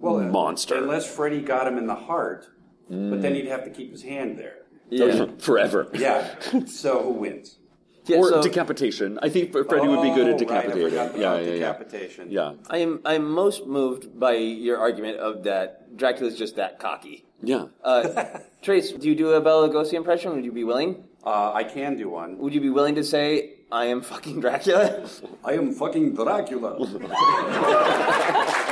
monster. 0.00 0.76
unless 0.76 1.06
Freddy 1.14 1.40
got 1.40 1.66
him 1.66 1.76
in 1.76 1.86
the 1.86 1.94
heart, 1.94 2.46
but 2.88 2.96
Mm. 2.96 3.22
then 3.22 3.34
he'd 3.34 3.46
have 3.46 3.64
to 3.64 3.70
keep 3.70 3.90
his 3.92 4.02
hand 4.02 4.38
there. 4.38 4.56
Yeah. 4.88 5.26
forever. 5.38 5.88
Yeah. 5.94 6.26
so 6.66 7.02
who 7.02 7.10
wins? 7.10 7.58
Yeah, 8.06 8.16
or 8.16 8.28
so- 8.30 8.42
decapitation. 8.42 9.18
I 9.22 9.28
think 9.28 9.52
Freddy 9.52 9.86
would 9.86 10.02
be 10.02 10.10
good 10.10 10.26
Oh, 10.28 10.32
at 10.32 10.38
decapitating. 10.38 10.82
Right, 10.96 11.06
I 11.06 11.08
forgot 11.08 11.18
yeah, 11.20 11.32
about 11.34 11.44
yeah, 11.44 11.50
yeah, 11.50 11.58
decapitation. 11.58 12.30
yeah, 12.30 12.52
I 12.68 12.78
am 12.78 13.00
I'm 13.04 13.30
most 13.30 13.66
moved 13.66 14.18
by 14.18 14.32
your 14.34 14.78
argument 14.78 15.18
of 15.18 15.44
that 15.44 15.96
Dracula's 15.96 16.36
just 16.36 16.56
that 16.56 16.78
cocky. 16.80 17.24
yeah. 17.42 17.66
Uh, 17.84 18.24
Trace, 18.62 18.92
do 18.92 19.06
you 19.08 19.14
do 19.14 19.30
a 19.32 19.40
Bela 19.40 19.68
Lugosi 19.68 19.94
impression? 19.94 20.34
Would 20.34 20.44
you 20.44 20.52
be 20.52 20.64
willing? 20.64 21.04
Uh, 21.24 21.52
I 21.52 21.64
can 21.64 21.96
do 21.96 22.08
one. 22.08 22.38
Would 22.38 22.54
you 22.54 22.60
be 22.60 22.70
willing 22.70 22.94
to 22.94 23.04
say, 23.04 23.54
"I 23.70 23.86
am 23.86 24.00
fucking 24.00 24.40
Dracula"? 24.40 25.06
I 25.44 25.52
am 25.52 25.72
fucking 25.72 26.14
Dracula. 26.14 26.76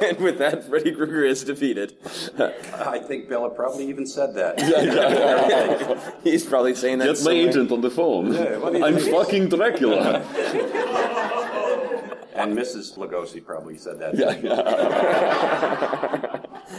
and 0.00 0.18
with 0.18 0.38
that, 0.38 0.64
Freddy 0.68 0.92
Krueger 0.92 1.24
is 1.24 1.44
defeated. 1.44 1.96
I 2.38 2.98
think 2.98 3.28
Bela 3.28 3.50
probably 3.50 3.88
even 3.88 4.06
said 4.06 4.34
that. 4.34 4.60
He's 6.24 6.44
probably 6.44 6.74
saying 6.74 6.98
that. 6.98 7.04
Get 7.06 7.16
my 7.18 7.22
somewhere. 7.22 7.48
agent 7.48 7.72
on 7.72 7.80
the 7.80 7.90
phone. 7.90 8.32
Yeah, 8.32 8.58
what 8.58 8.72
do 8.72 8.78
you 8.78 8.84
I'm 8.84 8.96
think? 8.98 9.14
fucking 9.14 9.48
Dracula. 9.48 10.22
And 12.36 12.56
Mrs. 12.56 12.96
Lugosi 12.98 13.44
probably 13.44 13.78
said 13.78 13.98
that. 13.98 14.16
Yeah. 14.16 14.36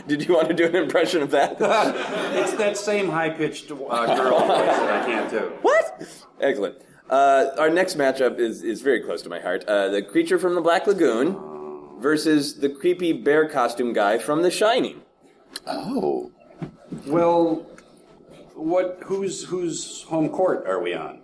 Did 0.07 0.27
you 0.27 0.33
want 0.35 0.47
to 0.49 0.53
do 0.53 0.65
an 0.65 0.75
impression 0.75 1.21
of 1.21 1.31
that? 1.31 1.57
It's 2.37 2.53
that 2.53 2.77
same 2.77 3.09
high 3.09 3.29
pitched 3.29 3.71
uh, 3.71 3.75
girl 4.15 4.39
voice 4.39 4.47
that 4.49 5.01
I 5.01 5.05
can't 5.05 5.29
do. 5.31 5.51
what? 5.61 6.07
Excellent. 6.39 6.75
Uh, 7.09 7.51
our 7.57 7.69
next 7.69 7.97
matchup 7.97 8.37
is, 8.39 8.61
is 8.63 8.81
very 8.81 9.01
close 9.01 9.21
to 9.23 9.29
my 9.29 9.39
heart. 9.39 9.63
Uh, 9.65 9.87
the 9.89 10.01
creature 10.01 10.37
from 10.37 10.55
the 10.55 10.61
Black 10.61 10.85
Lagoon 10.87 11.35
versus 11.99 12.59
the 12.59 12.69
creepy 12.69 13.11
bear 13.13 13.47
costume 13.49 13.93
guy 13.93 14.17
from 14.17 14.43
The 14.43 14.51
Shining. 14.51 15.01
Oh. 15.65 16.31
Well, 17.05 17.65
what? 18.55 18.99
Whose 19.05 19.43
whose 19.45 20.03
home 20.03 20.29
court 20.29 20.67
are 20.67 20.81
we 20.81 20.93
on? 20.93 21.21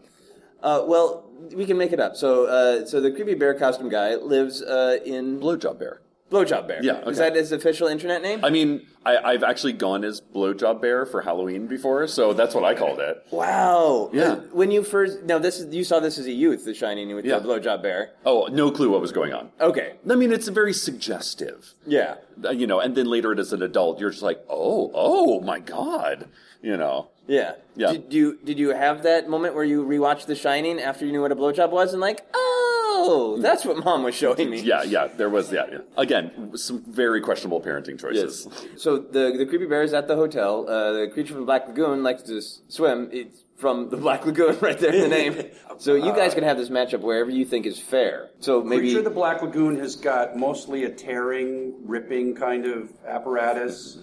Uh, 0.62 0.84
well, 0.86 1.23
we 1.56 1.66
can 1.66 1.78
make 1.78 1.92
it 1.92 2.00
up. 2.00 2.16
So, 2.16 2.46
uh, 2.46 2.86
so 2.86 3.00
the 3.02 3.12
creepy 3.12 3.34
bear 3.36 3.54
costume 3.54 3.90
guy 3.90 4.16
lives 4.16 4.62
uh, 4.62 4.98
in 5.06 5.40
Blowjob 5.40 5.80
bear. 5.80 6.02
Blowjob 6.32 6.68
Bear. 6.68 6.80
Yeah, 6.84 7.02
Is 7.02 7.20
okay. 7.20 7.30
that 7.30 7.36
his 7.36 7.52
official 7.52 7.88
internet 7.88 8.24
name? 8.24 8.44
I 8.44 8.50
mean, 8.50 8.88
I, 9.06 9.18
I've 9.18 9.44
actually 9.44 9.74
gone 9.74 10.04
as 10.04 10.20
Blowjob 10.20 10.82
Bear 10.82 11.06
for 11.06 11.22
Halloween 11.22 11.68
before, 11.68 12.08
so 12.08 12.34
that's 12.34 12.56
what 12.56 12.64
I 12.64 12.74
called 12.74 13.00
it. 13.00 13.24
wow. 13.30 14.10
Yeah. 14.12 14.24
Uh, 14.24 14.36
When 14.52 14.72
you 14.72 14.82
first, 14.82 15.22
now 15.24 15.38
this 15.38 15.60
is 15.60 15.72
you 15.76 15.84
saw 15.84 16.00
this 16.00 16.18
as 16.18 16.26
a 16.26 16.32
youth, 16.32 16.66
The 16.66 16.74
Shining 16.74 17.14
with 17.14 17.24
Yeah. 17.24 17.38
the 17.38 17.48
Blowjob 17.48 17.84
Bear. 17.84 18.14
Oh, 18.26 18.48
no 18.52 18.72
clue 18.72 18.90
what 18.90 19.00
was 19.00 19.12
going 19.12 19.32
on. 19.32 19.52
Okay. 19.62 19.94
I 20.10 20.16
mean, 20.16 20.32
it's 20.32 20.48
very 20.48 20.74
suggestive. 20.74 21.76
Yeah. 21.86 22.16
Uh, 22.44 22.50
You 22.50 22.66
know, 22.66 22.80
and 22.80 22.96
then 22.96 23.06
later 23.06 23.40
as 23.40 23.54
an 23.54 23.62
adult, 23.62 24.00
you're 24.00 24.10
just 24.10 24.24
like, 24.24 24.44
oh, 24.50 24.90
oh 24.96 25.40
my 25.42 25.60
god. 25.60 26.30
You 26.64 26.78
know. 26.78 27.10
Yeah. 27.28 27.54
Yeah. 27.76 27.92
Did 27.94 28.14
you 28.14 28.38
did 28.44 28.60
you 28.60 28.70
have 28.70 29.04
that 29.04 29.30
moment 29.30 29.56
where 29.56 29.64
you 29.64 29.84
rewatched 29.86 30.26
The 30.26 30.36
Shining 30.36 30.80
after 30.80 31.06
you 31.06 31.12
knew 31.12 31.22
what 31.22 31.32
a 31.32 31.36
blowjob 31.36 31.72
was 31.72 31.94
and 31.94 32.02
like, 32.02 32.26
oh, 32.34 33.38
that's 33.42 33.66
what 33.66 33.78
mom 33.84 34.04
was 34.04 34.14
showing 34.14 34.50
me. 34.50 34.60
Yeah, 34.62 34.84
yeah, 34.84 35.08
there 35.08 35.30
was, 35.30 35.52
yeah, 35.52 35.66
yeah. 35.72 35.78
Again, 35.98 36.52
some 36.58 36.84
very 36.84 37.22
questionable 37.22 37.62
parenting 37.62 38.00
choices. 38.00 38.48
Yes. 38.50 38.66
So 38.78 38.98
the 39.00 39.36
the 39.38 39.46
creepy 39.46 39.66
bear 39.66 39.84
is 39.84 39.94
at 39.94 40.08
the 40.08 40.16
hotel. 40.16 40.68
Uh, 40.70 40.92
the 40.94 41.08
creature 41.14 41.34
from 41.34 41.46
Black 41.46 41.68
Lagoon 41.68 42.04
likes 42.04 42.24
to 42.24 42.38
s- 42.38 42.62
swim. 42.68 43.10
It's 43.12 43.44
from 43.56 43.90
the 43.90 43.98
Black 43.98 44.26
Lagoon 44.28 44.58
right 44.60 44.78
there 44.78 44.94
in 44.94 45.02
the 45.02 45.08
name. 45.08 45.50
So 45.78 45.96
you 45.96 46.14
guys 46.14 46.34
can 46.34 46.44
have 46.44 46.58
this 46.58 46.70
matchup 46.70 47.00
wherever 47.00 47.32
you 47.32 47.46
think 47.46 47.66
is 47.66 47.80
fair. 47.80 48.30
So 48.42 48.62
maybe 48.62 48.82
Creature 48.82 48.98
of 49.00 49.04
the 49.06 49.10
Black 49.12 49.42
Lagoon 49.42 49.80
has 49.80 49.96
got 49.96 50.36
mostly 50.38 50.84
a 50.84 50.90
tearing, 50.90 51.74
ripping 51.88 52.36
kind 52.36 52.66
of 52.66 52.90
apparatus, 53.08 54.00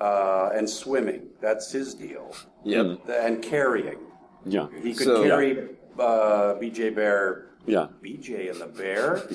uh, 0.00 0.50
and 0.54 0.68
swimming. 0.68 1.28
That's 1.40 1.70
his 1.72 1.94
deal. 1.94 2.34
Yep. 2.64 3.00
And 3.08 3.42
carrying. 3.42 3.98
Yeah. 4.44 4.66
He 4.82 4.94
could 4.94 5.06
So- 5.06 5.22
carry 5.24 5.68
uh, 5.98 6.54
BJ 6.60 6.94
Bear. 6.94 7.46
Yeah. 7.66 7.86
BJ 8.02 8.50
and 8.50 8.60
the 8.60 8.66
Bear? 8.66 9.22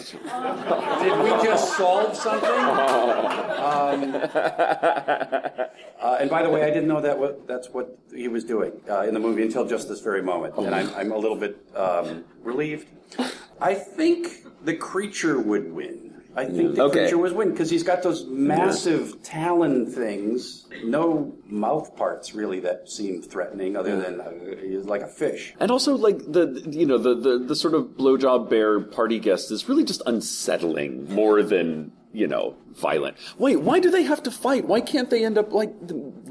Did 1.02 1.24
we 1.24 1.30
just 1.44 1.76
solve 1.76 2.16
something? 2.16 2.48
Um, 2.48 4.14
uh, 6.00 6.18
and 6.20 6.30
by 6.30 6.44
the 6.44 6.50
way, 6.50 6.62
I 6.64 6.68
didn't 6.70 6.88
know 6.88 7.02
that 7.02 7.18
wa- 7.18 7.32
that's 7.48 7.70
what 7.72 7.98
he 8.14 8.28
was 8.28 8.44
doing 8.44 8.72
uh, 8.88 9.02
in 9.02 9.16
the 9.16 9.20
movie 9.20 9.42
until 9.42 9.66
just 9.66 9.90
this 9.90 10.00
very 10.02 10.22
moment. 10.22 10.54
And 10.58 10.76
I'm, 10.76 10.94
I'm 10.96 11.12
a 11.12 11.18
little 11.18 11.38
bit 11.38 11.58
um, 11.76 12.24
relieved. 12.44 12.88
I 13.60 13.74
think 13.74 14.46
the 14.64 14.76
creature 14.76 15.40
would 15.40 15.72
win. 15.74 16.09
I 16.40 16.46
think 16.46 16.76
the 16.76 16.84
Okay. 16.84 17.00
creature 17.02 17.18
was 17.18 17.34
wind 17.34 17.52
because 17.54 17.70
he's 17.70 17.84
got 17.84 18.02
those 18.02 18.26
massive 18.26 19.22
talon 19.24 19.86
things, 20.02 20.66
no 20.84 21.34
mouth 21.48 21.88
parts 21.98 22.34
really 22.34 22.60
that 22.62 22.90
seem 22.90 23.22
threatening, 23.22 23.76
other 23.76 23.96
than 24.04 24.22
uh, 24.22 24.32
he's 24.62 24.86
like 24.86 25.02
a 25.02 25.08
fish. 25.08 25.54
And 25.60 25.70
also, 25.70 25.96
like 26.08 26.20
the 26.20 26.46
you 26.70 26.86
know 26.86 26.98
the 26.98 27.14
the, 27.16 27.34
the 27.50 27.56
sort 27.56 27.74
of 27.74 27.82
blowjob 28.00 28.50
bear 28.50 28.80
party 28.80 29.20
guest 29.20 29.52
is 29.52 29.68
really 29.70 29.84
just 29.84 30.02
unsettling 30.06 31.14
more 31.14 31.44
than 31.44 31.92
you 32.12 32.28
know 32.28 32.56
violent. 32.74 33.18
Wait, 33.38 33.58
why 33.58 33.80
do 33.80 33.90
they 33.92 34.04
have 34.04 34.24
to 34.24 34.32
fight? 34.32 34.66
Why 34.66 34.82
can't 34.82 35.10
they 35.10 35.24
end 35.24 35.38
up 35.38 35.52
like 35.54 35.74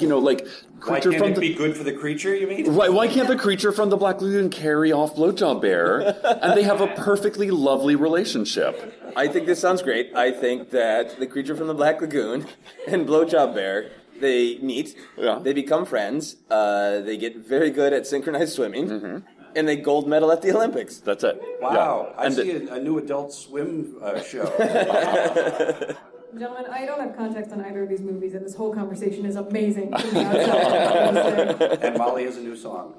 you 0.01 0.09
know 0.09 0.19
like 0.19 0.47
Why 0.47 1.01
creature 1.01 1.11
can't 1.11 1.23
from 1.23 1.33
it 1.33 1.35
the 1.37 1.41
be 1.41 1.55
good 1.55 1.77
for 1.77 1.85
the 1.85 1.93
creature? 1.93 2.35
You 2.35 2.47
mean? 2.47 2.75
why, 2.75 2.89
why 2.89 3.07
can't 3.09 3.29
the 3.29 3.37
creature 3.37 3.71
from 3.73 3.89
the 3.91 3.97
Black 3.97 4.21
Lagoon 4.21 4.51
carry 4.51 4.93
off 4.93 5.15
blowjob 5.17 5.61
bear 5.63 6.01
and 6.43 6.57
they 6.57 6.63
have 6.65 6.81
a 6.81 6.89
perfectly 6.89 7.51
lovely 7.51 7.95
relationship? 7.97 8.95
I 9.17 9.29
think 9.29 9.47
this 9.47 9.61
sounds 9.61 9.83
great. 9.83 10.15
I 10.15 10.31
think 10.33 10.71
that 10.71 11.19
the 11.19 11.27
creature 11.27 11.55
from 11.57 11.67
the 11.69 11.75
Black 11.75 12.01
Lagoon 12.01 12.47
and 12.87 13.07
Blowjob 13.07 13.55
Bear 13.55 13.91
they 14.21 14.59
meet, 14.59 14.97
Yeah. 15.17 15.39
they 15.41 15.53
become 15.53 15.85
friends, 15.87 16.37
uh, 16.51 17.01
they 17.03 17.17
get 17.17 17.37
very 17.37 17.71
good 17.71 17.93
at 17.93 18.05
synchronized 18.07 18.53
swimming, 18.55 18.89
Mm-hmm. 18.89 19.19
And 19.59 19.67
they 19.69 19.77
gold 19.77 20.09
medal 20.09 20.31
at 20.31 20.41
the 20.43 20.55
Olympics. 20.55 20.99
That's 20.99 21.25
it. 21.25 21.41
Wow, 21.61 22.09
Yeah. 22.15 22.21
I 22.21 22.27
And 22.27 22.35
see 22.35 22.53
the- 22.53 22.73
a, 22.73 22.77
a 22.77 22.81
new 22.83 22.99
Adult 22.99 23.33
Swim 23.33 23.97
uh, 24.03 24.21
show. 24.21 24.45
Gentlemen, 26.39 26.67
I 26.71 26.85
don't 26.85 27.01
have 27.01 27.17
context 27.17 27.53
on 27.53 27.63
either 27.65 27.83
of 27.85 27.89
these 27.89 28.01
movies, 28.03 28.35
and 28.35 28.45
this 28.45 28.55
whole 28.55 28.73
conversation 28.73 29.25
is 29.25 29.37
amazing. 29.37 29.91
from 29.97 30.11
the 30.11 30.25
outside. 30.27 31.79
and 31.83 31.97
Molly 31.99 32.25
has 32.25 32.37
a 32.37 32.41
new 32.41 32.55
song. 32.57 32.95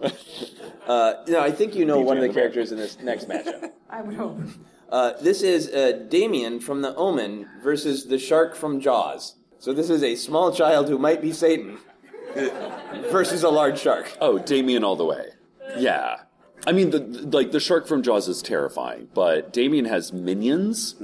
Uh, 0.88 1.14
no, 1.28 1.40
I 1.40 1.52
think 1.52 1.76
you 1.76 1.86
know 1.86 2.00
one 2.02 2.18
of 2.18 2.24
the 2.24 2.28
the 2.30 2.34
characters 2.34 2.72
in 2.72 2.78
this 2.80 2.98
next 3.00 3.30
matchup. 3.30 3.72
I 3.90 4.02
would 4.02 4.16
hope. 4.16 4.40
Uh, 4.90 5.14
this 5.22 5.44
is 5.44 5.70
uh, 5.70 6.04
Damien 6.10 6.60
from 6.60 6.82
The 6.82 6.96
Omen 6.96 7.48
versus 7.62 8.08
the 8.08 8.18
shark 8.18 8.56
from 8.56 8.82
Jaws. 8.82 9.36
So 9.60 9.74
this 9.74 9.90
is 9.92 10.02
a 10.04 10.16
small 10.16 10.52
child 10.52 10.90
who 10.90 10.98
might 10.98 11.22
be 11.22 11.32
Satan 11.32 11.78
versus 13.12 13.44
a 13.44 13.50
large 13.50 13.80
shark. 13.80 14.12
Oh, 14.20 14.40
Damien 14.40 14.84
all 14.84 14.96
the 14.96 15.06
way. 15.06 15.28
Yeah. 15.78 16.22
I 16.68 16.72
mean, 16.72 16.90
the, 16.92 17.00
the- 17.00 17.38
like 17.38 17.52
the 17.52 17.60
shark 17.60 17.88
from 17.88 18.04
Jaws 18.04 18.28
is 18.28 18.42
terrifying, 18.42 19.08
but 19.14 19.54
Damien 19.54 19.86
has 19.86 20.12
minions, 20.14 20.96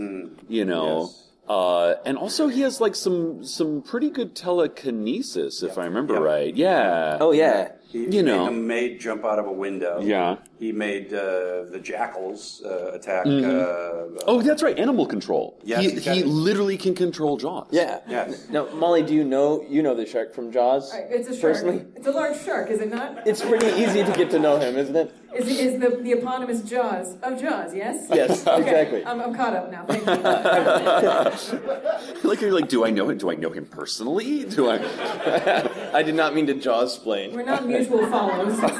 you 0.47 0.65
know, 0.65 1.01
Yes. 1.11 1.21
uh, 1.47 1.93
and 2.05 2.17
also 2.17 2.47
he 2.47 2.61
has 2.61 2.81
like 2.81 2.95
some 2.95 3.43
some 3.45 3.81
pretty 3.81 4.09
good 4.09 4.35
telekinesis, 4.35 5.63
if 5.63 5.77
I 5.77 5.85
remember 5.85 6.15
Yep. 6.15 6.23
right. 6.23 6.55
Yeah. 6.55 7.17
Oh 7.21 7.31
yeah, 7.31 7.71
He 7.87 8.05
You 8.09 8.23
know. 8.23 8.45
made 8.45 8.53
a 8.53 8.57
maid 8.57 8.99
jump 8.99 9.23
out 9.23 9.39
of 9.39 9.45
a 9.47 9.51
window. 9.51 10.01
Yeah. 10.01 10.37
He 10.59 10.71
made 10.71 11.13
uh, 11.13 11.63
the 11.71 11.79
jackals 11.81 12.61
uh, 12.65 12.91
attack. 12.93 13.25
Uh, 13.25 13.91
Oh, 14.27 14.41
that's 14.41 14.63
right. 14.63 14.77
Animal 14.79 15.05
control. 15.05 15.59
Yes, 15.63 15.83
he, 15.83 15.89
he's 15.91 16.05
got 16.05 16.15
he 16.15 16.21
it. 16.21 16.27
literally 16.27 16.77
can 16.77 16.95
control 16.95 17.37
Jaws. 17.37 17.67
yeah. 17.71 17.99
Yes. 18.07 18.47
Now, 18.49 18.67
Molly, 18.73 19.03
do 19.03 19.13
you 19.13 19.23
know 19.23 19.63
you 19.69 19.81
know 19.83 19.93
the 19.95 20.05
shark 20.05 20.33
from 20.33 20.51
Jaws? 20.51 20.91
All 20.93 20.99
right, 20.99 21.07
it's 21.11 21.27
a 21.29 21.33
shark. 21.35 21.53
Personally, 21.53 21.85
It's 21.95 22.07
a 22.07 22.11
large 22.11 22.39
shark, 22.43 22.69
is 22.71 22.79
it 22.81 22.89
not? 22.89 23.25
it's 23.27 23.41
pretty 23.41 23.67
easy 23.83 24.03
to 24.03 24.11
get 24.13 24.29
to 24.31 24.39
know 24.39 24.57
him, 24.57 24.77
isn't 24.77 24.95
it? 24.95 25.13
Is, 25.35 25.47
it, 25.47 25.59
is 25.65 25.79
the, 25.79 25.89
the 26.01 26.13
eponymous 26.13 26.61
Jaws 26.61 27.17
of 27.21 27.39
Jaws, 27.39 27.75
yes? 27.75 28.07
Yes, 28.09 28.47
Okay, 28.55 28.61
exactly. 28.61 29.05
I'm, 29.05 29.19
I'm 29.21 29.33
caught 29.35 29.53
up 29.53 29.71
now. 29.71 29.85
Thank 29.85 30.05
you. 30.05 30.15
Like 32.29 32.41
you're 32.41 32.51
like, 32.51 32.69
do 32.69 32.83
I 32.85 32.89
know 32.89 33.09
him? 33.09 33.17
Do 33.17 33.29
I 33.29 33.35
know 33.35 33.51
him 33.51 33.65
personally? 33.65 34.45
Do 34.45 34.69
I? 34.69 34.77
I 35.93 36.01
did 36.01 36.15
not 36.15 36.33
mean 36.33 36.47
to 36.47 36.55
Jaws 36.55 36.95
splain. 36.95 37.33
We're 37.35 37.43
not 37.43 37.67
mutual 37.67 38.07
follows. 38.07 38.57
like 38.59 38.71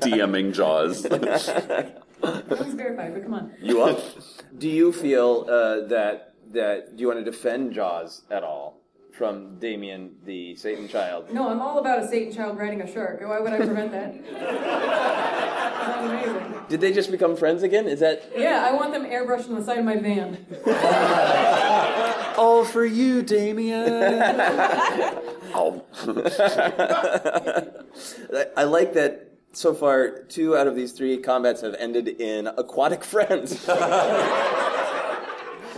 DMing 0.00 0.54
Jaws. 0.54 1.04
Nothing's 1.04 2.74
verified, 2.74 3.12
but 3.14 3.22
come 3.22 3.34
on. 3.34 3.52
You 3.60 3.82
up? 3.82 4.00
do 4.56 4.68
you 4.68 4.92
feel 4.92 5.46
uh, 5.48 5.86
that 5.88 6.34
that 6.52 6.96
do 6.96 7.02
you 7.02 7.08
want 7.08 7.18
to 7.24 7.24
defend 7.30 7.74
Jaws 7.74 8.22
at 8.30 8.42
all 8.42 8.77
from 9.18 9.58
Damien, 9.58 10.14
the 10.24 10.54
Satan 10.54 10.88
child? 10.88 11.30
No, 11.32 11.48
I'm 11.48 11.60
all 11.60 11.80
about 11.80 12.04
a 12.04 12.08
Satan 12.08 12.32
child 12.32 12.56
riding 12.56 12.80
a 12.80 12.90
shark. 12.90 13.20
Why 13.20 13.40
would 13.40 13.52
I 13.52 13.56
prevent 13.56 13.90
that? 13.90 14.14
Did 16.68 16.80
they 16.80 16.92
just 16.92 17.10
become 17.10 17.34
friends 17.34 17.64
again? 17.64 17.88
Is 17.88 17.98
that 17.98 18.30
Yeah, 18.36 18.64
I 18.64 18.72
want 18.72 18.92
them 18.92 19.04
airbrushed 19.04 19.48
on 19.48 19.56
the 19.56 19.62
side 19.64 19.78
of 19.78 19.84
my 19.84 19.96
van. 19.96 20.46
All 22.38 22.64
for 22.64 22.84
you, 22.84 23.22
Damien. 23.22 23.88
oh. 25.52 25.84
I, 28.32 28.46
I 28.56 28.64
like 28.64 28.92
that. 28.94 29.24
So 29.52 29.74
far, 29.74 30.22
two 30.28 30.56
out 30.56 30.68
of 30.68 30.76
these 30.76 30.92
three 30.92 31.16
combats 31.16 31.62
have 31.62 31.74
ended 31.74 32.06
in 32.06 32.46
aquatic 32.46 33.02
friends. 33.02 33.66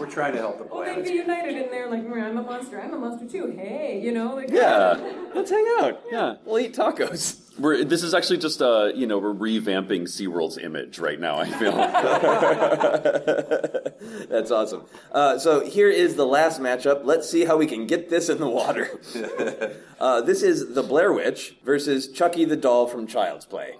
We're 0.01 0.07
trying 0.07 0.33
to 0.33 0.39
help 0.39 0.57
the 0.57 0.65
Well, 0.65 0.83
they'd 0.83 1.05
be 1.05 1.13
united 1.13 1.63
in 1.63 1.71
there, 1.71 1.91
like, 1.91 2.03
"Mm, 2.03 2.23
I'm 2.23 2.39
a 2.39 2.43
monster, 2.43 2.81
I'm 2.81 2.95
a 2.95 2.99
monster 2.99 3.29
too. 3.29 3.53
Hey, 3.55 4.01
you 4.03 4.13
know, 4.13 4.35
like, 4.35 4.49
Yeah. 4.49 4.97
Let's 5.35 5.51
hang 5.51 5.67
out. 5.79 6.01
Yeah. 6.11 6.37
We'll 6.47 6.59
eat 6.59 6.75
tacos. 6.75 7.37
We're, 7.59 7.85
this 7.85 8.03
is 8.03 8.15
actually 8.15 8.39
just, 8.39 8.63
uh, 8.63 8.93
you 8.95 9.07
know, 9.07 9.19
we're 9.19 9.35
revamping 9.35 10.05
SeaWorld's 10.05 10.57
image 10.57 10.99
right 10.99 11.21
now, 11.21 11.37
I 11.37 11.51
feel. 11.51 11.73
That's 14.31 14.51
awesome. 14.51 14.85
Uh, 15.13 15.39
so 15.39 15.67
here 15.67 15.91
is 15.91 16.17
the 16.17 16.25
last 16.25 16.63
matchup. 16.63 17.05
Let's 17.05 17.29
see 17.29 17.45
how 17.45 17.59
we 17.59 17.67
can 17.67 17.87
get 17.87 18.09
this 18.09 18.31
in 18.31 18.39
the 18.39 18.49
water. 18.49 18.99
uh, 20.01 20.23
this 20.23 20.43
is 20.43 20.73
the 20.73 20.83
Blair 20.83 21.13
Witch 21.13 21.57
versus 21.63 22.09
Chucky 22.09 22.47
the 22.47 22.57
doll 22.57 22.87
from 22.87 23.07
Child's 23.07 23.45
Play. 23.45 23.75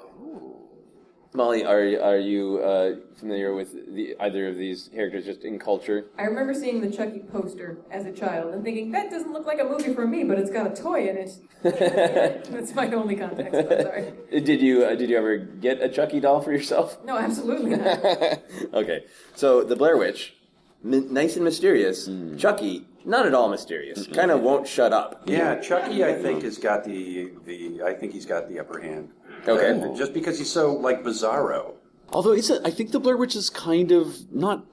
Molly, 1.33 1.65
are 1.65 2.03
are 2.03 2.19
you 2.19 2.59
uh, 2.59 2.97
familiar 3.15 3.55
with 3.55 3.73
the, 3.95 4.17
either 4.19 4.49
of 4.49 4.57
these 4.57 4.91
characters 4.93 5.25
just 5.25 5.45
in 5.45 5.61
culture? 5.61 6.07
I 6.19 6.25
remember 6.25 6.53
seeing 6.55 6.81
the 6.81 6.91
Chucky 6.91 7.21
poster 7.21 7.79
as 7.91 8.05
a 8.05 8.13
child 8.13 8.53
and 8.53 8.65
thinking, 8.65 8.91
that 8.93 9.11
doesn't 9.11 9.33
look 9.33 9.47
like 9.47 9.61
a 9.61 9.65
movie 9.65 9.95
for 9.95 10.09
me, 10.09 10.25
but 10.25 10.39
it's 10.39 10.51
got 10.51 10.67
a 10.67 10.83
toy 10.83 11.09
in 11.09 11.17
it. 11.17 11.39
That's 11.63 12.75
my 12.75 12.91
only 12.91 13.15
context, 13.15 13.55
I'm 13.55 13.83
sorry. 13.83 14.13
Did 14.41 14.61
you 14.61 14.85
uh, 14.85 14.97
did 14.97 15.09
you 15.09 15.17
ever 15.17 15.37
get 15.39 15.81
a 15.81 15.89
Chucky 15.89 16.19
doll 16.19 16.41
for 16.41 16.51
yourself? 16.51 16.99
No, 17.05 17.17
absolutely 17.17 17.77
not. 17.77 18.43
okay, 18.75 19.05
so 19.37 19.63
the 19.63 19.77
Blair 19.77 19.97
Witch, 19.97 20.35
m- 20.85 21.13
nice 21.13 21.37
and 21.37 21.45
mysterious. 21.45 22.09
Chucky, 22.39 22.87
not 23.05 23.27
at 23.27 23.35
all 23.35 23.49
mysterious. 23.49 24.07
Kind 24.09 24.33
of 24.33 24.41
won't 24.41 24.67
shut 24.67 24.93
up. 24.93 25.23
Yeah, 25.27 25.61
Chucky, 25.61 26.05
I 26.05 26.15
think 26.15 26.43
has 26.43 26.59
got 26.59 26.85
the 26.85 27.31
the. 27.45 27.83
I 27.85 27.93
think 27.95 28.15
he's 28.15 28.27
got 28.27 28.49
the 28.49 28.59
upper 28.59 28.81
hand. 28.81 29.11
Okay. 29.47 29.97
Just 29.97 30.13
because 30.13 30.39
he's 30.39 30.51
so 30.51 30.75
like 30.75 31.03
bizarro. 31.03 31.75
Although, 32.13 32.33
is 32.33 32.51
it, 32.51 32.63
I 32.65 32.71
think 32.71 32.91
the 32.91 33.01
Blair 33.01 33.17
Witch 33.17 33.37
is 33.37 33.51
kind 33.51 33.93
of 33.93 34.33
not 34.33 34.67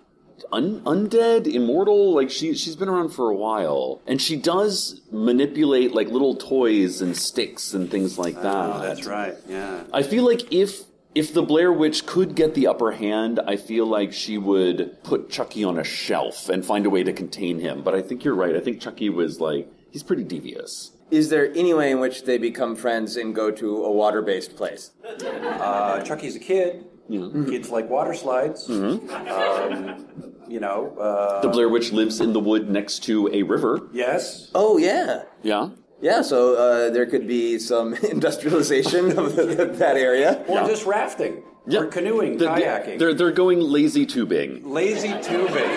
un, 0.51 0.82
undead, 0.82 1.47
immortal. 1.47 2.13
Like, 2.13 2.30
she, 2.30 2.55
she's 2.55 2.76
been 2.76 2.89
around 2.89 3.09
for 3.09 3.30
a 3.30 3.36
while. 3.36 4.01
And 4.07 4.22
she 4.22 4.36
does 4.36 5.01
manipulate, 5.11 5.93
like, 5.93 6.07
little 6.07 6.36
toys 6.36 7.01
and 7.01 7.15
sticks 7.15 7.74
and 7.74 7.89
things 7.89 8.18
like 8.18 8.36
that. 8.36 8.76
Oh, 8.76 8.82
that's 8.82 9.05
right. 9.05 9.36
Yeah. 9.47 9.84
I 9.93 10.03
feel 10.03 10.26
like 10.26 10.51
if 10.51 10.84
if 11.15 11.34
the 11.34 11.41
Blair 11.41 11.74
Witch 11.74 12.05
could 12.05 12.36
get 12.36 12.53
the 12.53 12.68
upper 12.68 12.91
hand, 12.91 13.39
I 13.39 13.55
feel 13.55 13.88
like 13.88 14.13
she 14.13 14.38
would 14.38 15.01
put 15.03 15.32
Chucky 15.32 15.63
on 15.63 15.80
a 15.80 15.84
shelf 15.84 16.47
and 16.47 16.63
find 16.63 16.86
a 16.86 16.91
way 16.91 17.01
to 17.03 17.11
contain 17.11 17.59
him. 17.59 17.82
But 17.82 17.95
I 17.95 18.03
think 18.03 18.24
you're 18.24 18.36
right. 18.36 18.55
I 18.55 18.59
think 18.59 18.80
Chucky 18.82 19.09
was 19.09 19.41
like 19.41 19.68
he's 19.89 20.03
pretty 20.03 20.24
devious. 20.24 20.91
Is 21.10 21.30
there 21.30 21.51
any 21.55 21.74
way 21.74 21.91
in 21.91 21.99
which 21.99 22.24
they 22.26 22.38
become 22.38 22.76
friends 22.76 23.16
and 23.16 23.34
go 23.34 23.49
to 23.51 23.86
a 23.86 23.91
water-based 23.91 24.55
place? 24.58 24.91
Uh, 25.24 26.01
Chucky's 26.01 26.36
a 26.36 26.39
kid. 26.39 26.86
Kids 27.10 27.70
like 27.70 27.89
water 27.89 28.14
slides. 28.14 28.70
Um, 28.70 30.34
you 30.47 30.60
know. 30.60 30.97
Uh, 30.99 31.41
The 31.41 31.49
Blair 31.49 31.70
Witch 31.70 31.91
lives 31.93 32.20
in 32.20 32.34
the 32.34 32.39
wood 32.39 32.70
next 32.70 33.03
to 33.05 33.30
a 33.32 33.43
river. 33.43 33.80
yes. 33.93 34.49
Oh 34.53 34.78
yeah, 34.78 35.24
Yeah. 35.43 35.70
yeah. 36.01 36.22
So 36.22 36.55
uh, 36.55 36.89
there 36.89 37.05
could 37.05 37.26
be 37.28 37.58
some 37.60 37.93
industrialization 38.16 39.18
of 39.18 39.36
that 39.36 39.95
area. 39.97 40.43
Or 40.47 40.68
just 40.68 40.86
rafting. 40.86 41.43
Yeah. 41.70 41.82
Or 41.82 41.86
canoeing, 41.88 42.38
They're, 42.38 42.49
kayaking. 42.49 42.97
They're 42.99 43.14
they're 43.14 43.32
going 43.32 43.60
lazy 43.60 44.05
tubing 44.05 44.64
Lazy 44.70 45.14
tubing. 45.22 45.70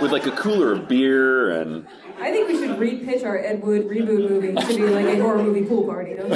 with 0.00 0.12
like 0.12 0.26
a 0.26 0.30
cooler 0.32 0.72
of 0.72 0.88
beer 0.88 1.50
and 1.60 1.86
I 2.18 2.30
think 2.30 2.48
we 2.80 2.90
should 2.90 3.00
re-pitch 3.00 3.24
our 3.24 3.38
Ed 3.38 3.62
Wood 3.62 3.88
reboot 3.88 4.28
movie 4.28 4.54
to 4.54 4.66
be 4.76 4.88
like 4.88 5.06
a 5.06 5.20
horror 5.20 5.42
movie 5.42 5.64
pool 5.64 5.84
party, 5.84 6.14
don't? 6.14 6.30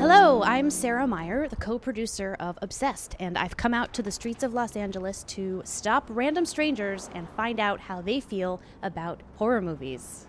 Hello, 0.00 0.42
I'm 0.42 0.70
Sarah 0.70 1.06
Meyer, 1.06 1.48
the 1.48 1.56
co 1.56 1.78
producer 1.78 2.36
of 2.40 2.58
Obsessed, 2.62 3.14
and 3.20 3.38
I've 3.38 3.56
come 3.56 3.74
out 3.74 3.94
to 3.94 4.02
the 4.02 4.10
streets 4.10 4.42
of 4.42 4.54
Los 4.54 4.76
Angeles 4.76 5.22
to 5.24 5.62
stop 5.64 6.06
random 6.08 6.44
strangers 6.44 7.08
and 7.14 7.28
find 7.30 7.60
out 7.60 7.80
how 7.80 8.02
they 8.02 8.18
feel 8.20 8.60
about 8.82 9.22
horror 9.36 9.62
movies. 9.62 10.26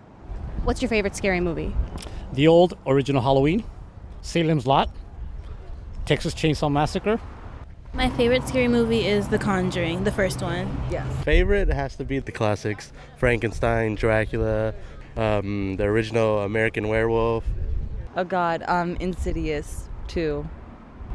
What's 0.63 0.81
your 0.81 0.89
favorite 0.89 1.15
scary 1.15 1.39
movie? 1.39 1.75
The 2.33 2.47
old 2.47 2.77
original 2.85 3.21
Halloween, 3.21 3.63
Salem's 4.21 4.67
Lot, 4.67 4.89
Texas 6.05 6.35
Chainsaw 6.35 6.71
Massacre, 6.71 7.19
My 7.93 8.09
favorite 8.11 8.47
scary 8.47 8.67
movie 8.67 9.05
is 9.05 9.27
The 9.27 9.39
Conjuring, 9.39 10.03
the 10.03 10.11
first 10.11 10.41
one. 10.41 10.81
Yes. 10.91 11.05
Favorite 11.23 11.69
has 11.69 11.95
to 11.97 12.05
be 12.05 12.19
the 12.19 12.31
classics 12.31 12.93
Frankenstein, 13.17 13.95
Dracula, 13.95 14.73
um, 15.17 15.75
the 15.75 15.85
original 15.85 16.39
American 16.39 16.87
Werewolf. 16.87 17.43
Oh 18.15 18.23
God, 18.23 18.63
um, 18.67 18.95
Insidious 18.99 19.89
too. 20.07 20.47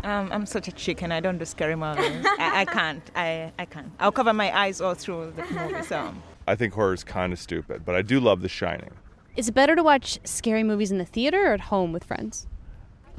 Um, 0.03 0.31
I'm 0.33 0.45
such 0.47 0.69
a 0.69 0.73
chicken. 0.73 1.13
I 1.13 1.21
don't 1.21 1.39
do 1.39 1.45
scary 1.45 1.77
movies. 1.77 2.27
I, 2.39 2.63
I 2.63 2.65
can't. 2.67 3.11
I, 3.17 3.53
I 3.59 3.65
can't. 3.65 3.91
I'll 3.99 4.13
cover 4.13 4.35
my 4.35 4.55
eyes 4.57 4.81
all 4.81 4.95
through 4.95 5.33
the 5.37 5.45
movie. 5.45 5.83
So 5.83 6.13
I 6.47 6.57
think 6.57 6.75
horror 6.75 6.93
is 6.93 7.05
kind 7.05 7.33
of 7.33 7.39
stupid, 7.39 7.85
but 7.87 7.95
I 7.95 8.03
do 8.03 8.21
love 8.21 8.43
The 8.43 8.49
Shining. 8.49 8.91
Is 9.37 9.49
it 9.49 9.53
better 9.53 9.75
to 9.75 9.83
watch 9.83 10.19
scary 10.25 10.63
movies 10.63 10.93
in 10.93 10.99
the 10.99 11.05
theater 11.05 11.47
or 11.51 11.55
at 11.55 11.61
home 11.61 11.93
with 11.93 12.05
friends? 12.05 12.47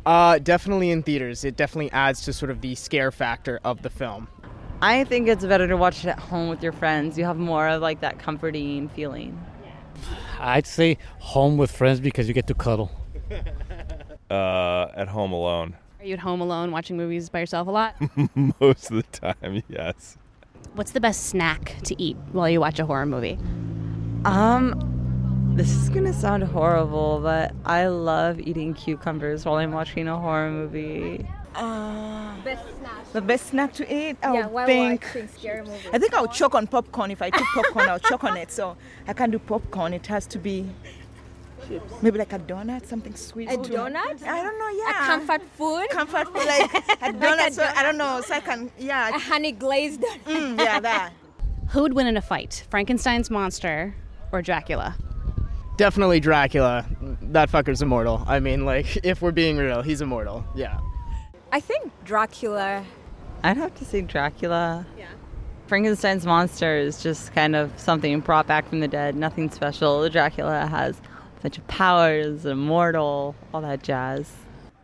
Uh, 0.06 0.38
definitely 0.40 0.92
in 0.92 1.04
theaters. 1.04 1.44
It 1.44 1.56
definitely 1.56 1.92
adds 1.92 2.22
to 2.26 2.34
sort 2.34 2.52
of 2.52 2.62
the 2.62 2.76
scare 2.76 3.12
factor 3.12 3.60
of 3.64 3.82
the 3.82 3.90
film. 3.90 4.28
I 4.82 5.04
think 5.06 5.28
it's 5.28 5.46
better 5.46 5.68
to 5.68 5.78
watch 5.78 6.04
it 6.04 6.10
at 6.10 6.20
home 6.20 6.50
with 6.50 6.62
your 6.62 6.74
friends. 6.74 7.18
You 7.18 7.26
have 7.26 7.38
more 7.38 7.68
of 7.68 7.82
like 7.82 8.02
that 8.02 8.20
comforting 8.20 8.90
feeling. 8.90 9.40
I'd 10.40 10.68
say 10.68 10.98
home 11.20 11.58
with 11.58 11.72
friends 11.72 12.00
because 12.00 12.28
you 12.28 12.34
get 12.34 12.48
to 12.48 12.54
cuddle. 12.54 12.92
Uh, 14.30 14.92
at 14.96 15.08
home 15.08 15.32
alone. 15.32 15.76
Are 16.00 16.06
you 16.06 16.14
at 16.14 16.20
home 16.20 16.42
alone 16.42 16.72
watching 16.72 16.98
movies 16.98 17.30
by 17.30 17.42
yourself 17.42 17.68
a 17.68 17.72
lot? 17.72 17.96
Most 18.60 18.90
of 18.90 18.98
the 18.98 19.04
time, 19.04 19.62
yes. 19.70 20.18
What's 20.74 20.92
the 20.92 21.00
best 21.00 21.28
snack 21.28 21.76
to 21.84 22.02
eat 22.02 22.18
while 22.32 22.50
you 22.50 22.60
watch 22.60 22.80
a 22.80 22.88
horror 22.88 23.06
movie? 23.06 23.38
Um, 24.26 24.74
this 25.56 25.72
is 25.72 25.90
gonna 25.90 26.14
sound 26.14 26.44
horrible, 26.44 27.20
but 27.22 27.54
I 27.66 27.88
love 27.88 28.40
eating 28.40 28.74
cucumbers 28.74 29.46
while 29.46 29.56
I'm 29.56 29.72
watching 29.72 30.08
a 30.08 30.18
horror 30.20 30.52
movie. 30.52 31.26
uh, 31.56 32.36
Best 32.44 32.64
snack. 32.80 33.14
the 33.14 33.22
best 33.22 33.46
snack 33.48 33.74
to 33.74 33.84
eat, 33.94 34.18
I 34.22 34.34
Yeah, 34.34 34.42
would 34.48 34.52
while 34.54 34.66
think. 34.66 35.06
scary 35.38 35.62
movies. 35.64 35.88
I 35.94 35.98
think 36.00 36.14
I'll 36.14 36.28
choke 36.28 36.56
on 36.56 36.68
popcorn. 36.68 37.12
If 37.12 37.22
I 37.22 37.30
took 37.30 37.48
popcorn, 37.56 37.88
I'll 37.90 38.00
choke 38.00 38.26
on 38.26 38.36
it. 38.36 38.52
So 38.52 38.76
I 39.08 39.14
can't 39.14 39.32
do 39.32 39.40
popcorn. 39.40 39.94
It 39.94 40.06
has 40.08 40.28
to 40.28 40.38
be 40.38 40.66
Chips. 41.68 41.94
maybe 42.02 42.20
like 42.20 42.34
a 42.34 42.40
donut, 42.40 42.86
something 42.86 43.16
sweet. 43.16 43.50
A 43.50 43.56
to- 43.56 43.70
donut? 43.72 44.24
I 44.28 44.44
don't 44.44 44.60
know. 44.60 44.70
Yeah. 44.84 45.04
A 45.04 45.08
comfort 45.08 45.42
food? 45.58 45.90
Comfort 45.90 46.28
food, 46.34 46.46
like 46.46 46.74
a 46.74 46.78
Like 47.02 47.20
donut. 47.20 47.48
a 47.48 47.52
so 47.54 47.64
I 47.76 47.82
don't 47.82 47.98
know. 47.98 48.22
So 48.26 48.36
I 48.36 48.42
can, 48.42 48.70
yeah. 48.78 49.16
A 49.16 49.20
honey 49.20 49.54
glazed 49.54 50.02
donut. 50.02 50.24
Mm, 50.26 50.60
yeah, 50.60 50.82
that. 50.82 51.14
Who 51.70 51.82
would 51.84 51.94
win 51.94 52.08
in 52.08 52.18
a 52.18 52.22
fight, 52.22 52.66
Frankenstein's 52.70 53.32
monster 53.32 53.96
or 54.34 54.42
Dracula? 54.42 54.98
Definitely 55.78 56.22
Dracula. 56.22 56.86
That 57.22 57.50
fucker's 57.50 57.82
immortal. 57.82 58.24
I 58.28 58.40
mean, 58.40 58.66
like, 58.66 58.98
if 59.04 59.22
we're 59.22 59.32
being 59.32 59.58
real, 59.58 59.82
he's 59.82 60.02
immortal. 60.02 60.46
Yeah. 60.56 60.80
I 61.52 61.60
think 61.60 61.92
Dracula. 62.06 62.86
I'd 63.44 63.58
have 63.58 63.76
to 63.76 63.86
say 63.86 64.02
Dracula. 64.02 64.86
Yeah. 64.98 65.08
Frankenstein's 65.68 66.26
monster 66.26 66.78
is 66.78 67.02
just 67.02 67.34
kind 67.34 67.56
of 67.56 67.72
something 67.78 68.20
brought 68.20 68.48
back 68.48 68.70
from 68.70 68.80
the 68.80 68.88
dead, 68.88 69.16
nothing 69.16 69.50
special. 69.50 70.08
Dracula 70.10 70.68
has 70.68 70.98
a 71.40 71.42
bunch 71.42 71.58
of 71.58 71.68
powers, 71.68 72.46
immortal, 72.46 73.36
all 73.54 73.62
that 73.62 73.82
jazz. 73.84 74.32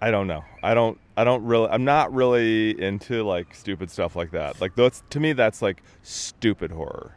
I 0.01 0.09
don't 0.09 0.27
know. 0.27 0.43
I 0.63 0.73
don't. 0.73 0.97
I 1.15 1.23
don't 1.23 1.43
really. 1.45 1.69
I'm 1.69 1.85
not 1.85 2.11
really 2.11 2.81
into 2.81 3.23
like 3.23 3.53
stupid 3.53 3.91
stuff 3.91 4.15
like 4.15 4.31
that. 4.31 4.59
Like 4.59 4.75
that's 4.75 5.03
to 5.11 5.19
me, 5.19 5.33
that's 5.33 5.61
like 5.61 5.83
stupid 6.01 6.71
horror. 6.71 7.15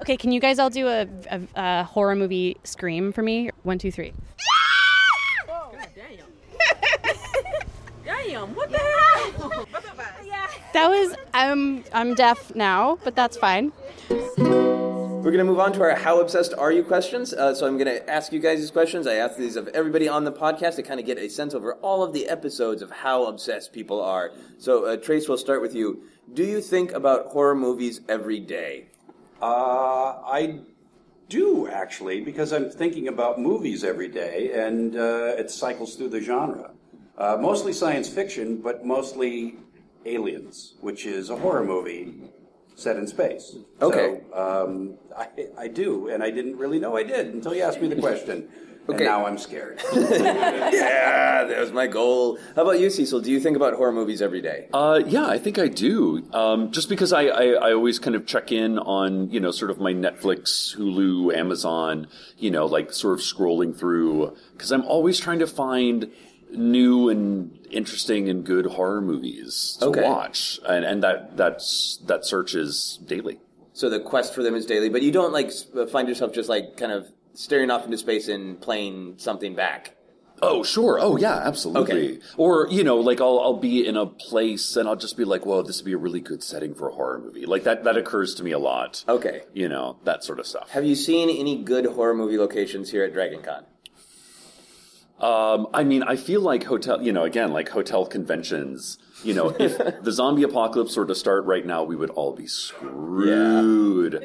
Okay, 0.00 0.16
can 0.16 0.30
you 0.30 0.40
guys 0.40 0.58
all 0.58 0.70
do 0.70 0.86
a, 0.88 1.06
a, 1.30 1.40
a 1.56 1.84
horror 1.84 2.14
movie 2.14 2.56
scream 2.64 3.12
for 3.12 3.22
me? 3.22 3.50
One, 3.62 3.78
two, 3.78 3.90
three. 3.90 4.12
Damn, 8.04 8.54
what 8.54 8.70
the 8.70 8.78
hell? 8.78 9.66
yeah. 10.24 10.46
That 10.72 10.88
was 10.88 11.16
I'm 11.32 11.84
I'm 11.94 12.14
deaf 12.14 12.54
now, 12.54 12.98
but 13.02 13.16
that's 13.16 13.36
fine. 13.36 13.72
We're 14.08 15.32
going 15.32 15.38
to 15.38 15.44
move 15.44 15.58
on 15.58 15.72
to 15.72 15.80
our 15.82 15.96
How 15.96 16.20
Obsessed 16.20 16.54
Are 16.56 16.70
You 16.70 16.84
questions. 16.84 17.32
Uh, 17.32 17.52
so 17.52 17.66
I'm 17.66 17.76
going 17.78 17.88
to 17.88 18.08
ask 18.08 18.32
you 18.32 18.38
guys 18.38 18.60
these 18.60 18.70
questions. 18.70 19.08
I 19.08 19.14
ask 19.14 19.36
these 19.36 19.56
of 19.56 19.66
everybody 19.68 20.06
on 20.06 20.22
the 20.22 20.30
podcast 20.30 20.76
to 20.76 20.84
kind 20.84 21.00
of 21.00 21.06
get 21.06 21.18
a 21.18 21.28
sense 21.28 21.52
over 21.52 21.74
all 21.76 22.04
of 22.04 22.12
the 22.12 22.28
episodes 22.28 22.80
of 22.80 22.92
how 22.92 23.24
obsessed 23.24 23.72
people 23.72 24.00
are. 24.00 24.30
So, 24.58 24.84
uh, 24.84 24.96
Trace, 24.98 25.28
we'll 25.28 25.36
start 25.38 25.62
with 25.62 25.74
you. 25.74 26.02
Do 26.32 26.44
you 26.44 26.60
think 26.60 26.92
about 26.92 27.26
horror 27.26 27.56
movies 27.56 28.02
every 28.08 28.38
day? 28.38 28.86
Uh, 29.40 30.20
I 30.26 30.60
do 31.28 31.68
actually, 31.68 32.20
because 32.20 32.52
I'm 32.52 32.70
thinking 32.70 33.08
about 33.08 33.40
movies 33.40 33.84
every 33.84 34.08
day, 34.08 34.52
and 34.54 34.96
uh, 34.96 35.34
it 35.38 35.50
cycles 35.50 35.96
through 35.96 36.10
the 36.10 36.20
genre. 36.20 36.70
Uh, 37.18 37.36
mostly 37.40 37.72
science 37.72 38.08
fiction, 38.08 38.60
but 38.60 38.84
mostly 38.84 39.56
Aliens, 40.04 40.74
which 40.80 41.06
is 41.06 41.30
a 41.30 41.36
horror 41.36 41.64
movie 41.64 42.14
set 42.74 42.96
in 42.96 43.06
space. 43.06 43.56
Okay. 43.80 44.20
So, 44.30 44.64
um, 44.64 44.98
I, 45.16 45.28
I 45.58 45.68
do, 45.68 46.08
and 46.08 46.22
I 46.22 46.30
didn't 46.30 46.56
really 46.56 46.78
know 46.78 46.96
I 46.96 47.02
did 47.02 47.34
until 47.34 47.54
you 47.54 47.62
asked 47.62 47.80
me 47.80 47.88
the 47.88 47.96
question. 47.96 48.48
Okay. 48.88 48.98
And 48.98 49.04
now 49.04 49.26
I'm 49.26 49.36
scared. 49.38 49.80
yeah, 49.94 51.44
that 51.44 51.58
was 51.60 51.72
my 51.72 51.86
goal. 51.86 52.38
How 52.54 52.62
about 52.62 52.78
you, 52.80 52.88
Cecil? 52.90 53.20
Do 53.20 53.30
you 53.30 53.40
think 53.40 53.56
about 53.56 53.74
horror 53.74 53.92
movies 53.92 54.22
every 54.22 54.40
day? 54.40 54.68
Uh, 54.72 55.00
yeah, 55.06 55.26
I 55.26 55.38
think 55.38 55.58
I 55.58 55.68
do. 55.68 56.28
Um, 56.32 56.70
just 56.70 56.88
because 56.88 57.12
I, 57.12 57.22
I, 57.26 57.44
I 57.68 57.72
always 57.72 57.98
kind 57.98 58.14
of 58.14 58.26
check 58.26 58.52
in 58.52 58.78
on, 58.78 59.30
you 59.30 59.40
know, 59.40 59.50
sort 59.50 59.70
of 59.70 59.78
my 59.80 59.92
Netflix, 59.92 60.76
Hulu, 60.76 61.34
Amazon, 61.36 62.06
you 62.38 62.50
know, 62.50 62.66
like 62.66 62.92
sort 62.92 63.14
of 63.18 63.20
scrolling 63.24 63.76
through, 63.76 64.36
because 64.52 64.70
I'm 64.72 64.82
always 64.82 65.18
trying 65.18 65.40
to 65.40 65.46
find 65.46 66.10
new 66.52 67.08
and 67.08 67.58
interesting 67.70 68.28
and 68.28 68.44
good 68.44 68.66
horror 68.66 69.00
movies 69.00 69.76
to 69.80 69.86
Okay. 69.86 70.02
watch. 70.02 70.60
And, 70.64 70.84
and 70.84 71.02
that, 71.02 71.36
that's, 71.36 71.98
that 72.06 72.24
search 72.24 72.54
is 72.54 73.00
daily. 73.04 73.40
So 73.72 73.90
the 73.90 74.00
quest 74.00 74.32
for 74.34 74.42
them 74.42 74.54
is 74.54 74.64
daily, 74.64 74.88
but 74.88 75.02
you 75.02 75.12
don't 75.12 75.32
like 75.32 75.50
find 75.90 76.08
yourself 76.08 76.32
just 76.32 76.48
like 76.48 76.76
kind 76.78 76.92
of 76.92 77.08
staring 77.36 77.70
off 77.70 77.84
into 77.84 77.98
space 77.98 78.28
and 78.28 78.60
playing 78.60 79.14
something 79.18 79.54
back. 79.54 79.92
Oh, 80.42 80.62
sure. 80.62 80.98
Oh, 81.00 81.16
yeah, 81.16 81.36
absolutely. 81.36 82.16
Okay. 82.16 82.20
Or, 82.36 82.68
you 82.70 82.84
know, 82.84 82.96
like 82.96 83.20
I'll, 83.20 83.40
I'll 83.40 83.56
be 83.56 83.86
in 83.86 83.96
a 83.96 84.06
place 84.06 84.76
and 84.76 84.86
I'll 84.88 84.96
just 84.96 85.16
be 85.16 85.24
like, 85.24 85.46
whoa, 85.46 85.62
this 85.62 85.78
would 85.78 85.86
be 85.86 85.94
a 85.94 85.98
really 85.98 86.20
good 86.20 86.42
setting 86.42 86.74
for 86.74 86.88
a 86.88 86.92
horror 86.92 87.18
movie. 87.18 87.46
Like 87.46 87.64
that, 87.64 87.84
that 87.84 87.96
occurs 87.96 88.34
to 88.36 88.44
me 88.44 88.52
a 88.52 88.58
lot. 88.58 89.02
Okay. 89.08 89.42
You 89.54 89.68
know, 89.68 89.96
that 90.04 90.24
sort 90.24 90.38
of 90.38 90.46
stuff. 90.46 90.70
Have 90.70 90.84
you 90.84 90.94
seen 90.94 91.30
any 91.30 91.62
good 91.62 91.86
horror 91.86 92.14
movie 92.14 92.36
locations 92.36 92.90
here 92.90 93.04
at 93.04 93.14
Dragon 93.14 93.42
Con? 93.42 93.64
Um, 95.18 95.68
I 95.72 95.84
mean, 95.84 96.02
I 96.02 96.16
feel 96.16 96.42
like 96.42 96.64
hotel, 96.64 97.00
you 97.02 97.12
know, 97.12 97.24
again, 97.24 97.50
like 97.50 97.70
hotel 97.70 98.04
conventions, 98.04 98.98
you 99.24 99.32
know, 99.32 99.48
if 99.58 99.78
the 100.02 100.12
zombie 100.12 100.42
apocalypse 100.42 100.94
were 100.96 101.06
to 101.06 101.14
start 101.14 101.46
right 101.46 101.64
now, 101.64 101.82
we 101.84 101.96
would 101.96 102.10
all 102.10 102.34
be 102.34 102.46
screwed. 102.46 104.22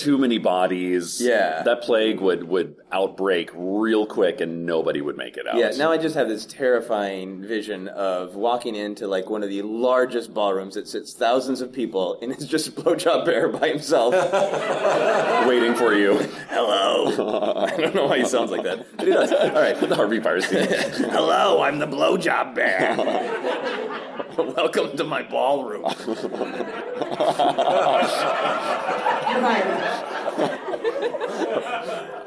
Too 0.00 0.16
many 0.16 0.38
bodies. 0.38 1.20
Yeah. 1.20 1.62
That 1.62 1.82
plague 1.82 2.20
would, 2.20 2.44
would 2.44 2.76
outbreak 2.90 3.50
real 3.54 4.06
quick 4.06 4.40
and 4.40 4.64
nobody 4.64 5.00
would 5.00 5.16
make 5.16 5.36
it 5.36 5.46
out. 5.46 5.56
Yeah, 5.56 5.70
now 5.76 5.92
I 5.92 5.98
just 5.98 6.14
have 6.14 6.28
this 6.28 6.46
terrifying 6.46 7.42
vision 7.42 7.88
of 7.88 8.34
walking 8.34 8.74
into 8.74 9.06
like 9.06 9.28
one 9.28 9.42
of 9.42 9.50
the 9.50 9.62
largest 9.62 10.32
ballrooms 10.32 10.74
that 10.74 10.88
sits 10.88 11.12
thousands 11.12 11.60
of 11.60 11.70
people 11.72 12.18
and 12.22 12.32
it's 12.32 12.46
just 12.46 12.68
a 12.68 12.70
Blowjob 12.80 13.24
Bear 13.26 13.48
by 13.48 13.68
himself. 13.68 14.14
Waiting 15.46 15.74
for 15.74 15.92
you. 15.94 16.14
Hello. 16.48 17.56
I 17.66 17.76
don't 17.76 17.94
know 17.94 18.06
why 18.06 18.18
he 18.18 18.24
sounds 18.24 18.50
like 18.50 18.62
that, 18.64 18.86
but 18.96 19.06
he 19.06 19.12
does. 19.12 19.32
All 19.32 19.50
right. 19.52 19.78
the 19.78 19.94
Harvey 19.94 20.18
Fierstein. 20.20 20.66
Hello, 21.10 21.60
I'm 21.62 21.78
the 21.78 21.86
Blowjob 21.86 22.54
Bear. 22.54 24.06
Welcome 24.56 24.96
to 24.96 25.04
my 25.04 25.22
ballroom. 25.22 25.84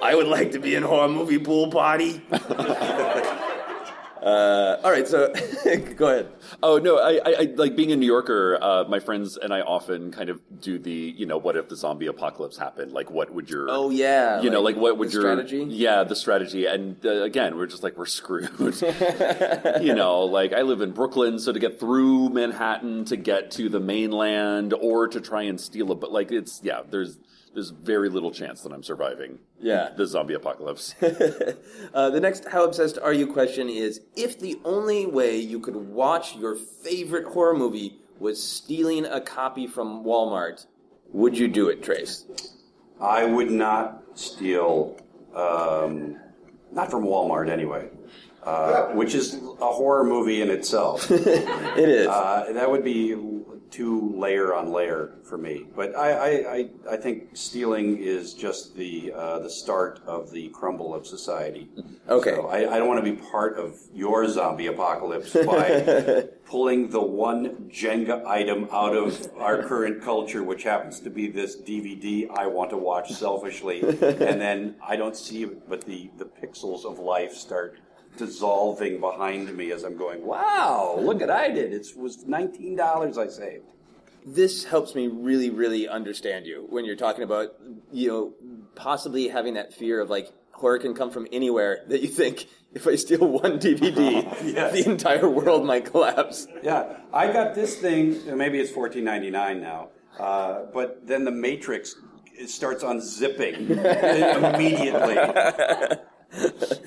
I 0.02 0.14
would 0.14 0.28
like 0.28 0.52
to 0.52 0.60
be 0.60 0.76
in 0.76 0.84
horror 0.84 1.10
movie 1.10 1.40
pool 1.40 1.72
party. 1.72 2.22
Uh, 4.24 4.80
all 4.84 4.92
right, 4.92 5.06
so 5.06 5.34
go 5.98 6.08
ahead. 6.08 6.30
Oh 6.62 6.78
no, 6.78 6.98
I, 6.98 7.20
I, 7.26 7.36
I 7.40 7.54
like 7.56 7.76
being 7.76 7.92
a 7.92 7.96
New 7.98 8.06
Yorker. 8.06 8.58
Uh, 8.62 8.86
my 8.88 9.00
friends 9.00 9.36
and 9.36 9.54
I 9.54 9.62
often 9.62 10.12
kind 10.12 10.30
of 10.30 10.40
do 10.62 10.80
the, 10.80 10.92
you 10.92 11.26
know, 11.26 11.38
what 11.38 11.58
if 11.58 11.68
the 11.68 11.76
zombie 11.76 12.08
apocalypse 12.08 12.58
happened? 12.58 12.94
Like, 12.94 13.12
what 13.12 13.34
would 13.34 13.50
your, 13.50 13.68
Oh 13.70 13.90
yeah, 13.90 14.42
you 14.42 14.50
know, 14.50 14.62
like 14.62 14.78
what 14.78 14.98
would 14.98 15.12
your 15.12 15.24
strategy? 15.24 15.66
Yeah, 15.68 16.06
the 16.06 16.16
strategy. 16.16 16.66
And 16.68 17.06
uh, 17.06 17.24
again, 17.24 17.58
we're 17.58 17.68
just 17.68 17.84
like 17.84 17.98
we're 17.98 18.06
screwed. 18.06 18.50
you 19.82 19.94
know, 19.94 20.22
like 20.22 20.54
I 20.54 20.62
live 20.62 20.80
in 20.80 20.92
Brooklyn, 20.92 21.38
so 21.38 21.52
to 21.52 21.60
get 21.60 21.78
through 21.78 22.30
Manhattan 22.30 23.04
to 23.06 23.18
get 23.18 23.52
to 23.52 23.68
the 23.68 23.82
mainland 23.82 24.74
or 24.74 25.10
to 25.10 25.20
try 25.20 25.42
and 25.44 25.60
steal 25.60 25.92
it, 25.92 26.00
but 26.00 26.14
like 26.14 26.32
it's 26.32 26.62
yeah, 26.64 26.82
there's 26.90 27.18
there's 27.54 27.70
very 27.70 28.10
little 28.10 28.32
chance 28.32 28.62
that 28.62 28.72
I'm 28.72 28.84
surviving. 28.84 29.40
Yeah. 29.60 29.90
the 29.96 30.06
zombie 30.06 30.34
apocalypse. 30.34 30.96
Uh, 31.94 32.10
the 32.10 32.20
next 32.20 32.46
"How 32.46 32.64
obsessed 32.64 32.98
are 32.98 33.14
you?" 33.14 33.28
question 33.28 33.70
is: 33.70 34.02
If 34.16 34.40
the 34.40 34.60
only 34.66 35.06
way 35.06 35.38
you 35.38 35.60
could 35.60 35.76
watch 35.76 36.36
your 36.36 36.56
favorite 36.56 37.26
horror 37.26 37.54
movie 37.54 38.00
was 38.20 38.42
stealing 38.42 39.06
a 39.06 39.22
copy 39.22 39.68
from 39.68 40.04
Walmart, 40.04 40.66
would 41.12 41.38
you 41.38 41.48
do 41.48 41.70
it, 41.70 41.84
Trace? 41.84 42.26
I 43.00 43.26
would 43.26 43.52
not 43.52 44.04
steal, 44.16 44.98
um, 45.36 46.18
not 46.72 46.90
from 46.90 47.04
Walmart 47.04 47.50
anyway, 47.50 47.90
uh, 48.44 48.88
which 48.94 49.14
is 49.14 49.36
a 49.36 49.68
horror 49.72 50.04
movie 50.04 50.42
in 50.42 50.50
itself. 50.50 51.12
it 51.12 51.90
is. 51.90 52.08
Uh, 52.08 52.54
that 52.54 52.72
would 52.72 52.84
be 52.84 53.14
too 53.74 54.14
layer 54.16 54.54
on 54.54 54.72
layer 54.72 55.16
for 55.24 55.38
me. 55.38 55.66
But 55.76 55.96
I, 55.96 56.12
I, 56.12 56.30
I, 56.30 56.70
I 56.92 56.98
think 56.98 57.36
stealing 57.36 57.98
is 57.98 58.36
just 58.36 58.76
the 58.76 59.12
uh, 59.12 59.40
the 59.40 59.50
start 59.50 60.00
of 60.06 60.30
the 60.32 60.50
crumble 60.50 60.94
of 60.94 61.08
society. 61.08 61.70
Okay. 62.10 62.36
So 62.36 62.48
I, 62.48 62.76
I 62.76 62.80
don't 62.80 62.90
want 62.90 63.04
to 63.04 63.12
be 63.12 63.18
part 63.18 63.58
of 63.58 63.80
your 63.94 64.28
zombie 64.28 64.68
apocalypse 64.68 65.32
by 65.46 66.28
pulling 66.46 66.90
the 66.90 67.02
one 67.02 67.70
Jenga 67.72 68.26
item 68.26 68.68
out 68.74 68.94
of 68.94 69.32
our 69.38 69.64
current 69.64 70.04
culture, 70.04 70.44
which 70.44 70.64
happens 70.64 71.00
to 71.00 71.10
be 71.10 71.30
this 71.30 71.56
DVD 71.56 72.30
I 72.30 72.48
want 72.48 72.72
to 72.72 72.78
watch 72.78 73.14
selfishly, 73.14 73.82
and 73.82 74.42
then 74.42 74.76
I 74.86 74.98
don't 74.98 75.16
see 75.16 75.44
it, 75.44 75.70
but 75.70 75.86
the, 75.86 76.12
the 76.18 76.26
pixels 76.26 76.84
of 76.84 77.00
life 77.00 77.34
start 77.36 77.80
dissolving 78.18 79.00
behind 79.00 79.56
me 79.56 79.72
as 79.72 79.84
I'm 79.84 79.98
going, 79.98 80.26
wow, 80.26 80.98
look 81.00 81.20
what 81.20 81.30
I 81.30 81.50
did. 81.50 81.74
It 81.74 81.88
was 81.96 82.24
$19 82.26 83.18
I 83.18 83.28
saved. 83.28 83.66
This 84.26 84.64
helps 84.64 84.96
me 84.96 85.08
really, 85.08 85.50
really 85.50 85.88
understand 85.88 86.46
you 86.46 86.66
when 86.70 86.86
you're 86.86 86.96
talking 86.96 87.24
about, 87.24 87.56
you 87.92 88.08
know, 88.08 88.34
possibly 88.76 89.28
having 89.28 89.56
that 89.56 89.74
fear 89.74 90.00
of 90.00 90.10
like 90.10 90.32
horror 90.54 90.80
can 90.80 90.94
come 90.94 91.12
from 91.12 91.28
anywhere 91.34 91.84
that 91.90 92.02
you 92.02 92.08
think 92.08 92.48
if 92.74 92.88
I 92.88 92.96
steal 92.96 93.28
one 93.28 93.60
DVD, 93.60 94.24
Yes. 94.44 94.72
the 94.74 94.90
entire 94.90 95.30
world 95.30 95.66
might 95.66 95.86
collapse. 95.86 96.48
Yeah, 96.64 96.98
I 97.12 97.32
got 97.34 97.54
this 97.54 97.76
thing. 97.78 98.38
Maybe 98.38 98.60
it's 98.60 98.72
fourteen 98.72 99.04
ninety 99.04 99.30
nine 99.30 99.62
now, 99.62 99.90
uh, 100.18 100.64
but 100.74 101.06
then 101.06 101.26
the 101.26 101.32
Matrix 101.32 101.96
starts 102.48 102.84
unzipping 102.84 103.70
immediately. 104.54 105.18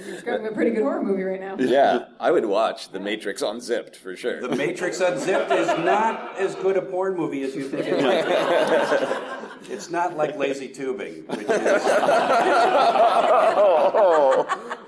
Describing 0.06 0.46
a 0.46 0.52
pretty 0.52 0.70
good 0.70 0.82
horror 0.82 1.02
movie 1.02 1.24
right 1.24 1.40
now. 1.40 1.56
Yeah, 1.58 2.06
I 2.20 2.30
would 2.30 2.44
watch 2.46 2.90
The 2.90 3.00
Matrix 3.00 3.42
Unzipped 3.42 3.96
for 3.96 4.16
sure. 4.16 4.40
The 4.40 4.54
Matrix 4.54 5.00
Unzipped 5.00 5.50
is 5.50 5.66
not 5.84 6.36
as 6.38 6.54
good 6.56 6.76
a 6.76 6.82
porn 6.82 7.16
movie 7.16 7.42
as 7.42 7.54
you 7.56 7.68
think 7.68 7.86
it 7.86 8.02
might 8.02 8.24
be. 8.26 8.34
It's 9.72 9.90
not 9.90 10.16
like 10.16 10.36
lazy 10.36 10.68
tubing, 10.68 11.26
which 11.26 11.40
is. 11.40 11.48
oh, 13.58 14.46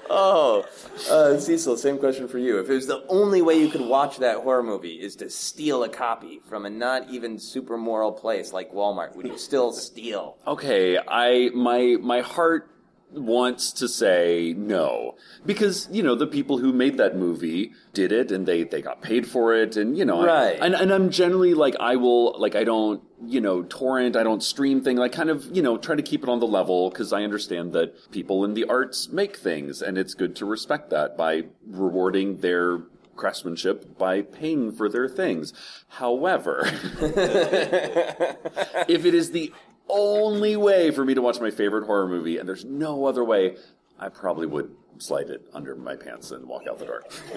oh. 0.09 0.65
Uh, 1.11 1.39
Cecil, 1.39 1.77
same 1.77 1.99
question 1.99 2.29
for 2.29 2.39
you. 2.39 2.59
If 2.61 2.71
it 2.71 2.75
was 2.75 2.87
the 2.87 3.05
only 3.09 3.43
way 3.43 3.59
you 3.59 3.69
could 3.69 3.81
watch 3.81 4.19
that 4.19 4.39
horror 4.39 4.63
movie 4.63 5.01
is 5.01 5.17
to 5.17 5.29
steal 5.31 5.83
a 5.83 5.89
copy 5.89 6.41
from 6.49 6.65
a 6.65 6.71
not 6.71 7.11
even 7.11 7.39
super 7.39 7.77
moral 7.77 8.13
place 8.13 8.53
like 8.53 8.73
Walmart, 8.73 9.17
would 9.17 9.27
you 9.27 9.37
still 9.39 9.73
steal? 9.73 10.37
Okay, 10.47 10.97
I 10.99 11.51
my 11.55 11.97
my 12.01 12.21
heart 12.21 12.71
wants 13.13 13.73
to 13.73 13.89
say 13.89 14.55
no 14.57 15.15
because 15.47 15.89
you 15.91 16.03
know 16.03 16.15
the 16.15 16.27
people 16.27 16.59
who 16.59 16.73
made 16.73 16.99
that 16.99 17.17
movie 17.17 17.73
did 17.95 18.13
it 18.13 18.31
and 18.31 18.47
they 18.47 18.65
they 18.65 18.83
got 18.83 19.01
paid 19.01 19.27
for 19.27 19.55
it 19.55 19.77
and 19.77 19.97
you 19.97 20.05
know 20.05 20.21
I- 20.21 20.27
Right. 20.27 20.59
and 20.61 20.75
and 20.75 20.93
I'm 20.93 21.11
generally 21.11 21.55
like 21.55 21.75
I 21.81 21.97
will 21.97 22.39
like 22.39 22.55
I 22.55 22.65
don't 22.65 23.03
you 23.25 23.41
know 23.41 23.63
torrent 23.63 24.15
I 24.15 24.23
don't 24.23 24.43
stream 24.43 24.83
thing 24.83 24.97
like 24.99 25.13
kind 25.13 25.31
of 25.31 25.45
you 25.57 25.63
know 25.63 25.79
try 25.79 25.97
to 25.97 26.03
keep 26.03 26.23
it 26.23 26.29
on 26.29 26.39
the 26.39 26.47
level 26.47 26.91
because 26.91 27.13
I 27.13 27.23
understand 27.25 27.73
that 27.73 28.11
people 28.13 28.45
in 28.45 28.53
the 28.55 28.67
arts 28.67 29.09
make 29.09 29.39
things 29.39 29.81
and 29.81 29.97
it's 29.97 30.13
good 30.15 30.37
to 30.37 30.45
respect 30.45 30.91
that 30.91 31.17
by 31.17 31.45
rewarding 31.67 32.39
their 32.39 32.81
craftsmanship 33.17 33.99
by 33.99 34.23
paying 34.23 34.71
for 34.71 34.89
their 34.89 35.09
things 35.09 35.53
however 35.89 36.61
if 38.89 39.05
it 39.05 39.15
is 39.15 39.31
the 39.33 39.53
only 39.89 40.57
way 40.57 40.91
for 40.91 41.05
me 41.05 41.15
to 41.15 41.23
watch 41.23 41.41
my 41.41 41.51
favorite 41.51 41.85
horror 41.87 42.09
movie, 42.09 42.39
and 42.39 42.49
there's 42.49 42.65
no 42.65 43.07
other 43.07 43.25
way, 43.25 43.57
I 43.99 44.09
probably 44.09 44.47
would 44.47 44.75
slide 44.99 45.31
it 45.31 45.47
under 45.53 45.75
my 45.77 45.97
pants 45.97 46.31
and 46.31 46.47
walk 46.47 46.67
out 46.69 46.79
the 46.79 46.87
door. 46.87 47.03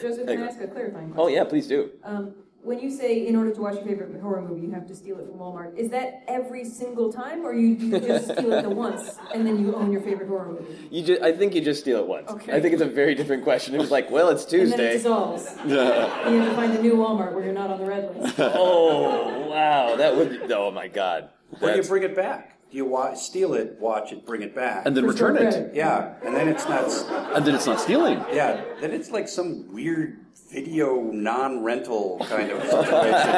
Joseph, 0.00 0.26
can 0.26 0.42
I 0.42 0.46
ask 0.46 0.60
a 0.60 0.66
clarifying 0.66 1.12
question? 1.12 1.14
Oh, 1.16 1.28
yeah, 1.28 1.44
please 1.44 1.66
do. 1.66 1.90
Um, 2.04 2.34
when 2.62 2.78
you 2.78 2.90
say 2.90 3.26
in 3.26 3.34
order 3.34 3.52
to 3.52 3.60
watch 3.60 3.74
your 3.74 3.84
favorite 3.84 4.20
horror 4.20 4.40
movie, 4.42 4.66
you 4.66 4.72
have 4.72 4.86
to 4.86 4.94
steal 4.94 5.18
it 5.18 5.26
from 5.26 5.34
Walmart, 5.38 5.76
is 5.76 5.90
that 5.90 6.22
every 6.28 6.64
single 6.64 7.12
time, 7.12 7.44
or 7.44 7.52
you, 7.52 7.68
you 7.68 7.98
just 8.00 8.24
steal 8.32 8.52
it 8.52 8.62
the 8.62 8.70
once 8.70 9.16
and 9.34 9.44
then 9.44 9.58
you 9.60 9.74
own 9.74 9.90
your 9.90 10.00
favorite 10.00 10.28
horror 10.28 10.52
movie? 10.52 10.88
You 10.90 11.02
just, 11.02 11.22
I 11.22 11.32
think 11.32 11.54
you 11.54 11.60
just 11.60 11.80
steal 11.80 11.98
it 11.98 12.06
once. 12.06 12.30
Okay. 12.30 12.52
I 12.52 12.60
think 12.60 12.72
it's 12.72 12.82
a 12.82 12.86
very 12.88 13.14
different 13.16 13.42
question. 13.42 13.74
It 13.74 13.78
was 13.78 13.90
like, 13.90 14.10
well, 14.10 14.28
it's 14.28 14.44
And 14.44 14.52
then 14.52 14.60
it 14.60 14.66
Tuesday. 14.70 14.92
dissolves. 14.92 15.48
You 15.66 15.76
have 15.76 16.48
to 16.50 16.54
find 16.54 16.72
a 16.72 16.80
new 16.82 16.94
Walmart 16.94 17.34
where 17.34 17.44
you're 17.44 17.52
not 17.52 17.70
on 17.70 17.78
the 17.80 17.84
red 17.86 18.16
list. 18.16 18.34
oh, 18.38 19.48
wow. 19.48 19.96
That 19.96 20.16
would 20.16 20.30
be, 20.30 20.54
oh 20.54 20.70
my 20.70 20.86
God. 20.88 21.30
Or 21.60 21.70
do 21.70 21.76
you 21.76 21.82
bring 21.82 22.04
it 22.04 22.14
back? 22.14 22.58
Do 22.70 22.76
you 22.78 22.86
wa- 22.86 23.12
steal 23.14 23.52
it, 23.54 23.76
watch 23.80 24.12
it, 24.12 24.24
bring 24.24 24.40
it 24.40 24.54
back, 24.54 24.86
And 24.86 24.96
then 24.96 25.04
return 25.04 25.36
it. 25.36 25.74
Yeah, 25.74 26.14
and 26.24 26.34
then 26.34 26.48
it's 26.48 26.66
not. 26.66 26.88
And 27.36 27.44
then 27.44 27.54
it's 27.54 27.66
not 27.66 27.78
stealing. 27.80 28.24
Yeah, 28.32 28.64
then 28.80 28.92
it's 28.92 29.10
like 29.10 29.28
some 29.28 29.70
weird 29.74 30.21
video 30.52 31.00
non-rental 31.00 32.18
kind 32.28 32.50
of 32.50 32.62
situation. 32.62 33.30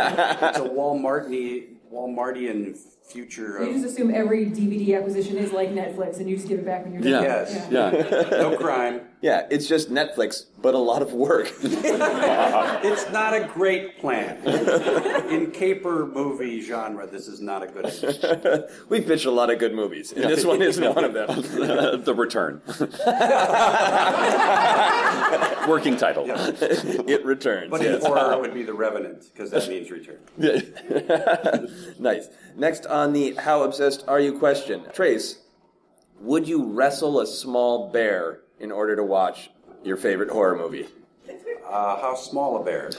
it's 0.42 0.58
a 0.58 0.68
Walmartian, 0.68 1.76
Walmartian 1.92 2.76
future. 3.04 3.58
You 3.62 3.68
Of, 3.68 3.72
just 3.74 3.84
assume 3.84 4.12
every 4.14 4.46
DVD 4.46 4.96
acquisition 4.98 5.36
is 5.36 5.52
like 5.52 5.70
Netflix 5.70 6.18
and 6.18 6.28
you 6.28 6.36
just 6.36 6.48
give 6.48 6.58
it 6.58 6.64
back 6.64 6.84
when 6.84 6.94
you're 6.94 7.02
done. 7.02 7.22
Yes. 7.22 7.66
Yeah. 7.70 7.90
no 8.30 8.56
crime. 8.56 9.02
Yeah, 9.20 9.46
it's 9.50 9.66
just 9.66 9.90
Netflix, 9.90 10.46
but 10.60 10.74
a 10.74 10.78
lot 10.78 11.00
of 11.00 11.12
work. 11.14 11.50
it's 11.62 13.10
not 13.10 13.32
a 13.34 13.48
great 13.54 13.98
plan. 13.98 14.36
In 15.30 15.50
caper 15.50 16.06
movie 16.06 16.60
genre, 16.60 17.06
this 17.06 17.26
is 17.26 17.40
not 17.40 17.62
a 17.62 17.66
good 17.66 17.86
idea. 18.04 18.68
We've 18.90 19.06
pitched 19.06 19.24
a 19.24 19.30
lot 19.30 19.48
of 19.50 19.58
good 19.58 19.74
movies, 19.74 20.12
and 20.12 20.24
this 20.24 20.44
one 20.44 20.60
is 20.60 20.78
one 20.78 21.04
of 21.04 21.14
them. 21.14 22.04
the 22.04 22.14
Return. 22.14 22.60
Working 25.68 25.96
title. 25.96 26.26
it 26.28 27.24
returns. 27.24 27.70
But 27.70 27.80
in 27.84 27.92
yes. 27.94 28.04
horror, 28.04 28.34
it 28.34 28.40
would 28.40 28.52
be 28.54 28.62
The 28.62 28.74
Revenant, 28.74 29.24
because 29.32 29.50
that 29.52 29.66
means 29.68 29.90
return. 29.90 30.18
nice. 31.98 32.28
Next 32.56 32.86
on 32.86 33.12
the 33.12 33.34
How 33.34 33.62
Obsessed 33.64 34.04
Are 34.06 34.20
You 34.20 34.38
question. 34.38 34.84
Trace, 34.92 35.38
would 36.20 36.46
you 36.46 36.64
wrestle 36.64 37.20
a 37.20 37.26
small 37.26 37.90
bear 37.90 38.40
in 38.60 38.70
order 38.70 38.94
to 38.96 39.02
watch 39.02 39.50
your 39.82 39.96
favorite 39.96 40.30
horror 40.30 40.56
movie? 40.56 40.86
Uh, 41.66 42.00
how 42.00 42.14
small 42.14 42.60
a 42.60 42.64
bear? 42.64 42.90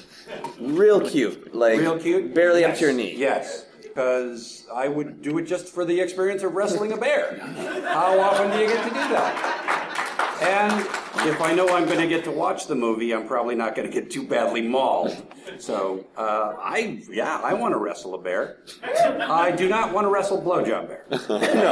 Real 0.59 0.99
cute. 0.99 1.55
Like 1.55 1.79
Real 1.79 1.97
cute? 1.97 2.33
barely 2.33 2.65
up 2.65 2.75
to 2.75 2.81
your 2.81 2.93
knee. 2.93 3.15
Yes, 3.15 3.64
because 3.95 4.65
I 4.73 4.89
would 4.89 5.21
do 5.21 5.37
it 5.37 5.43
just 5.43 5.69
for 5.69 5.85
the 5.85 6.01
experience 6.01 6.43
of 6.43 6.53
wrestling 6.53 6.91
a 6.91 6.97
bear. 6.97 7.37
How 7.39 8.19
often 8.19 8.51
do 8.51 8.57
you 8.59 8.67
get 8.67 8.83
to 8.83 8.89
do 8.89 8.95
that? 8.95 10.37
And 10.41 10.81
if 11.29 11.39
I 11.39 11.53
know 11.53 11.69
I'm 11.69 11.85
going 11.85 12.01
to 12.01 12.07
get 12.07 12.25
to 12.25 12.31
watch 12.31 12.67
the 12.67 12.75
movie, 12.75 13.13
I'm 13.13 13.25
probably 13.25 13.55
not 13.55 13.73
going 13.73 13.89
to 13.89 13.93
get 13.93 14.11
too 14.11 14.27
badly 14.27 14.61
mauled. 14.61 15.15
So, 15.59 16.05
uh, 16.17 16.55
I 16.59 17.03
yeah, 17.09 17.39
I 17.41 17.53
want 17.53 17.73
to 17.73 17.77
wrestle 17.77 18.15
a 18.15 18.21
bear. 18.21 18.57
I 18.83 19.51
do 19.51 19.69
not 19.69 19.93
want 19.93 20.03
to 20.03 20.09
wrestle 20.09 20.41
blowjob 20.41 20.89
bear. 20.89 21.05
No. 21.55 21.71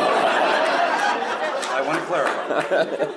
I 1.76 1.82
want 1.86 2.00
to 2.00 2.06
clarify. 2.06 3.12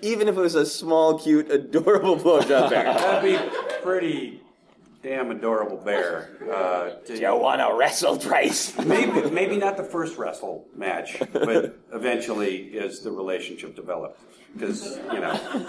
Even 0.00 0.28
if 0.28 0.36
it 0.36 0.40
was 0.40 0.54
a 0.54 0.64
small, 0.66 1.18
cute, 1.18 1.50
adorable 1.50 2.16
blowjob 2.16 2.70
bear. 2.70 2.84
That'd 2.84 3.24
be 3.24 3.82
pretty 3.82 4.43
damn 5.04 5.30
adorable 5.30 5.76
bear. 5.76 6.30
Uh, 6.50 6.90
to, 7.04 7.20
you 7.20 7.36
want 7.36 7.60
to 7.60 7.76
wrestle, 7.76 8.16
Trace? 8.16 8.76
maybe, 8.84 9.30
maybe 9.30 9.56
not 9.56 9.76
the 9.76 9.84
first 9.84 10.16
wrestle 10.16 10.66
match, 10.74 11.18
but 11.32 11.78
eventually 11.92 12.76
as 12.78 13.00
the 13.00 13.10
relationship 13.10 13.76
developed. 13.76 14.18
Because, 14.54 14.98
you 15.12 15.20
know, 15.20 15.66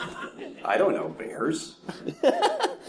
I 0.63 0.77
don't 0.77 0.93
know 0.93 1.09
bears. 1.09 1.75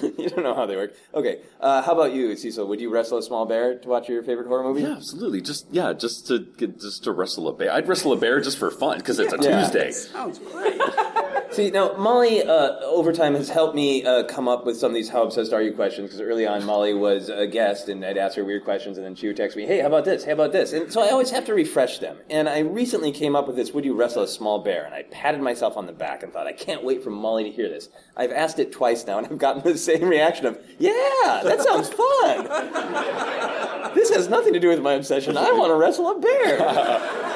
you 0.02 0.28
don't 0.28 0.42
know 0.42 0.54
how 0.54 0.66
they 0.66 0.76
work. 0.76 0.94
Okay, 1.14 1.40
uh, 1.60 1.82
how 1.82 1.92
about 1.92 2.12
you, 2.12 2.36
Cecil? 2.36 2.66
Would 2.68 2.80
you 2.80 2.90
wrestle 2.92 3.18
a 3.18 3.22
small 3.22 3.46
bear 3.46 3.78
to 3.78 3.88
watch 3.88 4.08
your 4.08 4.22
favorite 4.22 4.46
horror 4.46 4.62
movie? 4.64 4.82
Yeah, 4.82 4.92
absolutely. 4.92 5.40
Just 5.40 5.66
yeah, 5.70 5.92
just 5.94 6.26
to 6.28 6.40
just 6.78 7.04
to 7.04 7.12
wrestle 7.12 7.48
a 7.48 7.52
bear. 7.54 7.72
I'd 7.72 7.88
wrestle 7.88 8.12
a 8.12 8.16
bear 8.16 8.40
just 8.40 8.58
for 8.58 8.70
fun 8.70 8.98
because 8.98 9.18
it's 9.18 9.32
a 9.32 9.38
Yeah. 9.40 9.62
Tuesday. 9.62 9.90
Sounds 9.92 10.38
great. 10.38 10.80
See, 11.52 11.70
now 11.70 11.96
Molly, 11.96 12.42
uh, 12.42 12.80
over 12.82 13.12
time, 13.12 13.34
has 13.34 13.48
helped 13.48 13.74
me 13.74 14.04
uh, 14.04 14.24
come 14.24 14.46
up 14.48 14.66
with 14.66 14.76
some 14.76 14.90
of 14.90 14.94
these 14.94 15.08
"How 15.08 15.22
obsessed 15.22 15.52
are 15.54 15.62
you?" 15.62 15.72
questions. 15.72 16.08
Because 16.08 16.20
early 16.20 16.46
on, 16.46 16.64
Molly 16.64 16.92
was 16.92 17.30
a 17.30 17.46
guest, 17.46 17.88
and 17.88 18.04
I'd 18.04 18.18
ask 18.18 18.36
her 18.36 18.44
weird 18.44 18.64
questions, 18.64 18.98
and 18.98 19.06
then 19.06 19.14
she 19.14 19.28
would 19.28 19.36
text 19.36 19.56
me, 19.56 19.64
"Hey, 19.64 19.78
how 19.80 19.86
about 19.86 20.04
this? 20.04 20.24
Hey, 20.24 20.30
how 20.30 20.34
about 20.34 20.52
this?" 20.52 20.72
And 20.74 20.92
so 20.92 21.00
I 21.00 21.08
always 21.10 21.30
have 21.30 21.46
to 21.46 21.54
refresh 21.54 21.98
them. 22.00 22.18
And 22.28 22.48
I 22.48 22.58
recently 22.58 23.12
came 23.12 23.34
up 23.36 23.46
with 23.46 23.56
this: 23.56 23.72
"Would 23.72 23.84
you 23.86 23.94
wrestle 23.94 24.24
a 24.24 24.28
small 24.28 24.58
bear?" 24.58 24.84
And 24.84 24.92
I 24.94 25.04
patted 25.04 25.40
myself 25.40 25.76
on 25.78 25.85
the 25.86 25.92
back 25.92 26.22
and 26.22 26.32
thought, 26.32 26.46
"I 26.46 26.52
can't 26.52 26.84
wait 26.84 27.02
for 27.02 27.10
Molly 27.10 27.44
to 27.44 27.50
hear 27.50 27.68
this." 27.68 27.88
I've 28.16 28.32
asked 28.32 28.58
it 28.58 28.72
twice 28.72 29.06
now, 29.06 29.18
and 29.18 29.26
I've 29.26 29.38
gotten 29.38 29.62
the 29.72 29.78
same 29.78 30.08
reaction 30.08 30.46
of, 30.46 30.58
"Yeah, 30.78 31.40
that 31.44 31.60
sounds 31.62 31.88
fun." 31.88 32.44
this 33.94 34.10
has 34.10 34.28
nothing 34.28 34.52
to 34.52 34.60
do 34.60 34.68
with 34.68 34.80
my 34.80 34.94
obsession. 34.94 35.36
I 35.36 35.52
want 35.52 35.70
to 35.70 35.74
wrestle 35.74 36.10
a 36.10 36.18
bear. 36.18 37.32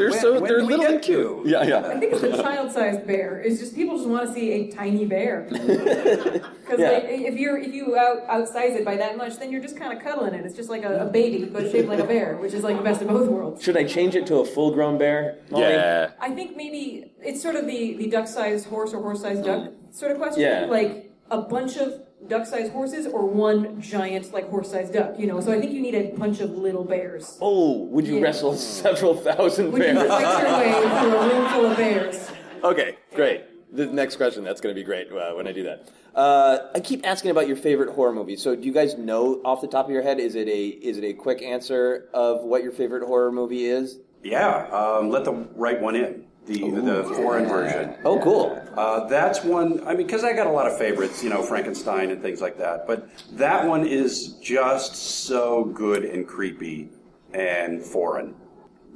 They're 0.00 0.10
When- 0.10 0.18
so 0.20 0.32
when 0.40 0.44
they're 0.44 0.62
little 0.62 0.86
get 0.86 0.94
and 0.94 1.02
cute. 1.02 1.44
to? 1.44 1.50
Yeah, 1.50 1.80
I 1.84 1.98
think 1.98 2.14
it's 2.14 2.22
a 2.22 2.42
child-sized 2.42 3.06
bear. 3.06 3.38
It's 3.44 3.60
just 3.60 3.74
people 3.74 3.98
just 3.98 4.08
want 4.08 4.26
to 4.26 4.32
see 4.32 4.50
a 4.52 4.72
tiny 4.72 5.04
bear. 5.04 5.46
Because 6.70 6.78
Yeah. 6.78 6.90
like, 6.90 7.04
if 7.04 7.34
you're 7.34 7.58
if 7.58 7.74
you 7.74 7.96
out, 7.98 8.22
outsize 8.28 8.76
it 8.76 8.84
by 8.84 8.96
that 8.96 9.16
much, 9.16 9.38
then 9.38 9.50
you're 9.50 9.60
just 9.60 9.76
kind 9.76 9.92
of 9.92 10.02
cuddling 10.02 10.34
it. 10.34 10.46
It's 10.46 10.54
just 10.54 10.70
like 10.70 10.84
a, 10.84 11.00
a 11.00 11.06
baby, 11.06 11.44
but 11.44 11.70
shaped 11.70 11.88
like 11.88 11.98
a 11.98 12.04
bear, 12.04 12.36
which 12.36 12.54
is 12.54 12.62
like 12.62 12.76
the 12.76 12.82
best 12.84 13.02
of 13.02 13.08
both 13.08 13.28
worlds. 13.28 13.62
Should 13.62 13.76
I 13.76 13.82
change 13.84 14.14
it 14.14 14.24
to 14.28 14.36
a 14.36 14.44
full-grown 14.44 14.96
bear? 14.96 15.38
Molly? 15.50 15.64
Yeah. 15.64 16.12
I 16.20 16.30
think 16.30 16.56
maybe 16.56 17.10
it's 17.20 17.42
sort 17.42 17.56
of 17.56 17.66
the 17.66 17.96
the 17.96 18.06
duck-sized 18.08 18.66
horse 18.68 18.94
or 18.94 19.02
horse-sized 19.02 19.44
duck 19.44 19.62
mm. 19.64 19.74
sort 19.94 20.12
of 20.12 20.18
question. 20.18 20.42
Yeah. 20.42 20.66
Like 20.66 21.12
a 21.30 21.40
bunch 21.42 21.76
of 21.76 22.02
duck-sized 22.28 22.72
horses 22.72 23.06
or 23.06 23.26
one 23.26 23.80
giant 23.80 24.32
like 24.32 24.48
horse-sized 24.48 24.92
duck. 24.92 25.18
You 25.18 25.26
know, 25.26 25.40
so 25.40 25.52
I 25.52 25.60
think 25.60 25.72
you 25.72 25.80
need 25.80 25.94
a 25.94 26.10
bunch 26.16 26.40
of 26.40 26.50
little 26.50 26.84
bears. 26.84 27.38
Oh, 27.40 27.84
would 27.84 28.06
you 28.06 28.16
Yeah. 28.16 28.22
wrestle 28.22 28.54
several 28.56 29.14
thousand 29.16 29.72
Would 29.72 29.82
you 29.82 29.94
bears? 29.94 30.08
fight 30.08 30.42
your 30.42 30.58
way 30.58 31.00
through 31.00 31.16
a 31.16 31.28
room 31.34 31.48
full 31.50 31.66
of 31.66 31.76
bears? 31.76 32.30
Okay, 32.62 32.96
great. 33.14 33.42
The 33.72 33.86
next 33.86 34.16
question, 34.16 34.42
that's 34.42 34.60
going 34.60 34.74
to 34.74 34.80
be 34.80 34.84
great 34.84 35.12
uh, 35.12 35.32
when 35.34 35.46
I 35.46 35.52
do 35.52 35.62
that. 35.62 35.88
Uh, 36.14 36.70
I 36.74 36.80
keep 36.80 37.06
asking 37.06 37.30
about 37.30 37.46
your 37.46 37.56
favorite 37.56 37.94
horror 37.94 38.12
movie. 38.12 38.36
So, 38.36 38.56
do 38.56 38.62
you 38.66 38.72
guys 38.72 38.98
know 38.98 39.40
off 39.44 39.60
the 39.60 39.68
top 39.68 39.84
of 39.86 39.92
your 39.92 40.02
head? 40.02 40.18
Is 40.18 40.34
it 40.34 40.48
a 40.48 40.66
is 40.66 40.98
it 40.98 41.04
a 41.04 41.12
quick 41.12 41.40
answer 41.40 42.08
of 42.12 42.42
what 42.42 42.64
your 42.64 42.72
favorite 42.72 43.06
horror 43.06 43.30
movie 43.30 43.66
is? 43.66 44.00
Yeah, 44.24 44.66
um, 44.72 45.08
let 45.08 45.24
the 45.24 45.32
right 45.54 45.80
one 45.80 45.94
in. 45.94 46.24
The 46.50 46.68
the 46.68 47.04
foreign 47.14 47.48
version. 47.48 47.94
Oh, 48.04 48.20
cool. 48.20 48.60
Uh, 48.76 49.06
that's 49.06 49.44
one. 49.44 49.86
I 49.86 49.94
mean, 49.94 50.06
because 50.06 50.24
I 50.24 50.32
got 50.32 50.48
a 50.48 50.50
lot 50.50 50.66
of 50.66 50.76
favorites, 50.76 51.22
you 51.22 51.30
know, 51.30 51.42
Frankenstein 51.42 52.10
and 52.10 52.20
things 52.20 52.40
like 52.40 52.58
that. 52.58 52.88
But 52.88 53.08
that 53.36 53.64
one 53.66 53.86
is 53.86 54.34
just 54.42 54.96
so 54.96 55.64
good 55.66 56.04
and 56.04 56.26
creepy 56.26 56.88
and 57.32 57.80
foreign. 57.80 58.34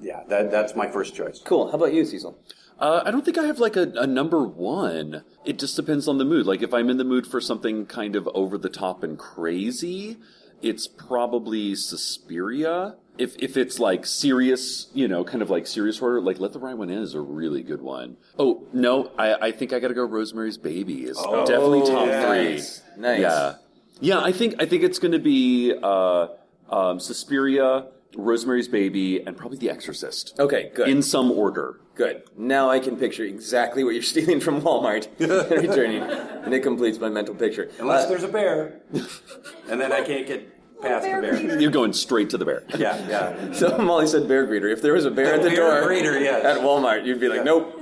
Yeah, 0.02 0.24
that 0.28 0.50
that's 0.50 0.74
my 0.74 0.90
first 0.90 1.14
choice. 1.14 1.40
Cool. 1.44 1.68
How 1.70 1.74
about 1.74 1.94
you, 1.94 2.04
Cecil? 2.04 2.36
Uh, 2.80 3.02
I 3.04 3.12
don't 3.12 3.24
think 3.24 3.38
I 3.38 3.44
have 3.44 3.60
like 3.60 3.76
a, 3.76 3.92
a 3.94 4.06
number 4.06 4.42
one. 4.42 5.22
It 5.44 5.60
just 5.60 5.76
depends 5.76 6.08
on 6.08 6.18
the 6.18 6.24
mood. 6.24 6.46
Like 6.46 6.60
if 6.60 6.74
I'm 6.74 6.90
in 6.90 6.96
the 6.96 7.04
mood 7.04 7.24
for 7.24 7.40
something 7.40 7.86
kind 7.86 8.16
of 8.16 8.28
over 8.34 8.58
the 8.58 8.68
top 8.68 9.04
and 9.04 9.16
crazy, 9.16 10.16
it's 10.62 10.86
probably 10.86 11.74
Suspiria. 11.74 12.96
If 13.16 13.36
if 13.38 13.56
it's 13.56 13.78
like 13.78 14.06
serious, 14.06 14.88
you 14.92 15.06
know, 15.06 15.22
kind 15.22 15.40
of 15.40 15.48
like 15.48 15.66
serious 15.68 15.98
horror, 15.98 16.20
like 16.20 16.40
Let 16.40 16.52
the 16.52 16.58
Right 16.58 16.76
One 16.76 16.90
In 16.90 16.98
is 16.98 17.14
a 17.14 17.20
really 17.20 17.62
good 17.62 17.80
one. 17.80 18.16
Oh 18.38 18.66
no, 18.72 19.12
I, 19.16 19.34
I 19.34 19.52
think 19.52 19.72
I 19.72 19.78
got 19.78 19.88
to 19.88 19.94
go. 19.94 20.04
Rosemary's 20.04 20.56
Baby 20.58 21.04
is 21.04 21.16
Oh, 21.18 21.46
definitely 21.46 21.82
top 21.82 22.08
nice. 22.08 22.80
three. 22.80 23.00
Nice. 23.02 23.20
Yeah, 23.20 23.54
yeah. 24.00 24.18
I 24.20 24.32
think 24.32 24.56
I 24.60 24.66
think 24.66 24.82
it's 24.82 24.98
to 25.12 25.20
be 25.20 25.72
uh, 25.80 26.26
um, 26.70 26.98
Suspiria, 26.98 27.86
Rosemary's 28.16 28.68
Baby, 28.68 29.20
and 29.26 29.36
probably 29.36 29.58
The 29.58 29.70
Exorcist. 29.70 30.34
Okay, 30.38 30.70
good. 30.74 30.88
In 30.88 31.02
some 31.02 31.30
order. 31.30 31.80
Good. 31.94 32.24
Now 32.36 32.70
I 32.70 32.80
can 32.80 32.96
picture 32.96 33.24
exactly 33.24 33.84
what 33.84 33.94
you're 33.94 34.02
stealing 34.14 34.40
from 34.40 34.60
Walmart 34.62 35.08
and 35.20 35.68
returning, 35.68 36.02
and 36.02 36.52
it 36.52 36.60
completes 36.62 36.98
my 36.98 37.08
mental 37.08 37.34
picture. 37.34 37.70
Unless 37.78 38.06
Uh, 38.06 38.08
there's 38.08 38.22
a 38.24 38.28
bear, 38.28 38.80
and 39.68 39.80
then 39.80 39.92
I 39.92 40.02
can't 40.02 40.26
get 40.26 40.50
past 40.82 41.04
the 41.04 41.20
bear. 41.20 41.60
You're 41.60 41.70
going 41.70 41.92
straight 41.92 42.30
to 42.30 42.38
the 42.38 42.44
bear. 42.44 42.64
Yeah, 42.76 43.08
yeah. 43.08 43.52
So 43.52 43.78
Molly 43.78 44.06
said 44.06 44.26
bear 44.28 44.46
greeter. 44.46 44.72
If 44.72 44.82
there 44.82 44.92
was 44.92 45.04
a 45.06 45.10
bear 45.10 45.34
at 45.34 45.42
the 45.42 45.48
Bear 45.50 45.80
door 45.80 45.88
greeter, 45.88 46.20
yes. 46.20 46.44
at 46.44 46.58
Walmart, 46.62 47.04
you'd 47.06 47.20
be 47.20 47.28
like, 47.28 47.44
nope. 47.44 47.80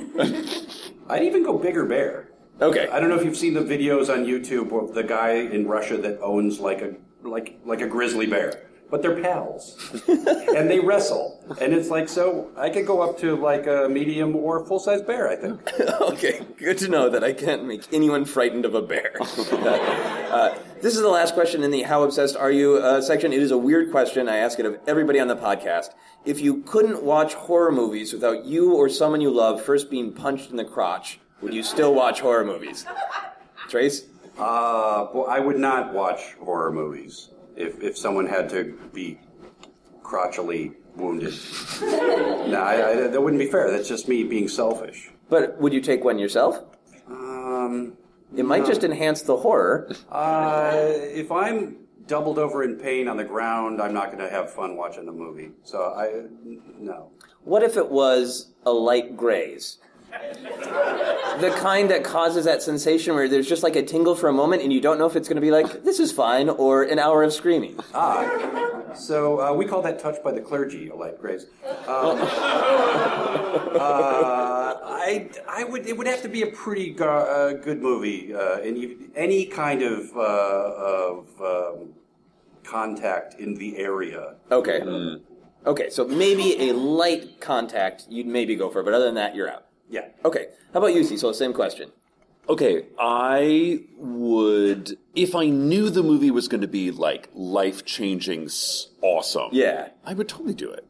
I'd 1.08 1.22
even 1.24 1.42
go 1.42 1.58
bigger 1.58 1.84
bear. 1.86 2.28
Okay. 2.60 2.86
I 2.88 3.00
don't 3.00 3.08
know 3.08 3.16
if 3.16 3.24
you've 3.24 3.36
seen 3.36 3.54
the 3.54 3.60
videos 3.60 4.08
on 4.12 4.24
YouTube 4.24 4.72
of 4.78 4.94
the 4.94 5.02
guy 5.02 5.32
in 5.32 5.66
Russia 5.66 5.96
that 5.98 6.20
owns 6.20 6.60
like 6.60 6.80
a 6.80 6.94
like 7.26 7.58
like 7.64 7.80
a 7.80 7.86
grizzly 7.88 8.26
bear, 8.26 8.66
but 8.92 9.00
they're 9.00 9.22
pals, 9.22 9.78
and 10.06 10.70
they 10.70 10.78
wrestle, 10.78 11.42
and 11.62 11.72
it's 11.72 11.88
like 11.88 12.10
so. 12.10 12.50
I 12.58 12.68
could 12.68 12.86
go 12.86 13.00
up 13.00 13.18
to 13.20 13.34
like 13.34 13.66
a 13.66 13.88
medium 13.88 14.36
or 14.36 14.66
full 14.66 14.78
size 14.78 15.00
bear. 15.00 15.30
I 15.30 15.36
think. 15.36 15.66
okay, 16.02 16.42
good 16.58 16.76
to 16.76 16.88
know 16.88 17.08
that 17.08 17.24
I 17.24 17.32
can't 17.32 17.64
make 17.64 17.90
anyone 17.90 18.26
frightened 18.26 18.66
of 18.66 18.74
a 18.74 18.82
bear. 18.82 19.16
uh, 19.20 20.58
this 20.82 20.94
is 20.94 21.00
the 21.00 21.08
last 21.08 21.32
question 21.32 21.62
in 21.62 21.70
the 21.70 21.84
How 21.84 22.02
Obsessed 22.02 22.36
Are 22.36 22.50
You 22.50 22.76
uh, 22.76 23.00
section. 23.00 23.32
It 23.32 23.40
is 23.40 23.50
a 23.50 23.56
weird 23.56 23.90
question. 23.90 24.28
I 24.28 24.36
ask 24.36 24.58
it 24.58 24.66
of 24.66 24.78
everybody 24.86 25.18
on 25.18 25.26
the 25.26 25.36
podcast. 25.36 25.92
If 26.26 26.40
you 26.40 26.60
couldn't 26.64 27.02
watch 27.02 27.32
horror 27.32 27.72
movies 27.72 28.12
without 28.12 28.44
you 28.44 28.74
or 28.74 28.90
someone 28.90 29.22
you 29.22 29.30
love 29.30 29.62
first 29.62 29.90
being 29.90 30.12
punched 30.12 30.50
in 30.50 30.58
the 30.58 30.66
crotch, 30.66 31.18
would 31.40 31.54
you 31.54 31.62
still 31.62 31.94
watch 31.94 32.20
horror 32.20 32.44
movies? 32.44 32.84
Trace? 33.70 34.04
Uh, 34.36 35.08
well, 35.14 35.26
I 35.30 35.38
would 35.38 35.58
not 35.58 35.94
watch 35.94 36.34
horror 36.34 36.70
movies 36.70 37.30
if 37.56 37.80
if 37.82 37.96
someone 37.98 38.26
had 38.26 38.48
to 38.50 38.78
be 38.92 39.18
crotchily 40.02 40.74
wounded. 40.96 41.34
no, 41.80 42.60
I, 42.62 42.90
I, 42.90 42.94
that 43.08 43.20
wouldn't 43.22 43.40
be 43.40 43.46
fair. 43.46 43.70
That's 43.70 43.88
just 43.88 44.08
me 44.08 44.24
being 44.24 44.48
selfish. 44.48 45.10
But 45.28 45.58
would 45.58 45.72
you 45.72 45.80
take 45.80 46.04
one 46.04 46.18
yourself? 46.18 46.62
Um, 47.08 47.94
It 48.36 48.44
might 48.44 48.62
no. 48.62 48.66
just 48.66 48.84
enhance 48.84 49.22
the 49.22 49.36
horror. 49.36 49.90
Uh, 50.10 50.72
if 50.74 51.32
I'm 51.32 51.76
doubled 52.06 52.38
over 52.38 52.62
in 52.64 52.76
pain 52.76 53.08
on 53.08 53.16
the 53.16 53.24
ground, 53.24 53.80
I'm 53.80 53.94
not 53.94 54.06
going 54.12 54.18
to 54.18 54.28
have 54.28 54.52
fun 54.52 54.76
watching 54.76 55.06
the 55.06 55.12
movie. 55.12 55.50
So 55.62 55.78
I 55.96 56.24
no. 56.78 57.10
What 57.44 57.62
if 57.62 57.76
it 57.76 57.88
was 57.90 58.52
a 58.66 58.72
light 58.72 59.16
graze? 59.16 59.78
The 61.40 61.50
kind 61.58 61.90
that 61.90 62.04
causes 62.04 62.44
that 62.44 62.62
sensation 62.62 63.14
where 63.14 63.28
there's 63.28 63.48
just 63.48 63.62
like 63.62 63.74
a 63.74 63.82
tingle 63.82 64.14
for 64.14 64.28
a 64.28 64.32
moment 64.32 64.62
and 64.62 64.72
you 64.72 64.80
don't 64.80 64.98
know 64.98 65.06
if 65.06 65.16
it's 65.16 65.28
going 65.28 65.36
to 65.36 65.42
be 65.42 65.50
like, 65.50 65.82
this 65.82 65.98
is 65.98 66.12
fine, 66.12 66.48
or 66.48 66.84
an 66.84 66.98
hour 66.98 67.22
of 67.22 67.32
screaming. 67.32 67.78
Ah, 67.94 68.92
so 68.94 69.40
uh, 69.40 69.52
we 69.52 69.64
call 69.64 69.82
that 69.82 69.98
touch 69.98 70.22
by 70.22 70.30
the 70.32 70.40
clergy, 70.40 70.88
a 70.90 70.94
light 70.94 71.18
grace. 71.18 71.46
Um, 71.64 71.76
uh, 71.88 72.18
I, 74.84 75.30
I 75.48 75.64
would, 75.64 75.86
it 75.86 75.96
would 75.96 76.06
have 76.06 76.22
to 76.22 76.28
be 76.28 76.42
a 76.42 76.48
pretty 76.48 76.90
go- 76.90 77.08
uh, 77.08 77.54
good 77.54 77.80
movie, 77.82 78.34
uh, 78.34 78.58
any, 78.58 78.96
any 79.16 79.46
kind 79.46 79.82
of, 79.82 80.14
uh, 80.16 80.20
of 80.20 81.26
um, 81.40 81.94
contact 82.62 83.40
in 83.40 83.54
the 83.54 83.78
area. 83.78 84.34
Okay. 84.50 85.18
Okay, 85.64 85.90
so 85.90 86.06
maybe 86.06 86.68
a 86.70 86.74
light 86.74 87.40
contact 87.40 88.06
you'd 88.08 88.26
maybe 88.26 88.54
go 88.56 88.68
for, 88.68 88.82
but 88.82 88.94
other 88.94 89.06
than 89.06 89.14
that, 89.14 89.34
you're 89.34 89.50
out. 89.50 89.66
Yeah. 89.92 90.06
Okay. 90.24 90.46
How 90.72 90.80
about 90.80 90.94
you, 90.94 91.04
Cecil? 91.04 91.34
Same 91.34 91.52
question. 91.52 91.92
Okay, 92.48 92.86
I 92.98 93.84
would 93.98 94.98
if 95.14 95.36
I 95.36 95.46
knew 95.46 95.90
the 95.90 96.02
movie 96.02 96.32
was 96.32 96.48
going 96.48 96.62
to 96.62 96.66
be 96.66 96.90
like 96.90 97.28
life 97.34 97.84
changing, 97.84 98.48
awesome. 99.00 99.50
Yeah. 99.52 99.90
I 100.04 100.14
would 100.14 100.28
totally 100.28 100.54
do 100.54 100.70
it. 100.72 100.84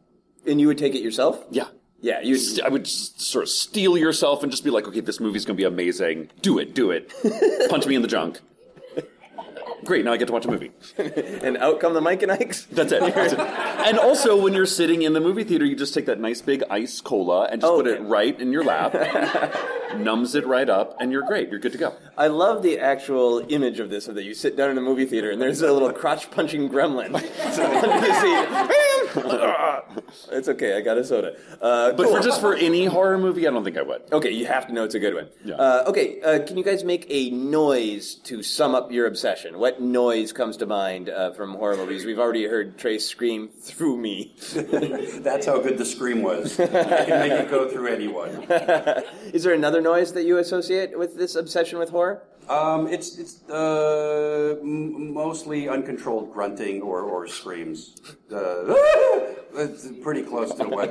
And 0.47 0.59
you 0.59 0.67
would 0.67 0.79
take 0.79 0.95
it 0.95 1.01
yourself? 1.01 1.43
Yeah. 1.51 1.67
Yeah, 2.01 2.21
you. 2.21 2.37
I 2.65 2.69
would 2.69 2.85
just 2.85 3.21
sort 3.21 3.43
of 3.43 3.49
steal 3.49 3.97
yourself 3.97 4.41
and 4.41 4.51
just 4.51 4.63
be 4.63 4.69
like, 4.69 4.87
okay, 4.87 4.99
this 4.99 5.19
movie's 5.19 5.45
going 5.45 5.55
to 5.55 5.61
be 5.61 5.65
amazing. 5.65 6.29
Do 6.41 6.57
it, 6.59 6.73
do 6.73 6.91
it. 6.91 7.13
Punch 7.69 7.85
me 7.85 7.95
in 7.95 8.01
the 8.01 8.09
junk. 8.09 8.41
Great, 9.83 10.05
now 10.05 10.13
I 10.13 10.17
get 10.17 10.27
to 10.27 10.33
watch 10.33 10.45
a 10.45 10.51
movie. 10.51 10.71
and 10.97 11.57
out 11.57 11.79
come 11.79 11.93
the 11.93 12.01
Mike 12.01 12.23
and 12.23 12.31
Ikes. 12.31 12.65
That's 12.65 12.91
it. 12.91 13.01
That's 13.15 13.33
it. 13.33 13.39
And 13.39 13.99
also, 13.99 14.41
when 14.41 14.53
you're 14.53 14.65
sitting 14.65 15.01
in 15.01 15.13
the 15.13 15.19
movie 15.19 15.43
theater, 15.43 15.65
you 15.65 15.75
just 15.75 15.93
take 15.93 16.05
that 16.05 16.19
nice 16.19 16.41
big 16.41 16.63
ice 16.69 17.01
cola 17.01 17.47
and 17.51 17.61
just 17.61 17.71
oh, 17.71 17.77
put 17.77 17.87
it 17.87 18.01
right 18.01 18.39
in 18.39 18.51
your 18.51 18.63
lap, 18.63 18.93
numbs 19.99 20.35
it 20.35 20.45
right 20.45 20.69
up, 20.69 20.95
and 20.99 21.11
you're 21.11 21.21
great. 21.23 21.49
You're 21.49 21.59
good 21.59 21.71
to 21.73 21.77
go. 21.77 21.93
I 22.17 22.27
love 22.27 22.61
the 22.63 22.79
actual 22.79 23.43
image 23.49 23.79
of 23.79 23.89
this, 23.89 24.07
of 24.07 24.15
that 24.15 24.23
you 24.23 24.33
sit 24.33 24.55
down 24.55 24.69
in 24.69 24.77
a 24.77 24.81
movie 24.81 25.05
theater 25.05 25.31
and 25.31 25.41
there's 25.41 25.61
a 25.61 25.71
little 25.71 25.91
crotch 25.91 26.29
punching 26.31 26.69
gremlin 26.69 27.15
under 27.15 28.07
the 28.07 28.13
seat. 28.21 28.71
it's 30.31 30.47
okay, 30.49 30.77
I 30.77 30.81
got 30.81 30.97
a 30.97 31.03
soda. 31.03 31.35
Uh, 31.61 31.91
But 31.93 32.05
cool. 32.05 32.15
for 32.17 32.21
just 32.23 32.39
for 32.41 32.55
any 32.55 32.85
horror 32.85 33.17
movie, 33.17 33.47
I 33.47 33.51
don't 33.51 33.63
think 33.63 33.77
I 33.77 33.81
would. 33.81 34.01
Okay, 34.11 34.31
you 34.31 34.45
have 34.45 34.67
to 34.67 34.73
know 34.73 34.83
it's 34.83 34.95
a 34.95 34.99
good 34.99 35.13
one. 35.15 35.29
Yeah. 35.43 35.55
Uh, 35.55 35.83
okay, 35.87 36.21
uh, 36.21 36.39
can 36.45 36.57
you 36.57 36.63
guys 36.63 36.83
make 36.83 37.05
a 37.09 37.29
noise 37.31 38.15
to 38.25 38.43
sum 38.43 38.75
up 38.75 38.91
your 38.91 39.07
obsession? 39.07 39.57
What 39.59 39.81
noise 39.81 40.31
comes 40.33 40.57
to 40.57 40.65
mind 40.65 41.09
uh, 41.09 41.31
from 41.33 41.53
horror 41.55 41.77
movies? 41.77 42.05
We've 42.05 42.19
already 42.19 42.45
heard 42.45 42.77
Trace 42.77 43.07
scream 43.07 43.49
through 43.49 43.97
me. 43.97 44.35
That's 44.53 45.45
how 45.45 45.59
good 45.59 45.77
the 45.77 45.85
scream 45.85 46.21
was. 46.21 46.59
I 46.59 46.65
can 46.67 47.19
make 47.19 47.31
it 47.33 47.49
go 47.49 47.69
through 47.69 47.87
anyone. 47.87 48.43
Is 49.33 49.43
there 49.43 49.53
another 49.53 49.81
noise 49.83 50.13
that 50.13 50.23
you 50.25 50.37
associate 50.37 50.97
with 50.97 51.15
this 51.17 51.35
obsession 51.35 51.77
with 51.79 51.89
horror? 51.89 52.23
Um, 52.49 52.87
it's 52.87 53.17
it's 53.17 53.41
uh, 53.49 54.57
m- 54.61 55.13
mostly 55.13 55.69
uncontrolled 55.69 56.33
grunting 56.33 56.81
or, 56.81 57.01
or 57.01 57.25
screams. 57.27 57.95
Uh, 58.29 58.35
it's 59.55 59.87
pretty 60.01 60.23
close 60.23 60.53
to 60.55 60.65
what 60.67 60.89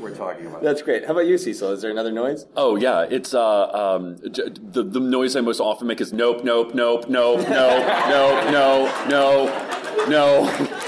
we're 0.00 0.14
talking 0.14 0.46
about. 0.46 0.62
That's 0.62 0.82
great. 0.82 1.04
How 1.04 1.12
about 1.12 1.26
you, 1.26 1.36
Cecil? 1.36 1.72
Is 1.72 1.82
there 1.82 1.90
another 1.90 2.12
noise? 2.12 2.46
Oh 2.56 2.76
yeah, 2.76 3.02
it's 3.10 3.34
uh 3.34 3.70
um 3.72 4.18
j- 4.30 4.50
the 4.54 4.84
the 4.84 5.00
noise 5.00 5.34
I 5.34 5.40
most 5.40 5.58
often 5.60 5.88
make 5.88 6.00
is 6.00 6.12
nope 6.12 6.44
nope 6.44 6.74
nope 6.74 7.08
nope 7.08 7.40
nope 7.40 7.48
nope 7.48 8.50
no 8.52 9.06
no 9.08 9.26
no. 10.08 10.78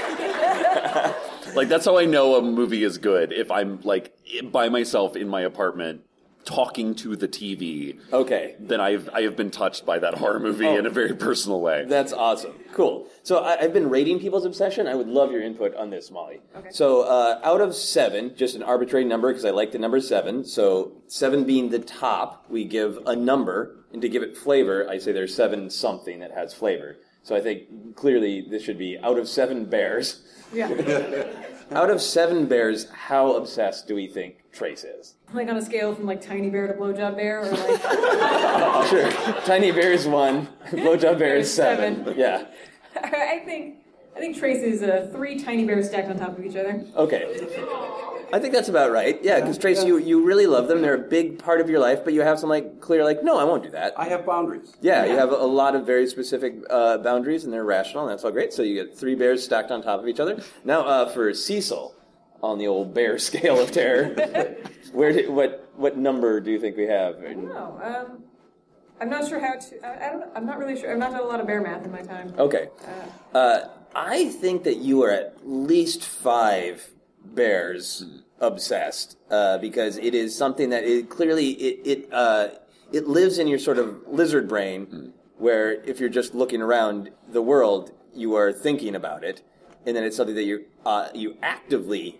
like 1.55 1.67
that's 1.67 1.85
how 1.85 1.97
I 1.97 2.05
know 2.05 2.35
a 2.35 2.41
movie 2.41 2.83
is 2.85 2.97
good 2.97 3.33
if 3.33 3.51
I'm 3.51 3.81
like 3.81 4.15
by 4.51 4.69
myself 4.69 5.17
in 5.17 5.27
my 5.27 5.41
apartment 5.41 6.03
talking 6.51 6.93
to 6.95 7.15
the 7.15 7.27
TV. 7.27 7.97
Okay. 8.11 8.55
Then 8.59 8.81
I've 8.81 9.09
I 9.13 9.21
have 9.21 9.35
been 9.35 9.51
touched 9.51 9.85
by 9.85 9.99
that 9.99 10.15
horror 10.15 10.39
movie 10.39 10.65
Oh. 10.67 10.77
in 10.77 10.85
a 10.85 10.89
very 10.89 11.13
personal 11.15 11.61
way. 11.61 11.85
That's 11.87 12.13
awesome. 12.13 12.53
Cool. 12.73 13.07
So 13.23 13.37
I, 13.39 13.59
I've 13.61 13.73
been 13.73 13.89
rating 13.89 14.19
people's 14.19 14.45
obsession. 14.45 14.87
I 14.87 14.95
would 14.95 15.07
love 15.07 15.31
your 15.31 15.41
input 15.41 15.75
on 15.75 15.89
this, 15.89 16.11
Molly. 16.11 16.41
Okay. 16.55 16.69
So 16.71 17.01
uh, 17.01 17.39
out 17.43 17.61
of 17.61 17.73
seven, 17.75 18.35
just 18.35 18.55
an 18.55 18.63
arbitrary 18.63 19.05
number 19.05 19.29
because 19.29 19.45
I 19.45 19.51
like 19.51 19.71
the 19.71 19.79
number 19.79 20.01
seven. 20.01 20.43
So 20.45 20.93
seven 21.07 21.43
being 21.45 21.69
the 21.69 21.79
top, 21.79 22.45
we 22.49 22.65
give 22.65 22.99
a 23.05 23.15
number, 23.15 23.77
and 23.93 24.01
to 24.01 24.09
give 24.09 24.23
it 24.23 24.37
flavor, 24.37 24.87
I 24.89 24.97
say 24.97 25.11
there's 25.11 25.33
seven 25.35 25.69
something 25.69 26.19
that 26.19 26.31
has 26.31 26.53
flavor. 26.53 26.97
So 27.23 27.35
I 27.35 27.41
think 27.41 27.95
clearly 27.95 28.41
this 28.41 28.63
should 28.63 28.77
be 28.79 28.97
out 28.97 29.17
of 29.19 29.27
seven 29.29 29.65
bears. 29.65 30.23
Yeah. 30.53 30.67
Out 31.71 31.89
of 31.89 32.01
seven 32.01 32.47
bears, 32.47 32.89
how 32.89 33.35
obsessed 33.37 33.87
do 33.87 33.95
we 33.95 34.05
think 34.05 34.40
Trace 34.51 34.83
is. 34.83 35.15
Like 35.33 35.49
on 35.49 35.57
a 35.57 35.61
scale 35.61 35.95
from 35.95 36.05
like 36.05 36.21
tiny 36.21 36.49
bear 36.49 36.67
to 36.67 36.73
blowjob 36.73 37.15
bear, 37.15 37.39
or 37.39 37.51
like 37.51 37.81
sure. 38.89 39.11
Tiny 39.45 39.71
bear 39.71 39.93
is 39.93 40.07
one. 40.07 40.47
Blowjob 40.71 41.19
bear 41.19 41.37
is 41.37 41.53
seven. 41.53 41.97
Seven. 42.05 42.19
Yeah. 42.19 42.45
I 42.95 43.41
think 43.45 43.77
I 44.15 44.19
think 44.19 44.37
Trace 44.37 44.61
is 44.61 44.83
uh, 44.83 45.09
three 45.11 45.39
tiny 45.39 45.65
bears 45.65 45.87
stacked 45.87 46.09
on 46.09 46.19
top 46.19 46.37
of 46.37 46.45
each 46.45 46.55
other. 46.55 46.85
Okay. 46.95 47.47
I 48.33 48.39
think 48.39 48.53
that's 48.53 48.69
about 48.69 48.91
right. 48.91 49.19
Yeah, 49.21 49.39
because 49.41 49.57
Trace, 49.57 49.83
you, 49.83 49.97
you 49.97 50.23
really 50.23 50.47
love 50.47 50.67
them. 50.67 50.81
They're 50.81 50.95
a 50.95 51.09
big 51.09 51.37
part 51.37 51.59
of 51.59 51.69
your 51.69 51.79
life, 51.79 52.03
but 52.03 52.13
you 52.13 52.21
have 52.21 52.39
some 52.39 52.49
like 52.49 52.79
clear, 52.79 53.03
like, 53.03 53.23
no, 53.23 53.37
I 53.37 53.43
won't 53.43 53.63
do 53.63 53.69
that. 53.71 53.93
I 53.99 54.05
have 54.05 54.25
boundaries. 54.25 54.73
Yeah, 54.79 55.05
you 55.05 55.17
have 55.17 55.31
a 55.31 55.35
lot 55.35 55.75
of 55.75 55.85
very 55.85 56.07
specific 56.07 56.55
uh, 56.69 56.97
boundaries, 56.99 57.43
and 57.43 57.51
they're 57.51 57.65
rational, 57.65 58.03
and 58.03 58.11
that's 58.11 58.23
all 58.23 58.31
great. 58.31 58.53
So 58.53 58.63
you 58.63 58.75
get 58.75 58.97
three 58.97 59.15
bears 59.15 59.43
stacked 59.43 59.69
on 59.69 59.81
top 59.81 59.99
of 59.99 60.07
each 60.07 60.19
other. 60.19 60.41
Now, 60.63 60.81
uh, 60.81 61.09
for 61.09 61.33
Cecil, 61.33 61.93
on 62.41 62.57
the 62.57 62.67
old 62.67 62.93
bear 62.93 63.17
scale 63.29 63.59
of 63.59 63.71
terror, 63.71 64.57
where 64.93 65.13
did, 65.13 65.29
what 65.29 65.71
what 65.75 65.97
number 65.97 66.39
do 66.39 66.51
you 66.51 66.59
think 66.59 66.77
we 66.77 66.85
have? 66.85 67.17
I 67.19 67.33
don't 67.33 67.47
know. 67.47 67.79
Um, 67.83 68.23
I'm 68.99 69.09
not 69.09 69.27
sure 69.27 69.39
how 69.39 69.55
to. 69.55 69.85
I, 69.85 70.07
I 70.07 70.11
don't. 70.11 70.29
I'm 70.35 70.45
not 70.45 70.57
really 70.59 70.79
sure. 70.79 70.91
I've 70.91 70.99
not 70.99 71.11
done 71.11 71.21
a 71.21 71.25
lot 71.25 71.39
of 71.39 71.47
bear 71.47 71.61
math 71.61 71.85
in 71.85 71.91
my 71.91 72.01
time. 72.01 72.33
Okay. 72.37 72.69
Uh, 73.33 73.61
I 73.95 74.29
think 74.29 74.63
that 74.63 74.77
you 74.77 75.03
are 75.03 75.11
at 75.11 75.37
least 75.43 76.03
five 76.03 76.91
bears 77.23 78.05
obsessed 78.39 79.17
uh, 79.29 79.57
because 79.59 79.97
it 79.97 80.15
is 80.15 80.35
something 80.35 80.69
that 80.69 80.83
it 80.83 81.09
clearly 81.09 81.51
it 81.51 81.79
it 81.85 82.13
uh, 82.13 82.49
it 82.91 83.07
lives 83.07 83.37
in 83.37 83.47
your 83.47 83.59
sort 83.59 83.77
of 83.77 84.01
lizard 84.07 84.47
brain 84.47 85.13
where 85.37 85.73
if 85.83 85.99
you're 85.99 86.09
just 86.09 86.33
looking 86.33 86.61
around 86.61 87.11
the 87.31 87.41
world 87.41 87.91
you 88.13 88.35
are 88.35 88.51
thinking 88.51 88.95
about 88.95 89.23
it 89.23 89.41
and 89.85 89.95
then 89.95 90.03
it's 90.03 90.17
something 90.17 90.35
that 90.35 90.43
you 90.43 90.65
uh, 90.85 91.09
you 91.13 91.37
actively 91.43 92.19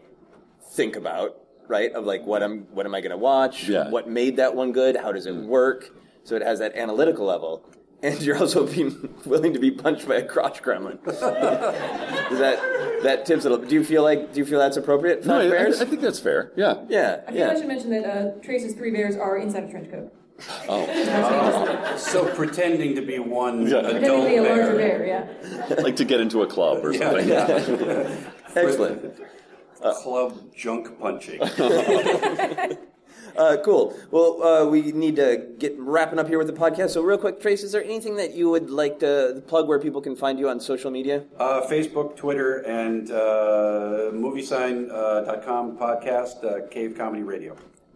think 0.72 0.95
about 0.95 1.38
right 1.67 1.91
of 1.93 2.05
like 2.05 2.26
what 2.26 2.41
I'm 2.43 2.61
what 2.72 2.86
am 2.86 2.95
I 2.95 3.01
going 3.01 3.11
to 3.11 3.17
watch 3.17 3.69
what 3.69 4.07
made 4.09 4.38
that 4.38 4.55
one 4.55 4.72
good 4.72 4.95
how 4.95 5.11
does 5.11 5.26
it 5.26 5.36
work 5.36 5.89
so 6.24 6.36
it 6.36 6.41
has 6.41 6.59
that 6.59 6.76
analytical 6.76 7.26
level 7.26 7.65
and 8.03 8.19
you're 8.22 8.38
also 8.38 8.65
being 8.76 9.13
willing 9.26 9.53
to 9.53 9.59
be 9.59 9.69
punched 9.72 10.07
by 10.07 10.15
a 10.15 10.26
crotch 10.26 10.63
gremlin. 10.63 10.97
Is 11.07 12.39
that 12.39 12.99
that 13.03 13.26
tips 13.28 13.45
it? 13.45 13.51
a- 13.51 13.57
Do 13.63 13.76
you 13.76 13.84
feel 13.84 14.01
like 14.03 14.34
do 14.34 14.39
you 14.39 14.45
feel 14.45 14.57
that's 14.59 14.78
appropriate? 14.78 15.24
No, 15.26 15.39
I- 15.39 15.45
I- 15.45 15.49
bears? 15.49 15.82
I 15.82 15.86
think 15.86 16.01
that's 16.01 16.19
fair. 16.19 16.51
Yeah. 16.55 16.84
Yeah. 16.89 17.22
I 17.28 17.32
think 17.32 17.43
I 17.43 17.55
should 17.55 17.67
mention 17.67 17.89
that 17.91 18.05
uh, 18.05 18.32
Trace's 18.41 18.74
three 18.74 18.89
bears 18.91 19.15
are 19.15 19.38
inside 19.38 19.65
a 19.65 19.72
trench 19.72 19.91
coat. 19.91 20.11
Oh. 20.67 21.95
so 21.97 22.26
pretending 22.34 22.95
to 22.95 23.01
be 23.03 23.19
one 23.19 23.67
Yeah. 23.67 23.82
Pretending 23.82 24.03
adult 24.03 24.24
to 24.24 24.30
be 24.30 24.36
a 24.38 24.41
larger 24.41 24.76
bear. 24.78 24.97
bear, 24.99 25.67
yeah. 25.69 25.76
like 25.84 25.95
to 25.97 26.05
get 26.05 26.19
into 26.19 26.41
a 26.41 26.47
club 26.47 26.84
or 26.84 26.93
something. 26.95 27.28
Yeah. 27.28 28.17
Excellent. 28.55 29.19
Club 29.82 30.54
junk 30.56 31.00
punching. 31.00 31.42
Uh, 33.38 33.58
cool. 33.64 33.98
Well, 34.12 34.44
uh, 34.44 34.66
we 34.66 34.92
need 34.92 35.16
to 35.16 35.48
get 35.58 35.76
wrapping 35.80 36.20
up 36.20 36.28
here 36.28 36.38
with 36.38 36.48
the 36.48 36.54
podcast. 36.54 36.90
So, 36.90 37.02
real 37.02 37.18
quick, 37.18 37.40
Trace, 37.40 37.64
is 37.64 37.72
there 37.72 37.84
anything 37.84 38.18
that 38.18 38.34
you 38.34 38.50
would 38.50 38.70
like 38.70 39.00
to 39.00 39.42
plug 39.48 39.68
where 39.68 39.80
people 39.80 40.02
can 40.02 40.16
find 40.16 40.38
you 40.38 40.50
on 40.50 40.60
social 40.60 40.92
media? 40.92 41.24
Uh, 41.40 41.62
Facebook, 41.62 42.16
Twitter, 42.16 42.58
and 42.68 43.10
uh, 43.12 44.12
MovieSign.com 44.12 45.78
podcast, 45.78 46.44
uh, 46.44 46.68
Cave 46.68 46.96
Comedy 46.98 47.24
Radio. 47.24 47.56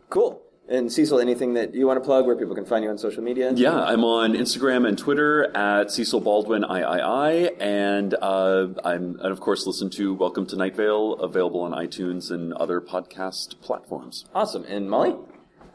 Cool. 0.09 0.41
And 0.67 0.91
Cecil, 0.91 1.19
anything 1.19 1.53
that 1.53 1.75
you 1.75 1.85
want 1.85 1.97
to 1.97 2.05
plug 2.05 2.25
where 2.25 2.35
people 2.35 2.55
can 2.55 2.65
find 2.65 2.83
you 2.83 2.89
on 2.89 2.97
social 2.97 3.21
media? 3.21 3.53
Yeah, 3.53 3.83
I'm 3.83 4.03
on 4.03 4.33
Instagram 4.33 4.87
and 4.87 4.97
Twitter 4.97 5.55
at 5.55 5.91
Cecil 5.91 6.21
Baldwin 6.21 6.63
III, 6.63 7.51
and 7.59 8.15
uh, 8.15 8.69
I'm 8.83 9.19
and 9.19 9.31
of 9.31 9.39
course 9.39 9.67
listen 9.67 9.91
to 9.91 10.15
Welcome 10.15 10.47
to 10.47 10.55
Night 10.55 10.75
Vale, 10.75 11.13
available 11.13 11.61
on 11.61 11.71
iTunes 11.71 12.31
and 12.31 12.51
other 12.53 12.81
podcast 12.81 13.61
platforms. 13.61 14.25
Awesome. 14.33 14.63
And 14.63 14.89
Molly? 14.89 15.15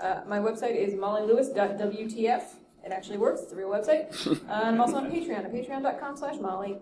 Uh, 0.01 0.23
my 0.27 0.41
website 0.41 0.75
is 0.75 0.95
mollylewis.wtf. 0.95 2.43
It 2.85 2.93
actually 2.93 3.19
works. 3.19 3.43
It's 3.43 3.53
a 3.53 3.57
real 3.57 3.69
website. 3.69 4.11
uh, 4.49 4.53
I'm 4.53 4.81
also 4.81 4.97
on 4.97 5.09
Patreon 5.09 5.45
at 5.45 5.53
patreon.com 5.53 6.17
slash 6.17 6.41
molly. 6.41 6.79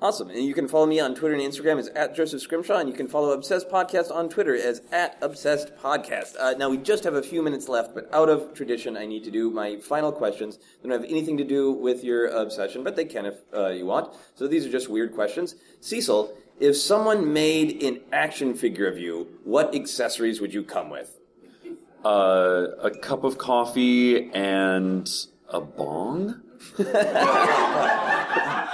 Awesome. 0.00 0.30
And 0.30 0.44
you 0.44 0.54
can 0.54 0.68
follow 0.68 0.86
me 0.86 1.00
on 1.00 1.16
Twitter 1.16 1.34
and 1.34 1.42
Instagram 1.42 1.76
as 1.80 1.88
at 1.88 2.14
Joseph 2.14 2.40
Scrimshaw, 2.40 2.78
and 2.78 2.88
you 2.88 2.94
can 2.94 3.08
follow 3.08 3.32
Obsessed 3.32 3.68
Podcast 3.68 4.14
on 4.14 4.28
Twitter 4.28 4.54
as 4.54 4.80
at 4.92 5.18
Obsessed 5.20 5.74
Podcast. 5.76 6.36
Uh, 6.38 6.52
now, 6.52 6.70
we 6.70 6.76
just 6.76 7.02
have 7.02 7.14
a 7.14 7.22
few 7.22 7.42
minutes 7.42 7.68
left, 7.68 7.96
but 7.96 8.08
out 8.14 8.28
of 8.28 8.54
tradition, 8.54 8.96
I 8.96 9.06
need 9.06 9.24
to 9.24 9.32
do 9.32 9.50
my 9.50 9.80
final 9.80 10.12
questions. 10.12 10.58
They 10.58 10.88
don't 10.88 11.00
have 11.00 11.10
anything 11.10 11.36
to 11.38 11.44
do 11.44 11.72
with 11.72 12.04
your 12.04 12.28
obsession, 12.28 12.84
but 12.84 12.94
they 12.94 13.06
can 13.06 13.26
if 13.26 13.38
uh, 13.52 13.70
you 13.70 13.86
want. 13.86 14.14
So 14.36 14.46
these 14.46 14.64
are 14.64 14.70
just 14.70 14.88
weird 14.88 15.14
questions. 15.14 15.56
Cecil, 15.80 16.32
if 16.60 16.76
someone 16.76 17.32
made 17.32 17.82
an 17.82 17.98
action 18.12 18.54
figure 18.54 18.86
of 18.86 18.98
you, 18.98 19.26
what 19.42 19.74
accessories 19.74 20.40
would 20.40 20.54
you 20.54 20.62
come 20.62 20.90
with? 20.90 21.18
Uh, 22.04 22.68
a 22.80 22.90
cup 22.90 23.24
of 23.24 23.36
coffee 23.36 24.30
and 24.30 25.10
a 25.48 25.60
bong. 25.60 26.40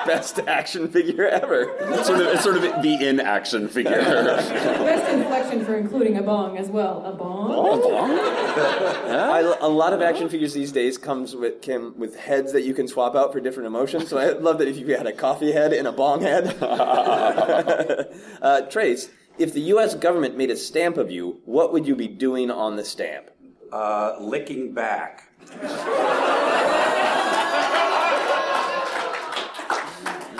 Best 0.06 0.38
action 0.40 0.88
figure 0.88 1.26
ever. 1.26 1.74
It's 1.80 2.06
sort 2.06 2.20
of, 2.20 2.26
it's 2.28 2.42
sort 2.42 2.56
of 2.56 2.62
the 2.62 3.08
in 3.08 3.20
action 3.20 3.68
figure. 3.68 4.02
Best 4.02 5.12
inflection 5.12 5.64
for 5.64 5.76
including 5.76 6.18
a 6.18 6.22
bong 6.22 6.58
as 6.58 6.68
well. 6.68 7.04
A 7.04 7.12
bong? 7.12 7.50
A 7.50 7.56
bong. 7.82 8.10
I, 8.10 9.56
a 9.60 9.68
lot 9.68 9.92
of 9.92 10.02
action 10.02 10.28
figures 10.28 10.52
these 10.52 10.72
days 10.72 10.98
comes 10.98 11.34
with 11.34 11.62
Kim 11.62 11.98
with 11.98 12.16
heads 12.16 12.52
that 12.52 12.62
you 12.62 12.74
can 12.74 12.86
swap 12.86 13.14
out 13.14 13.32
for 13.32 13.40
different 13.40 13.66
emotions. 13.66 14.08
So 14.08 14.18
I 14.18 14.30
love 14.32 14.58
that 14.58 14.68
if 14.68 14.76
you 14.76 14.86
had 14.96 15.06
a 15.06 15.12
coffee 15.12 15.52
head 15.52 15.72
and 15.72 15.88
a 15.88 15.92
bong 15.92 16.20
head. 16.22 16.56
uh, 16.62 18.60
Trace, 18.62 19.08
if 19.38 19.52
the 19.52 19.60
U.S. 19.60 19.94
government 19.94 20.36
made 20.36 20.50
a 20.50 20.56
stamp 20.56 20.96
of 20.96 21.10
you, 21.10 21.40
what 21.44 21.72
would 21.72 21.86
you 21.86 21.96
be 21.96 22.08
doing 22.08 22.50
on 22.50 22.76
the 22.76 22.84
stamp? 22.84 23.30
Uh, 23.72 24.16
licking 24.20 24.72
back. 24.74 25.28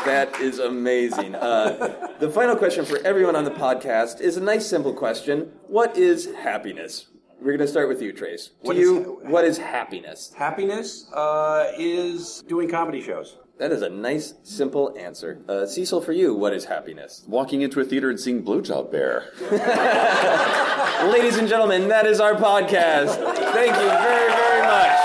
That 0.05 0.39
is 0.41 0.59
amazing. 0.59 1.35
Uh, 1.35 2.09
the 2.21 2.29
final 2.31 2.57
question 2.57 2.85
for 2.85 2.99
everyone 3.05 3.37
on 3.37 3.45
the 3.45 3.51
podcast 3.51 4.21
is 4.21 4.37
a 4.37 4.41
nice, 4.41 4.67
simple 4.67 4.93
question. 4.93 5.51
What 5.67 5.97
is 5.97 6.27
happiness? 6.35 7.07
We're 7.41 7.53
going 7.57 7.59
to 7.61 7.69
start 7.69 7.89
with 7.89 8.03
you, 8.03 8.13
Trace. 8.13 8.49
To 8.49 8.53
What 8.63 8.77
is- 8.77 8.83
you, 8.83 9.21
what 9.25 9.45
is 9.45 9.59
happiness? 9.59 10.33
Happiness 10.37 11.11
uh, 11.13 11.73
is 11.79 12.43
doing 12.47 12.69
comedy 12.69 13.01
shows. 13.03 13.37
That 13.59 13.71
is 13.71 13.83
a 13.83 13.89
nice, 13.89 14.35
simple 14.43 14.95
answer. 14.99 15.41
Uh, 15.49 15.65
Cecil, 15.65 16.01
for 16.01 16.13
you, 16.13 16.35
what 16.35 16.53
is 16.53 16.65
happiness? 16.65 17.25
Walking 17.29 17.63
into 17.63 17.81
a 17.81 17.85
theater 17.85 18.11
and 18.11 18.19
seeing 18.19 18.43
Blowjob 18.43 18.91
Bear. 18.91 19.31
Ladies 21.11 21.37
and 21.39 21.49
gentlemen, 21.49 21.89
that 21.89 22.05
is 22.07 22.19
our 22.21 22.35
podcast. 22.35 23.15
Thank 23.53 23.75
you 23.77 23.89
very, 23.89 24.33
very 24.33 24.63
much. 24.63 25.01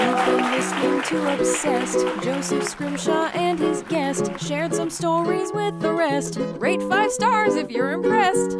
You've 0.00 0.26
been 0.26 0.50
listening 0.52 1.02
to 1.02 1.34
Obsessed. 1.34 2.24
Joseph 2.24 2.64
Scrimshaw 2.64 3.26
and 3.34 3.45
his 3.45 3.45
guest 3.88 4.30
shared 4.40 4.74
some 4.74 4.90
stories 4.90 5.52
with 5.52 5.80
the 5.80 5.92
rest. 5.92 6.38
Rate 6.58 6.82
five 6.82 7.12
stars 7.12 7.54
if 7.54 7.70
you're 7.70 7.92
impressed. 7.92 8.52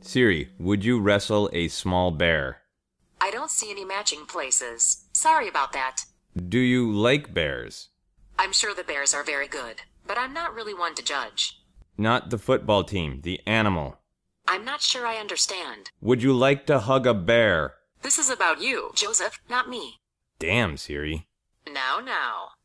Siri, 0.00 0.50
would 0.58 0.84
you 0.84 1.00
wrestle 1.00 1.50
a 1.52 1.68
small 1.68 2.10
bear? 2.10 2.62
I 3.20 3.30
don't 3.30 3.50
see 3.50 3.70
any 3.70 3.84
matching 3.84 4.24
places. 4.26 5.04
Sorry 5.12 5.48
about 5.48 5.72
that. 5.72 6.04
Do 6.36 6.58
you 6.58 6.92
like 6.92 7.34
bears? 7.34 7.88
I'm 8.38 8.52
sure 8.52 8.74
the 8.74 8.84
Bears 8.84 9.14
are 9.14 9.24
very 9.24 9.48
good, 9.48 9.82
but 10.06 10.18
I'm 10.18 10.34
not 10.34 10.54
really 10.54 10.74
one 10.74 10.94
to 10.96 11.02
judge. 11.02 11.60
Not 11.96 12.28
the 12.28 12.38
football 12.38 12.84
team, 12.84 13.22
the 13.22 13.40
animal. 13.46 13.96
I'm 14.46 14.64
not 14.64 14.82
sure 14.82 15.06
I 15.06 15.16
understand. 15.16 15.90
Would 16.00 16.22
you 16.22 16.34
like 16.34 16.66
to 16.66 16.80
hug 16.80 17.06
a 17.06 17.14
bear? 17.14 17.74
This 18.02 18.18
is 18.18 18.28
about 18.30 18.60
you, 18.60 18.90
Joseph, 18.94 19.40
not 19.48 19.68
me. 19.68 20.00
Damn, 20.38 20.76
Siri. 20.76 21.25
Now, 21.72 21.98
now. 22.00 22.55